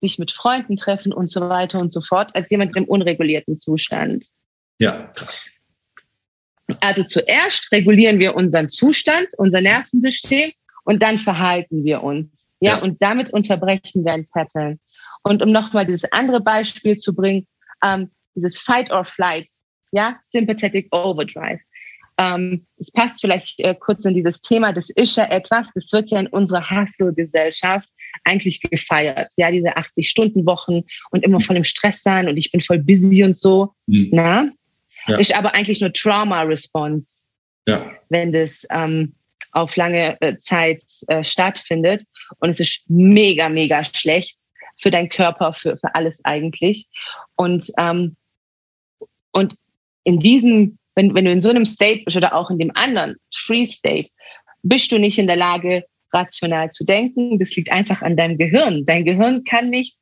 sich 0.00 0.18
mit 0.18 0.30
Freunden 0.30 0.76
treffen 0.76 1.12
und 1.12 1.28
so 1.30 1.40
weiter 1.50 1.80
und 1.80 1.92
so 1.92 2.00
fort, 2.00 2.30
als 2.34 2.50
jemand 2.50 2.74
im 2.76 2.84
unregulierten 2.84 3.58
Zustand. 3.58 4.24
Ja, 4.78 4.92
krass. 5.14 5.50
Also 6.80 7.02
zuerst 7.02 7.70
regulieren 7.72 8.18
wir 8.20 8.34
unseren 8.36 8.70
Zustand, 8.70 9.28
unser 9.36 9.60
Nervensystem 9.60 10.52
und 10.84 11.02
dann 11.02 11.18
verhalten 11.18 11.84
wir 11.84 12.02
uns. 12.02 12.47
Ja, 12.60 12.76
ja. 12.76 12.82
und 12.82 13.00
damit 13.02 13.30
unterbrechen 13.30 14.04
wir 14.04 14.12
ein 14.12 14.26
Pattern. 14.32 14.80
Und 15.22 15.42
um 15.42 15.52
nochmal 15.52 15.86
dieses 15.86 16.10
andere 16.12 16.40
Beispiel 16.40 16.96
zu 16.96 17.14
bringen, 17.14 17.46
ähm, 17.84 18.10
dieses 18.34 18.58
Fight 18.60 18.90
or 18.90 19.04
Flight, 19.04 19.48
ja, 19.92 20.16
Sympathetic 20.24 20.94
Overdrive. 20.94 21.60
Ähm, 22.18 22.66
es 22.78 22.90
passt 22.90 23.20
vielleicht 23.20 23.60
äh, 23.60 23.74
kurz 23.78 24.04
in 24.04 24.14
dieses 24.14 24.42
Thema. 24.42 24.72
Das 24.72 24.90
ist 24.90 25.16
ja 25.16 25.30
etwas, 25.30 25.68
das 25.74 25.92
wird 25.92 26.10
ja 26.10 26.18
in 26.18 26.26
unserer 26.26 26.68
Hustle-Gesellschaft 26.68 27.88
eigentlich 28.24 28.60
gefeiert. 28.60 29.32
Ja, 29.36 29.50
diese 29.50 29.76
80-Stunden-Wochen 29.76 30.82
und 31.10 31.24
immer 31.24 31.40
voll 31.40 31.56
im 31.56 31.64
Stress 31.64 32.02
sein 32.02 32.28
und 32.28 32.36
ich 32.36 32.50
bin 32.50 32.60
voll 32.60 32.78
busy 32.78 33.22
und 33.22 33.36
so. 33.36 33.72
Mhm. 33.86 34.08
Na? 34.12 34.50
Ja. 35.06 35.18
Ist 35.18 35.34
aber 35.34 35.54
eigentlich 35.54 35.80
nur 35.80 35.92
Trauma-Response, 35.92 37.26
ja. 37.66 37.90
wenn 38.08 38.32
das 38.32 38.66
ähm, 38.70 39.14
auf 39.52 39.76
lange 39.76 40.20
äh, 40.20 40.36
Zeit 40.36 40.82
äh, 41.08 41.24
stattfindet. 41.24 42.02
Und 42.38 42.50
es 42.50 42.60
ist 42.60 42.82
mega, 42.88 43.48
mega 43.48 43.84
schlecht 43.84 44.38
für 44.76 44.90
deinen 44.90 45.08
Körper, 45.08 45.52
für, 45.52 45.76
für 45.76 45.94
alles 45.94 46.24
eigentlich. 46.24 46.86
Und 47.36 47.70
ähm, 47.78 48.16
und 49.32 49.54
in 50.04 50.18
diesem, 50.18 50.78
wenn, 50.94 51.14
wenn 51.14 51.24
du 51.24 51.30
in 51.30 51.40
so 51.40 51.50
einem 51.50 51.66
State 51.66 52.04
bist 52.04 52.16
oder 52.16 52.34
auch 52.34 52.50
in 52.50 52.58
dem 52.58 52.72
anderen 52.74 53.16
Free 53.32 53.66
State, 53.66 54.10
bist 54.62 54.90
du 54.90 54.98
nicht 54.98 55.18
in 55.18 55.26
der 55.26 55.36
Lage, 55.36 55.84
rational 56.12 56.70
zu 56.70 56.84
denken. 56.84 57.38
Das 57.38 57.54
liegt 57.54 57.70
einfach 57.70 58.02
an 58.02 58.16
deinem 58.16 58.38
Gehirn. 58.38 58.84
Dein 58.86 59.04
Gehirn 59.04 59.44
kann 59.44 59.68
nicht, 59.70 59.96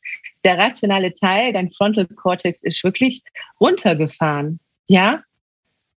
der 0.44 0.56
rationale 0.56 1.12
Teil, 1.12 1.52
dein 1.52 1.68
Frontal 1.68 2.06
Cortex 2.06 2.62
ist 2.62 2.84
wirklich 2.84 3.22
runtergefahren. 3.60 4.60
Ja? 4.86 5.22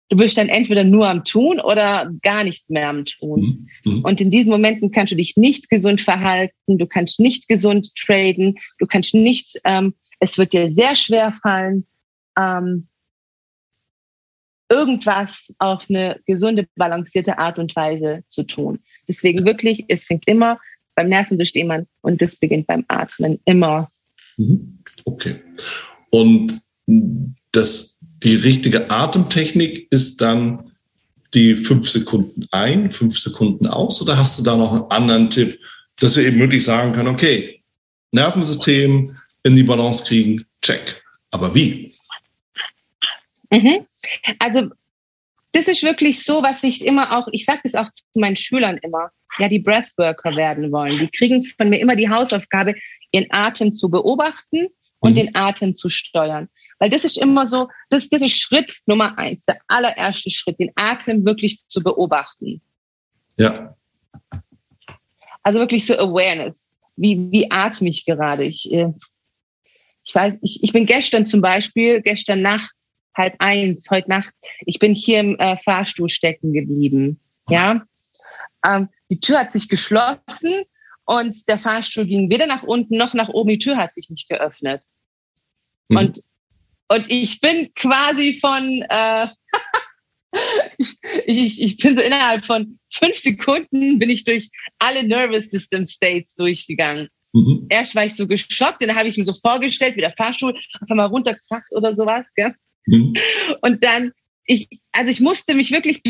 Du 0.10 0.16
bist 0.16 0.38
dann 0.38 0.48
entweder 0.48 0.84
nur 0.84 1.10
am 1.10 1.26
Tun 1.26 1.60
oder 1.60 2.10
gar 2.22 2.44
nichts 2.44 2.70
mehr 2.70 2.90
am 2.90 3.06
Tun. 3.06 3.68
Mhm. 3.84 3.92
mhm. 3.92 4.02
Und 4.04 4.22
in 4.22 4.32
diesen 4.32 4.52
Momenten 4.52 4.92
kannst 4.92 5.12
du 5.12 5.18
dich 5.18 5.36
nicht 5.36 5.70
gesund 5.70 6.02
verhalten, 6.02 6.78
du 6.78 6.88
kannst 6.88 7.20
nicht 7.20 7.48
gesund 7.48 7.94
traden, 7.96 8.58
du 8.80 8.88
kannst 8.88 9.14
nicht, 9.14 9.60
ähm, 9.66 9.94
es 10.20 10.38
wird 10.38 10.54
dir 10.54 10.72
sehr 10.72 10.96
schwer 10.96 11.34
fallen, 11.42 11.86
ähm, 12.38 12.88
irgendwas 14.70 15.54
auf 15.60 15.86
eine 15.90 16.20
gesunde, 16.26 16.68
balancierte 16.76 17.38
Art 17.38 17.60
und 17.60 17.76
Weise 17.76 18.24
zu 18.28 18.44
tun. 18.44 18.80
Deswegen 19.08 19.46
wirklich, 19.46 19.86
es 19.88 20.06
fängt 20.06 20.28
immer 20.28 20.60
beim 20.96 21.10
Nervensystem 21.10 21.70
an 21.72 21.88
und 22.02 22.22
das 22.22 22.36
beginnt 22.36 22.68
beim 22.68 22.84
Atmen 22.88 23.40
immer. 23.46 23.90
Mhm. 24.38 24.80
Okay. 25.06 25.42
Und 26.10 26.62
das, 27.52 27.97
die 28.24 28.36
richtige 28.36 28.90
Atemtechnik 28.90 29.88
ist 29.92 30.22
dann 30.22 30.72
die 31.34 31.56
fünf 31.56 31.90
Sekunden 31.90 32.48
ein, 32.52 32.92
fünf 32.92 33.20
Sekunden 33.20 33.68
aus 33.68 34.02
oder 34.02 34.18
hast 34.18 34.40
du 34.40 34.44
da 34.44 34.56
noch 34.56 34.72
einen 34.72 34.92
anderen 34.92 35.30
Tipp, 35.30 35.60
dass 35.98 36.16
wir 36.16 36.26
eben 36.26 36.40
wirklich 36.40 36.64
sagen 36.64 36.94
können, 36.94 37.10
okay, 37.10 37.62
Nervensystem 38.12 39.18
in 39.44 39.56
die 39.56 39.64
Balance 39.64 40.04
kriegen, 40.06 40.46
check. 40.62 41.04
Aber 41.32 41.54
wie? 41.54 41.94
Mhm. 43.52 43.86
Also 44.40 44.70
das 45.52 45.68
ist 45.68 45.84
wirklich 45.84 46.24
so, 46.24 46.42
was 46.44 46.64
ich 46.64 46.86
immer 46.86 47.18
auch, 47.18 47.28
ich 47.32 47.46
sage 47.46 47.62
das 47.64 47.76
auch 47.76 47.92
zu 47.92 48.04
meinen 48.16 48.36
Schülern 48.36 48.78
immer, 48.82 49.12
ja, 49.40 49.50
die 49.50 49.60
Breathworker 49.60 50.36
werden 50.36 50.72
wollen. 50.72 51.00
Die 51.00 51.10
kriegen 51.10 51.44
von 51.58 51.70
mir 51.70 51.80
immer 51.80 51.96
die 51.96 52.10
Hausaufgabe, 52.10 52.76
ihren 53.12 53.28
Atem 53.30 53.72
zu 53.74 53.90
beobachten 53.90 54.68
und 55.00 55.12
mhm. 55.12 55.16
den 55.16 55.36
Atem 55.36 55.76
zu 55.76 55.90
steuern. 55.90 56.50
Weil 56.80 56.90
das 56.90 57.04
ist 57.04 57.18
immer 57.18 57.48
so, 57.48 57.70
das, 57.90 58.10
das 58.10 58.22
ist 58.22 58.40
Schritt 58.40 58.82
Nummer 58.86 59.18
eins, 59.18 59.46
der 59.46 59.60
allererste 59.68 60.30
Schritt, 60.30 60.60
den 60.60 60.72
Atem 60.76 61.26
wirklich 61.26 61.68
zu 61.68 61.82
beobachten. 61.82 62.62
Ja. 63.38 63.76
Also 65.44 65.60
wirklich 65.60 65.86
so 65.86 65.98
Awareness. 65.98 66.74
Wie, 66.96 67.32
wie 67.32 67.50
atme 67.52 67.90
ich 67.90 68.06
gerade? 68.06 68.44
Ich, 68.46 68.72
äh, 68.72 68.92
ich 70.04 70.14
weiß, 70.14 70.40
ich, 70.42 70.64
ich 70.64 70.74
bin 70.74 70.86
gestern 70.86 71.26
zum 71.26 71.42
Beispiel, 71.42 72.02
gestern 72.02 72.42
Nacht 72.42 72.74
halb 73.16 73.36
eins 73.40 73.90
heute 73.90 74.10
Nacht. 74.10 74.34
Ich 74.66 74.80
bin 74.80 74.94
hier 74.94 75.20
im 75.20 75.40
äh, 75.40 75.58
Fahrstuhl 75.58 76.10
stecken 76.10 76.54
geblieben. 76.54 77.20
Ja, 77.50 77.84
ähm, 78.66 78.90
die 79.10 79.20
Tür 79.20 79.40
hat 79.40 79.52
sich 79.52 79.70
geschlossen 79.70 80.64
und 81.06 81.48
der 81.48 81.60
Fahrstuhl 81.60 82.06
ging 82.06 82.30
weder 82.30 82.48
nach 82.48 82.64
unten 82.64 82.98
noch 82.98 83.14
nach 83.14 83.30
oben. 83.30 83.50
Die 83.50 83.60
Tür 83.60 83.78
hat 83.78 83.94
sich 83.94 84.10
nicht 84.10 84.30
geöffnet. 84.30 84.84
Mhm. 85.90 85.98
Und 85.98 86.22
und 86.90 87.06
ich 87.08 87.40
bin 87.40 87.74
quasi 87.76 88.38
von 88.40 88.84
äh, 88.90 89.28
ich, 90.78 90.98
ich, 91.26 91.62
ich 91.62 91.78
bin 91.78 91.98
so 91.98 92.04
innerhalb 92.04 92.46
von 92.46 92.80
fünf 92.92 93.16
Sekunden 93.16 94.00
bin 94.00 94.10
ich 94.10 94.24
durch 94.24 94.50
alle 94.80 95.04
Nervous 95.04 95.50
System 95.50 95.86
States 95.86 96.36
durchgegangen. 96.36 97.10
Mhm. 97.34 97.68
Erst 97.70 97.96
war 97.96 98.06
ich 98.06 98.16
so 98.16 98.28
geschockt, 98.28 98.82
dann 98.82 98.96
habe 98.96 99.10
ich 99.10 99.18
mir 99.18 99.24
so 99.24 99.34
vorgestellt, 99.34 99.96
wie 99.96 100.02
der 100.02 100.14
Fahrstuhl 100.18 100.56
einfach 100.80 100.96
mal 100.96 101.06
runterkracht 101.06 101.72
oder 101.72 101.94
sowas. 101.94 102.32
Gell? 102.36 102.54
Mhm. 102.86 103.14
Und 103.62 103.84
dann, 103.84 104.12
ich, 104.46 104.68
also 104.92 105.12
ich 105.12 105.20
musste 105.20 105.54
mich 105.54 105.72
wirklich, 105.72 106.02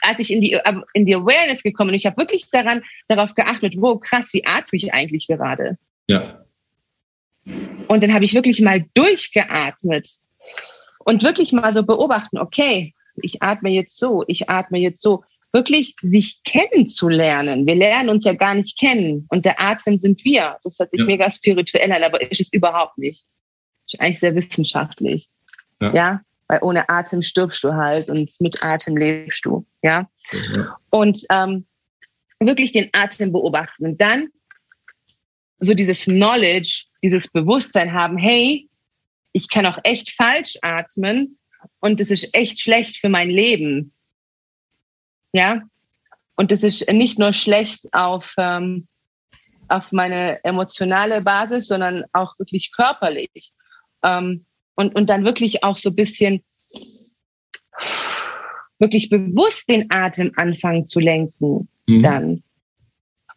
als 0.00 0.18
ich 0.18 0.32
in 0.32 0.40
die, 0.40 0.58
in 0.94 1.06
die 1.06 1.14
Awareness 1.14 1.62
gekommen 1.62 1.90
bin, 1.90 1.98
ich 1.98 2.06
habe 2.06 2.16
wirklich 2.16 2.48
daran, 2.50 2.82
darauf 3.08 3.34
geachtet, 3.34 3.74
wow, 3.76 4.00
krass, 4.00 4.32
wie 4.32 4.44
atme 4.44 4.76
ich 4.76 4.92
eigentlich 4.92 5.26
gerade? 5.26 5.78
Ja. 6.08 6.41
Und 7.92 8.02
dann 8.02 8.14
habe 8.14 8.24
ich 8.24 8.32
wirklich 8.32 8.62
mal 8.62 8.86
durchgeatmet 8.94 10.08
und 11.00 11.22
wirklich 11.22 11.52
mal 11.52 11.74
so 11.74 11.82
beobachten, 11.82 12.38
okay, 12.38 12.94
ich 13.16 13.42
atme 13.42 13.68
jetzt 13.68 13.98
so, 13.98 14.24
ich 14.26 14.48
atme 14.48 14.78
jetzt 14.78 15.02
so. 15.02 15.24
Wirklich 15.52 15.94
sich 16.00 16.40
kennenzulernen. 16.44 17.66
Wir 17.66 17.74
lernen 17.74 18.08
uns 18.08 18.24
ja 18.24 18.32
gar 18.32 18.54
nicht 18.54 18.78
kennen. 18.78 19.26
Und 19.28 19.44
der 19.44 19.60
Atem 19.60 19.98
sind 19.98 20.24
wir. 20.24 20.56
Das 20.64 20.78
hört 20.78 20.90
sich 20.90 21.00
ja. 21.00 21.06
mega 21.06 21.30
spirituell 21.30 21.92
an, 21.92 22.02
aber 22.02 22.22
ist 22.22 22.40
es 22.40 22.50
überhaupt 22.54 22.96
nicht. 22.96 23.24
Ist 23.86 24.00
eigentlich 24.00 24.20
sehr 24.20 24.34
wissenschaftlich. 24.34 25.28
Ja. 25.82 25.92
ja. 25.92 26.20
Weil 26.48 26.60
ohne 26.62 26.88
Atem 26.88 27.20
stirbst 27.20 27.62
du 27.62 27.74
halt 27.74 28.08
und 28.08 28.32
mit 28.40 28.62
Atem 28.62 28.96
lebst 28.96 29.44
du. 29.44 29.66
Ja. 29.82 30.08
ja. 30.32 30.78
Und 30.88 31.26
ähm, 31.28 31.66
wirklich 32.40 32.72
den 32.72 32.88
Atem 32.94 33.32
beobachten. 33.32 33.84
Und 33.84 34.00
dann 34.00 34.30
so 35.62 35.74
dieses 35.74 36.04
Knowledge, 36.04 36.84
dieses 37.02 37.28
Bewusstsein 37.28 37.92
haben, 37.92 38.18
hey, 38.18 38.68
ich 39.32 39.48
kann 39.48 39.64
auch 39.64 39.78
echt 39.84 40.10
falsch 40.10 40.58
atmen 40.60 41.38
und 41.80 42.00
es 42.00 42.10
ist 42.10 42.34
echt 42.34 42.60
schlecht 42.60 42.98
für 42.98 43.08
mein 43.08 43.30
Leben. 43.30 43.92
Ja. 45.32 45.62
Und 46.34 46.50
das 46.50 46.62
ist 46.62 46.90
nicht 46.90 47.18
nur 47.18 47.32
schlecht 47.32 47.88
auf, 47.92 48.34
ähm, 48.38 48.88
auf 49.68 49.92
meine 49.92 50.42
emotionale 50.44 51.22
Basis, 51.22 51.68
sondern 51.68 52.04
auch 52.12 52.38
wirklich 52.38 52.72
körperlich. 52.72 53.52
Ähm, 54.02 54.44
und, 54.74 54.94
und 54.94 55.08
dann 55.08 55.24
wirklich 55.24 55.62
auch 55.62 55.76
so 55.76 55.90
ein 55.90 55.96
bisschen 55.96 56.42
wirklich 58.78 59.10
bewusst 59.10 59.68
den 59.68 59.90
Atem 59.90 60.32
anfangen 60.34 60.84
zu 60.84 60.98
lenken, 60.98 61.68
mhm. 61.86 62.02
dann. 62.02 62.42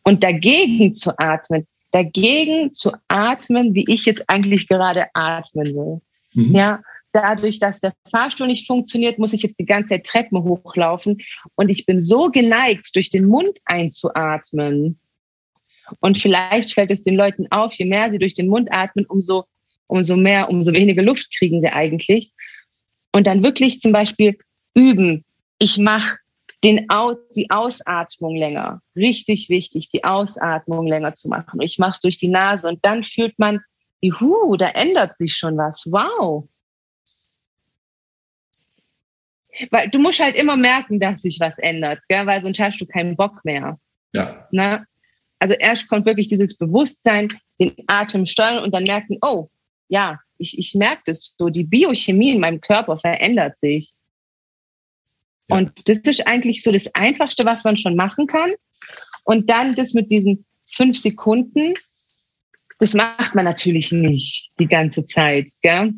Und 0.03 0.23
dagegen 0.23 0.91
zu 0.91 1.17
atmen, 1.19 1.67
dagegen 1.95 2.73
zu 2.73 2.91
atmen, 3.07 3.73
wie 3.73 3.85
ich 3.87 4.05
jetzt 4.05 4.29
eigentlich 4.29 4.67
gerade 4.67 5.05
atmen 5.13 5.73
will. 5.73 6.01
Mhm. 6.33 6.53
Ja, 6.53 6.81
dadurch, 7.13 7.59
dass 7.59 7.79
der 7.79 7.93
Fahrstuhl 8.11 8.47
nicht 8.47 8.67
funktioniert, 8.67 9.17
muss 9.17 9.31
ich 9.31 9.43
jetzt 9.43 9.57
die 9.57 9.65
ganze 9.65 9.89
Zeit 9.89 10.05
Treppen 10.05 10.43
hochlaufen. 10.43 11.21
Und 11.55 11.69
ich 11.69 11.85
bin 11.85 12.01
so 12.01 12.29
geneigt, 12.31 12.93
durch 12.95 13.09
den 13.11 13.25
Mund 13.27 13.59
einzuatmen. 13.63 14.99
Und 16.01 16.17
vielleicht 16.17 16.73
fällt 16.73 16.91
es 16.91 17.03
den 17.03 17.15
Leuten 17.15 17.49
auf, 17.49 17.73
je 17.75 17.85
mehr 17.85 18.11
sie 18.11 18.19
durch 18.19 18.33
den 18.33 18.49
Mund 18.49 18.73
atmen, 18.73 19.05
umso, 19.05 19.45
umso 19.87 20.17
mehr, 20.17 20.49
umso 20.49 20.73
weniger 20.73 21.01
Luft 21.01 21.33
kriegen 21.37 21.61
sie 21.61 21.69
eigentlich. 21.69 22.33
Und 23.13 23.25
dann 23.25 23.41
wirklich 23.41 23.79
zum 23.79 23.93
Beispiel 23.93 24.37
üben. 24.73 25.23
Ich 25.59 25.77
mache 25.77 26.17
den 26.65 26.89
Aus, 26.89 27.17
die 27.35 27.51
Ausatmung 27.51 28.35
länger. 28.35 28.81
Richtig 28.95 29.49
wichtig, 29.49 29.89
die 29.91 30.03
Ausatmung 30.03 30.87
länger 30.87 31.13
zu 31.13 31.29
machen. 31.29 31.61
Ich 31.61 31.77
mache 31.77 31.91
es 31.91 31.99
durch 31.99 32.17
die 32.17 32.27
Nase 32.27 32.67
und 32.67 32.83
dann 32.83 33.03
fühlt 33.03 33.37
man, 33.37 33.61
juhu, 34.01 34.57
da 34.57 34.69
ändert 34.69 35.15
sich 35.15 35.37
schon 35.37 35.57
was. 35.57 35.85
Wow. 35.85 36.49
Weil 39.69 39.89
du 39.89 39.99
musst 39.99 40.19
halt 40.19 40.35
immer 40.35 40.57
merken, 40.57 40.99
dass 40.99 41.21
sich 41.21 41.39
was 41.39 41.59
ändert, 41.59 42.01
gell? 42.09 42.25
weil 42.25 42.41
sonst 42.41 42.59
hast 42.59 42.81
du 42.81 42.87
keinen 42.87 43.15
Bock 43.15 43.45
mehr. 43.45 43.79
Ja. 44.13 44.47
Na? 44.51 44.77
Ne? 44.77 44.87
Also 45.37 45.53
erst 45.53 45.87
kommt 45.87 46.07
wirklich 46.07 46.27
dieses 46.27 46.57
Bewusstsein, 46.57 47.31
den 47.59 47.73
Atem 47.85 48.25
steuern 48.25 48.63
und 48.63 48.73
dann 48.73 48.83
merken, 48.83 49.19
oh, 49.21 49.49
ja, 49.87 50.19
ich, 50.39 50.57
ich 50.57 50.73
merke 50.73 51.03
das 51.05 51.35
so, 51.37 51.49
die 51.49 51.63
Biochemie 51.63 52.31
in 52.31 52.39
meinem 52.39 52.59
Körper 52.59 52.97
verändert 52.97 53.57
sich. 53.57 53.94
Ja. 55.47 55.57
Und 55.57 55.87
das 55.87 55.99
ist 55.99 56.27
eigentlich 56.27 56.63
so 56.63 56.71
das 56.71 56.93
Einfachste, 56.95 57.45
was 57.45 57.63
man 57.63 57.77
schon 57.77 57.95
machen 57.95 58.27
kann. 58.27 58.51
Und 59.23 59.49
dann 59.49 59.75
das 59.75 59.93
mit 59.93 60.11
diesen 60.11 60.45
fünf 60.67 60.99
Sekunden, 60.99 61.73
das 62.79 62.93
macht 62.93 63.35
man 63.35 63.45
natürlich 63.45 63.91
nicht 63.91 64.51
die 64.59 64.67
ganze 64.67 65.05
Zeit, 65.05 65.49
gell? 65.61 65.93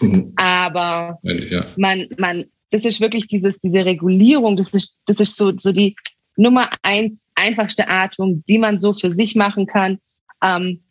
Mhm. 0.00 0.32
Aber 0.36 1.18
ja. 1.22 1.66
man, 1.76 2.06
man, 2.18 2.44
das 2.70 2.84
ist 2.84 3.00
wirklich 3.00 3.26
dieses, 3.26 3.60
diese 3.60 3.84
Regulierung, 3.84 4.56
das 4.56 4.70
ist, 4.70 5.00
das 5.06 5.20
ist 5.20 5.36
so, 5.36 5.52
so 5.56 5.72
die 5.72 5.96
Nummer 6.36 6.70
eins 6.82 7.30
einfachste 7.34 7.88
Atmung, 7.88 8.44
die 8.48 8.58
man 8.58 8.78
so 8.78 8.92
für 8.92 9.12
sich 9.12 9.34
machen 9.34 9.66
kann. 9.66 9.98
Ähm, 10.42 10.82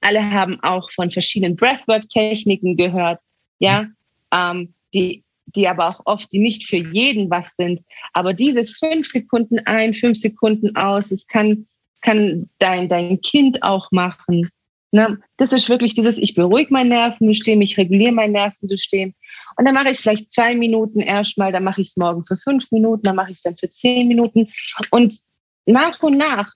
alle 0.00 0.30
haben 0.30 0.58
auch 0.62 0.90
von 0.90 1.10
verschiedenen 1.10 1.56
Breathwork-Techniken 1.56 2.76
gehört, 2.76 3.20
ja, 3.58 3.88
ähm, 4.32 4.72
die, 4.94 5.23
die 5.46 5.68
aber 5.68 5.88
auch 5.88 6.00
oft, 6.04 6.32
die 6.32 6.38
nicht 6.38 6.64
für 6.64 6.76
jeden 6.76 7.30
was 7.30 7.56
sind. 7.56 7.80
Aber 8.12 8.32
dieses 8.32 8.76
fünf 8.76 9.08
Sekunden 9.08 9.58
ein, 9.66 9.94
fünf 9.94 10.18
Sekunden 10.18 10.74
aus, 10.76 11.10
das 11.10 11.26
kann, 11.26 11.66
kann 12.02 12.48
dein, 12.58 12.88
dein 12.88 13.20
Kind 13.20 13.62
auch 13.62 13.90
machen. 13.90 14.48
Ne? 14.92 15.18
Das 15.36 15.52
ist 15.52 15.68
wirklich 15.68 15.94
dieses, 15.94 16.16
ich 16.18 16.34
beruhige 16.34 16.72
mein 16.72 16.88
Nervensystem, 16.88 17.60
ich 17.60 17.76
reguliere 17.76 18.12
mein 18.12 18.32
Nervensystem. 18.32 19.14
Und 19.56 19.64
dann 19.64 19.74
mache 19.74 19.86
ich 19.86 19.98
es 19.98 20.00
vielleicht 20.02 20.30
zwei 20.30 20.54
Minuten 20.54 21.00
erstmal, 21.00 21.52
dann 21.52 21.64
mache 21.64 21.80
ich 21.80 21.88
es 21.88 21.96
morgen 21.96 22.24
für 22.24 22.36
fünf 22.36 22.70
Minuten, 22.70 23.02
dann 23.02 23.16
mache 23.16 23.30
ich 23.30 23.38
es 23.38 23.42
dann 23.42 23.56
für 23.56 23.70
zehn 23.70 24.08
Minuten. 24.08 24.50
Und 24.90 25.18
nach 25.66 26.02
und 26.02 26.16
nach 26.16 26.52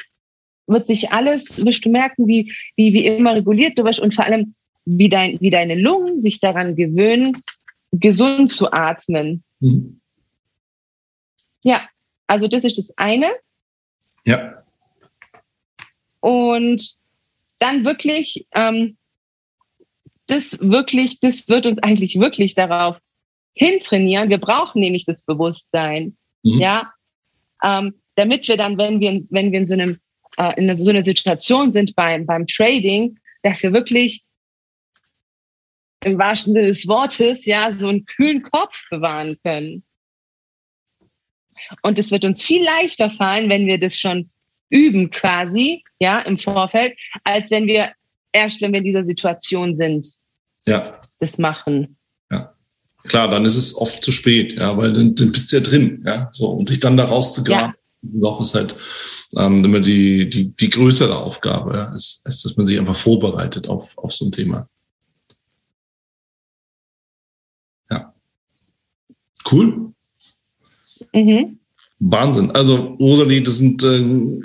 wird 0.68 0.86
sich 0.86 1.10
alles, 1.10 1.64
wirst 1.64 1.84
du 1.84 1.90
merken, 1.90 2.26
wie, 2.26 2.52
wie, 2.76 2.92
wie 2.92 3.06
immer 3.06 3.34
reguliert 3.34 3.78
du 3.78 3.84
wirst 3.84 4.00
und 4.00 4.14
vor 4.14 4.24
allem, 4.24 4.54
wie, 4.84 5.08
dein, 5.08 5.40
wie 5.40 5.50
deine 5.50 5.74
Lungen 5.74 6.20
sich 6.20 6.40
daran 6.40 6.76
gewöhnen, 6.76 7.42
gesund 7.92 8.50
zu 8.50 8.70
atmen. 8.72 9.44
Mhm. 9.60 10.00
Ja, 11.62 11.88
also 12.26 12.48
das 12.48 12.64
ist 12.64 12.78
das 12.78 12.96
eine. 12.96 13.30
Ja. 14.26 14.62
Und 16.20 16.96
dann 17.58 17.84
wirklich, 17.84 18.46
ähm, 18.54 18.96
das 20.26 20.58
wirklich, 20.60 21.20
das 21.20 21.48
wird 21.48 21.66
uns 21.66 21.78
eigentlich 21.78 22.20
wirklich 22.20 22.54
darauf 22.54 23.00
hintrainieren. 23.54 24.30
Wir 24.30 24.38
brauchen 24.38 24.80
nämlich 24.80 25.04
das 25.04 25.24
Bewusstsein, 25.24 26.16
mhm. 26.42 26.60
ja, 26.60 26.92
ähm, 27.62 27.94
damit 28.14 28.46
wir 28.48 28.56
dann, 28.56 28.78
wenn 28.78 29.00
wir, 29.00 29.20
wenn 29.30 29.52
wir 29.52 29.60
in 29.60 29.66
so 29.66 29.74
einem, 29.74 29.98
äh, 30.36 30.60
in 30.60 30.74
so 30.76 30.90
einer 30.90 31.02
Situation 31.02 31.72
sind 31.72 31.96
beim, 31.96 32.26
beim 32.26 32.46
Trading, 32.46 33.18
dass 33.42 33.62
wir 33.62 33.72
wirklich 33.72 34.24
im 36.04 36.18
wahrsten 36.18 36.54
Sinne 36.54 36.68
des 36.68 36.86
Wortes, 36.88 37.44
ja, 37.46 37.72
so 37.72 37.88
einen 37.88 38.04
kühlen 38.04 38.42
Kopf 38.42 38.88
bewahren 38.90 39.36
können. 39.42 39.82
Und 41.82 41.98
es 41.98 42.10
wird 42.10 42.24
uns 42.24 42.44
viel 42.44 42.64
leichter 42.64 43.10
fallen, 43.10 43.50
wenn 43.50 43.66
wir 43.66 43.78
das 43.78 43.98
schon 43.98 44.30
üben 44.70 45.10
quasi, 45.10 45.82
ja, 45.98 46.20
im 46.20 46.38
Vorfeld, 46.38 46.96
als 47.24 47.50
wenn 47.50 47.66
wir 47.66 47.92
erst, 48.32 48.60
wenn 48.60 48.72
wir 48.72 48.78
in 48.78 48.84
dieser 48.84 49.04
Situation 49.04 49.74
sind, 49.74 50.06
ja. 50.66 51.00
das 51.18 51.38
machen. 51.38 51.96
Ja. 52.30 52.52
Klar, 53.04 53.28
dann 53.28 53.44
ist 53.44 53.56
es 53.56 53.74
oft 53.74 54.04
zu 54.04 54.12
spät, 54.12 54.54
ja, 54.54 54.76
weil 54.76 54.92
dann, 54.92 55.14
dann 55.14 55.32
bist 55.32 55.50
du 55.50 55.56
ja 55.56 55.62
drin, 55.62 56.04
ja, 56.06 56.28
so, 56.32 56.50
und 56.50 56.68
dich 56.68 56.80
dann 56.80 56.96
da 56.96 57.06
rauszugraben, 57.06 57.74
ja. 57.74 58.08
noch 58.12 58.40
ist 58.40 58.54
halt 58.54 58.76
ähm, 59.36 59.64
immer 59.64 59.80
die, 59.80 60.28
die, 60.28 60.54
die 60.54 60.70
größere 60.70 61.16
Aufgabe, 61.16 61.76
ja, 61.76 61.94
ist, 61.94 62.26
ist, 62.26 62.44
dass 62.44 62.56
man 62.56 62.66
sich 62.66 62.78
einfach 62.78 62.96
vorbereitet 62.96 63.68
auf, 63.68 63.96
auf 63.98 64.12
so 64.12 64.26
ein 64.26 64.32
Thema. 64.32 64.68
Ja. 67.90 68.14
Cool. 69.50 69.92
Mhm. 71.12 71.58
Wahnsinn. 72.00 72.50
Also, 72.52 72.96
Rosalie, 73.00 73.42
das 73.42 73.58
sind 73.58 73.82
äh, 73.82 74.40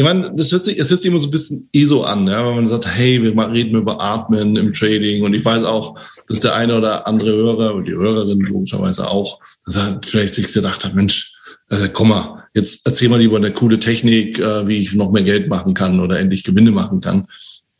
ich 0.00 0.04
meine, 0.06 0.32
das 0.34 0.50
hört 0.50 0.64
sich, 0.64 0.78
es 0.78 0.90
hört 0.90 1.02
sich 1.02 1.10
immer 1.10 1.20
so 1.20 1.28
ein 1.28 1.30
bisschen 1.30 1.68
ESO 1.74 2.04
an, 2.04 2.26
ja, 2.26 2.46
wenn 2.46 2.54
man 2.54 2.66
sagt, 2.66 2.86
hey, 2.86 3.22
wir 3.22 3.36
reden 3.52 3.76
über 3.76 4.00
Atmen 4.00 4.56
im 4.56 4.72
Trading 4.72 5.22
und 5.24 5.34
ich 5.34 5.44
weiß 5.44 5.62
auch, 5.64 5.98
dass 6.26 6.40
der 6.40 6.54
eine 6.54 6.78
oder 6.78 7.06
andere 7.06 7.32
Hörer 7.32 7.74
und 7.74 7.86
die 7.86 7.92
Hörerin 7.92 8.40
logischerweise 8.40 9.10
auch, 9.10 9.40
dass 9.66 9.76
er 9.76 10.00
vielleicht 10.02 10.36
sich 10.36 10.54
gedacht 10.54 10.86
hat, 10.86 10.94
Mensch, 10.94 11.34
also 11.68 11.86
komm 11.92 12.08
mal, 12.08 12.44
jetzt 12.54 12.86
erzähl 12.86 13.10
mal 13.10 13.20
lieber 13.20 13.36
eine 13.36 13.52
coole 13.52 13.78
Technik, 13.78 14.38
äh, 14.38 14.66
wie 14.66 14.78
ich 14.78 14.94
noch 14.94 15.10
mehr 15.10 15.22
Geld 15.24 15.48
machen 15.48 15.74
kann 15.74 16.00
oder 16.00 16.18
endlich 16.18 16.44
Gewinne 16.44 16.70
machen 16.70 17.02
kann. 17.02 17.26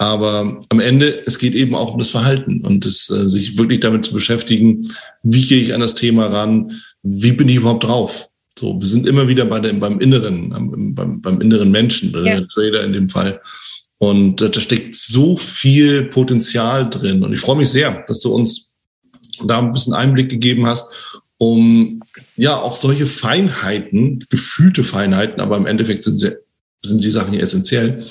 Aber 0.00 0.58
am 0.70 0.80
Ende, 0.80 1.24
es 1.26 1.38
geht 1.38 1.54
eben 1.54 1.74
auch 1.74 1.92
um 1.92 1.98
das 1.98 2.08
Verhalten 2.08 2.62
und 2.62 2.86
das, 2.86 3.10
äh, 3.10 3.28
sich 3.28 3.58
wirklich 3.58 3.80
damit 3.80 4.06
zu 4.06 4.14
beschäftigen, 4.14 4.88
wie 5.22 5.44
gehe 5.44 5.60
ich 5.60 5.74
an 5.74 5.82
das 5.82 5.94
Thema 5.94 6.28
ran, 6.28 6.72
wie 7.02 7.32
bin 7.32 7.50
ich 7.50 7.56
überhaupt 7.56 7.84
drauf? 7.84 8.30
So, 8.58 8.80
wir 8.80 8.86
sind 8.86 9.06
immer 9.06 9.28
wieder 9.28 9.44
bei 9.44 9.60
dem, 9.60 9.78
beim 9.78 10.00
Inneren, 10.00 10.94
beim, 10.94 11.20
beim 11.20 11.40
inneren 11.42 11.70
Menschen, 11.70 12.14
ja. 12.14 12.22
der 12.22 12.48
Trader 12.48 12.82
in 12.82 12.94
dem 12.94 13.10
Fall. 13.10 13.42
Und 13.98 14.40
da 14.40 14.58
steckt 14.58 14.96
so 14.96 15.36
viel 15.36 16.06
Potenzial 16.06 16.88
drin. 16.88 17.22
Und 17.22 17.34
ich 17.34 17.40
freue 17.40 17.56
mich 17.56 17.68
sehr, 17.68 18.02
dass 18.08 18.20
du 18.20 18.34
uns 18.34 18.74
da 19.44 19.58
ein 19.58 19.74
bisschen 19.74 19.92
Einblick 19.92 20.30
gegeben 20.30 20.66
hast, 20.66 21.20
um 21.36 22.00
ja 22.36 22.56
auch 22.58 22.74
solche 22.74 23.04
Feinheiten, 23.06 24.24
gefühlte 24.30 24.82
Feinheiten, 24.82 25.42
aber 25.42 25.58
im 25.58 25.66
Endeffekt 25.66 26.04
sind 26.04 26.16
sie, 26.16 26.36
sind 26.82 27.04
die 27.04 27.10
Sachen 27.10 27.34
ja 27.34 27.40
essentiell, 27.40 28.04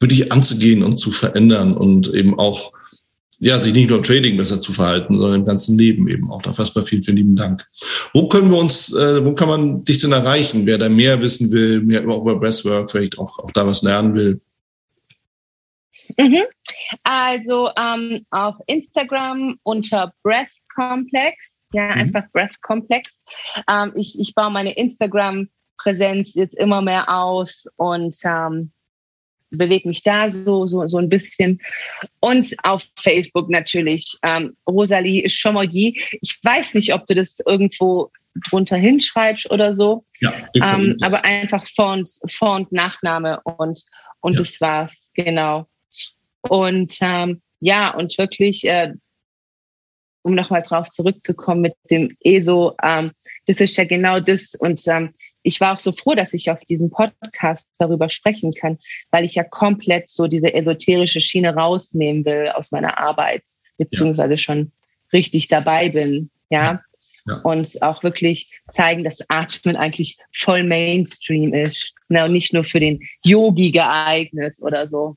wirklich 0.00 0.32
anzugehen 0.32 0.82
und 0.82 0.96
zu 0.96 1.10
verändern 1.10 1.76
und 1.76 2.12
eben 2.12 2.38
auch 2.38 2.72
ja, 3.38 3.58
sich 3.58 3.74
nicht 3.74 3.90
nur 3.90 3.98
im 3.98 4.04
Trading 4.04 4.36
besser 4.36 4.60
zu 4.60 4.72
verhalten, 4.72 5.16
sondern 5.16 5.40
im 5.40 5.46
ganzen 5.46 5.76
Leben 5.76 6.08
eben 6.08 6.30
auch. 6.30 6.40
Da 6.42 6.54
erstmal 6.56 6.86
vielen, 6.86 7.02
vielen 7.02 7.18
lieben 7.18 7.36
Dank. 7.36 7.68
Wo 8.14 8.28
können 8.28 8.50
wir 8.50 8.58
uns, 8.58 8.92
äh, 8.94 9.24
wo 9.24 9.34
kann 9.34 9.48
man 9.48 9.84
dich 9.84 9.98
denn 9.98 10.12
erreichen? 10.12 10.64
Wer 10.66 10.78
da 10.78 10.88
mehr 10.88 11.20
wissen 11.20 11.50
will, 11.50 11.82
mehr 11.82 12.02
über 12.02 12.38
Breathwork, 12.38 12.90
vielleicht 12.90 13.18
auch, 13.18 13.38
auch 13.38 13.50
da 13.50 13.66
was 13.66 13.82
lernen 13.82 14.14
will? 14.14 14.40
Mhm. 16.16 16.44
Also 17.02 17.68
ähm, 17.76 18.24
auf 18.30 18.54
Instagram 18.66 19.58
unter 19.64 20.12
Breath 20.22 20.48
Complex, 20.74 21.66
ja, 21.72 21.86
mhm. 21.86 21.92
einfach 21.92 22.24
Breath 22.32 22.62
Complex. 22.62 23.22
Ähm, 23.68 23.92
ich, 23.96 24.18
ich 24.18 24.34
baue 24.34 24.50
meine 24.50 24.76
Instagram-Präsenz 25.76 26.34
jetzt 26.34 26.54
immer 26.56 26.82
mehr 26.82 27.08
aus 27.08 27.66
und 27.76 28.14
ähm, 28.24 28.72
bewege 29.50 29.88
mich 29.88 30.02
da 30.02 30.28
so, 30.28 30.66
so, 30.66 30.86
so 30.88 30.98
ein 30.98 31.08
bisschen. 31.08 31.60
Und 32.20 32.54
auf 32.62 32.84
Facebook 32.98 33.48
natürlich. 33.48 34.18
Ähm, 34.22 34.56
Rosalie 34.68 35.28
Chomogi. 35.28 36.00
Ich 36.20 36.38
weiß 36.42 36.74
nicht, 36.74 36.92
ob 36.92 37.06
du 37.06 37.14
das 37.14 37.38
irgendwo 37.46 38.10
drunter 38.50 38.76
hinschreibst 38.76 39.50
oder 39.50 39.72
so. 39.72 40.04
Ja, 40.20 40.32
ähm, 40.54 40.96
aber 41.00 41.24
einfach 41.24 41.66
Vor- 41.74 41.92
und, 41.92 42.08
Vor 42.30 42.56
und 42.56 42.72
Nachname 42.72 43.40
und, 43.44 43.84
und 44.20 44.34
ja. 44.34 44.38
das 44.40 44.60
war's, 44.60 45.10
genau. 45.14 45.66
Und 46.42 46.92
ähm, 47.00 47.40
ja, 47.60 47.94
und 47.94 48.18
wirklich, 48.18 48.68
äh, 48.68 48.92
um 50.22 50.34
nochmal 50.34 50.62
drauf 50.62 50.90
zurückzukommen 50.90 51.62
mit 51.62 51.74
dem 51.90 52.14
ESO, 52.20 52.76
ähm, 52.82 53.12
das 53.46 53.60
ist 53.60 53.76
ja 53.78 53.84
genau 53.84 54.20
das. 54.20 54.54
Und 54.56 54.82
ähm, 54.88 55.14
ich 55.46 55.60
war 55.60 55.74
auch 55.74 55.80
so 55.80 55.92
froh, 55.92 56.14
dass 56.14 56.34
ich 56.34 56.50
auf 56.50 56.64
diesem 56.64 56.90
Podcast 56.90 57.70
darüber 57.78 58.10
sprechen 58.10 58.52
kann, 58.52 58.78
weil 59.12 59.24
ich 59.24 59.36
ja 59.36 59.44
komplett 59.44 60.08
so 60.08 60.26
diese 60.26 60.52
esoterische 60.52 61.20
Schiene 61.20 61.54
rausnehmen 61.54 62.24
will 62.24 62.48
aus 62.48 62.72
meiner 62.72 62.98
Arbeit, 62.98 63.44
beziehungsweise 63.78 64.32
ja. 64.32 64.38
schon 64.38 64.72
richtig 65.12 65.46
dabei 65.46 65.88
bin. 65.88 66.30
Ja. 66.50 66.82
ja. 67.28 67.36
Und 67.44 67.80
auch 67.80 68.02
wirklich 68.02 68.60
zeigen, 68.72 69.04
dass 69.04 69.30
Atmen 69.30 69.76
eigentlich 69.76 70.18
voll 70.34 70.64
Mainstream 70.64 71.54
ist. 71.54 71.94
Na, 72.08 72.24
und 72.24 72.32
nicht 72.32 72.52
nur 72.52 72.64
für 72.64 72.80
den 72.80 72.98
Yogi 73.22 73.70
geeignet 73.70 74.56
oder 74.60 74.88
so. 74.88 75.16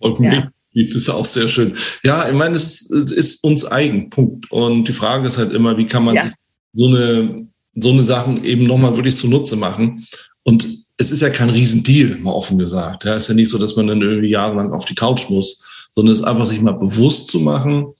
Und 0.00 0.18
ja. 0.20 0.50
Das 0.74 0.90
ist 0.90 1.08
auch 1.08 1.24
sehr 1.24 1.48
schön. 1.48 1.76
Ja, 2.04 2.28
ich 2.28 2.34
meine, 2.34 2.54
es, 2.54 2.88
es, 2.90 3.10
ist 3.10 3.42
uns 3.42 3.64
eigen, 3.64 4.10
Punkt. 4.10 4.50
Und 4.50 4.86
die 4.86 4.92
Frage 4.92 5.26
ist 5.26 5.38
halt 5.38 5.52
immer, 5.52 5.76
wie 5.76 5.86
kann 5.86 6.04
man 6.04 6.14
ja. 6.14 6.22
sich 6.22 6.32
so 6.74 6.86
eine, 6.86 7.48
so 7.80 7.90
eine 7.90 8.02
Sachen 8.02 8.44
eben 8.44 8.66
nochmal 8.66 8.96
wirklich 8.96 9.16
zunutze 9.16 9.56
machen? 9.56 10.06
Und 10.42 10.84
es 10.96 11.10
ist 11.10 11.22
ja 11.22 11.30
kein 11.30 11.50
Riesendeal, 11.50 12.18
mal 12.18 12.32
offen 12.32 12.58
gesagt. 12.58 13.04
Ja, 13.04 13.14
es 13.14 13.24
ist 13.24 13.28
ja 13.28 13.34
nicht 13.34 13.50
so, 13.50 13.58
dass 13.58 13.76
man 13.76 13.86
dann 13.86 14.02
irgendwie 14.02 14.30
jahrelang 14.30 14.72
auf 14.72 14.84
die 14.84 14.94
Couch 14.94 15.30
muss, 15.30 15.62
sondern 15.92 16.12
es 16.12 16.18
ist 16.18 16.24
einfach 16.24 16.46
sich 16.46 16.60
mal 16.60 16.72
bewusst 16.72 17.28
zu 17.28 17.40
machen, 17.40 17.94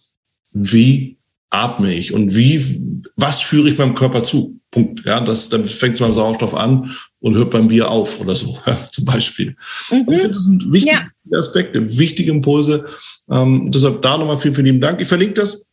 wie 0.53 1.17
atme 1.51 1.95
ich 1.95 2.13
und 2.13 2.35
wie, 2.35 2.61
was 3.17 3.41
führe 3.41 3.71
ich 3.71 3.79
meinem 3.79 3.95
Körper 3.95 4.25
zu? 4.25 4.59
Punkt. 4.71 5.05
Ja, 5.07 5.21
das, 5.21 5.49
dann 5.49 5.67
fängt 5.67 5.95
es 5.95 6.01
beim 6.01 6.15
Sauerstoff 6.15 6.55
an 6.55 6.95
und 7.21 7.37
hört 7.37 7.51
beim 7.51 7.69
Bier 7.69 7.91
auf 7.91 8.21
oder 8.21 8.35
so, 8.35 8.59
zum 8.91 9.05
Beispiel. 9.05 9.57
Mhm. 9.91 10.01
Ich 10.01 10.07
finde, 10.07 10.31
das 10.31 10.45
sind 10.45 10.71
wichtige 10.71 10.97
ja. 11.31 11.39
Aspekte, 11.39 11.99
wichtige 11.99 12.31
Impulse. 12.31 12.85
Ähm, 13.31 13.71
deshalb 13.73 14.03
da 14.03 14.19
nochmal 14.19 14.39
vielen, 14.39 14.55
vielen 14.55 14.67
lieben 14.67 14.81
Dank. 14.81 15.01
Ich 15.01 15.09
verlinke 15.09 15.35
das. 15.35 15.68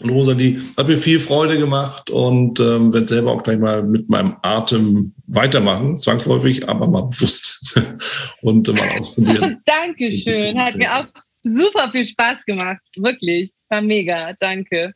Und 0.00 0.10
Rosalie 0.10 0.60
hat 0.76 0.86
mir 0.86 0.98
viel 0.98 1.18
Freude 1.18 1.58
gemacht 1.58 2.10
und 2.10 2.60
ähm, 2.60 2.92
werde 2.92 3.08
selber 3.08 3.32
auch 3.32 3.42
gleich 3.42 3.58
mal 3.58 3.82
mit 3.82 4.08
meinem 4.08 4.36
Atem 4.42 5.12
weitermachen, 5.26 6.00
zwangsläufig, 6.00 6.68
aber 6.68 6.86
mal 6.86 7.02
bewusst 7.02 7.78
und 8.42 8.68
äh, 8.68 8.72
mal 8.72 8.88
ausprobieren. 8.98 9.60
Dankeschön, 9.66 10.58
hat 10.58 10.76
mir 10.76 10.94
auch 10.94 11.06
super 11.42 11.90
viel 11.90 12.04
Spaß 12.04 12.44
gemacht, 12.44 12.82
wirklich, 12.96 13.52
war 13.68 13.82
mega, 13.82 14.34
danke. 14.38 14.94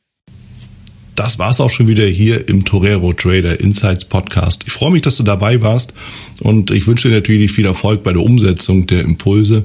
Das 1.14 1.38
war's 1.38 1.60
auch 1.60 1.68
schon 1.68 1.88
wieder 1.88 2.06
hier 2.06 2.48
im 2.48 2.64
Torero 2.64 3.12
Trader 3.12 3.60
Insights 3.60 4.06
Podcast. 4.06 4.62
Ich 4.66 4.72
freue 4.72 4.90
mich, 4.90 5.02
dass 5.02 5.18
du 5.18 5.22
dabei 5.22 5.60
warst 5.60 5.92
und 6.40 6.70
ich 6.70 6.86
wünsche 6.86 7.08
dir 7.08 7.16
natürlich 7.16 7.52
viel 7.52 7.66
Erfolg 7.66 8.02
bei 8.02 8.14
der 8.14 8.22
Umsetzung 8.22 8.86
der 8.86 9.02
Impulse. 9.02 9.64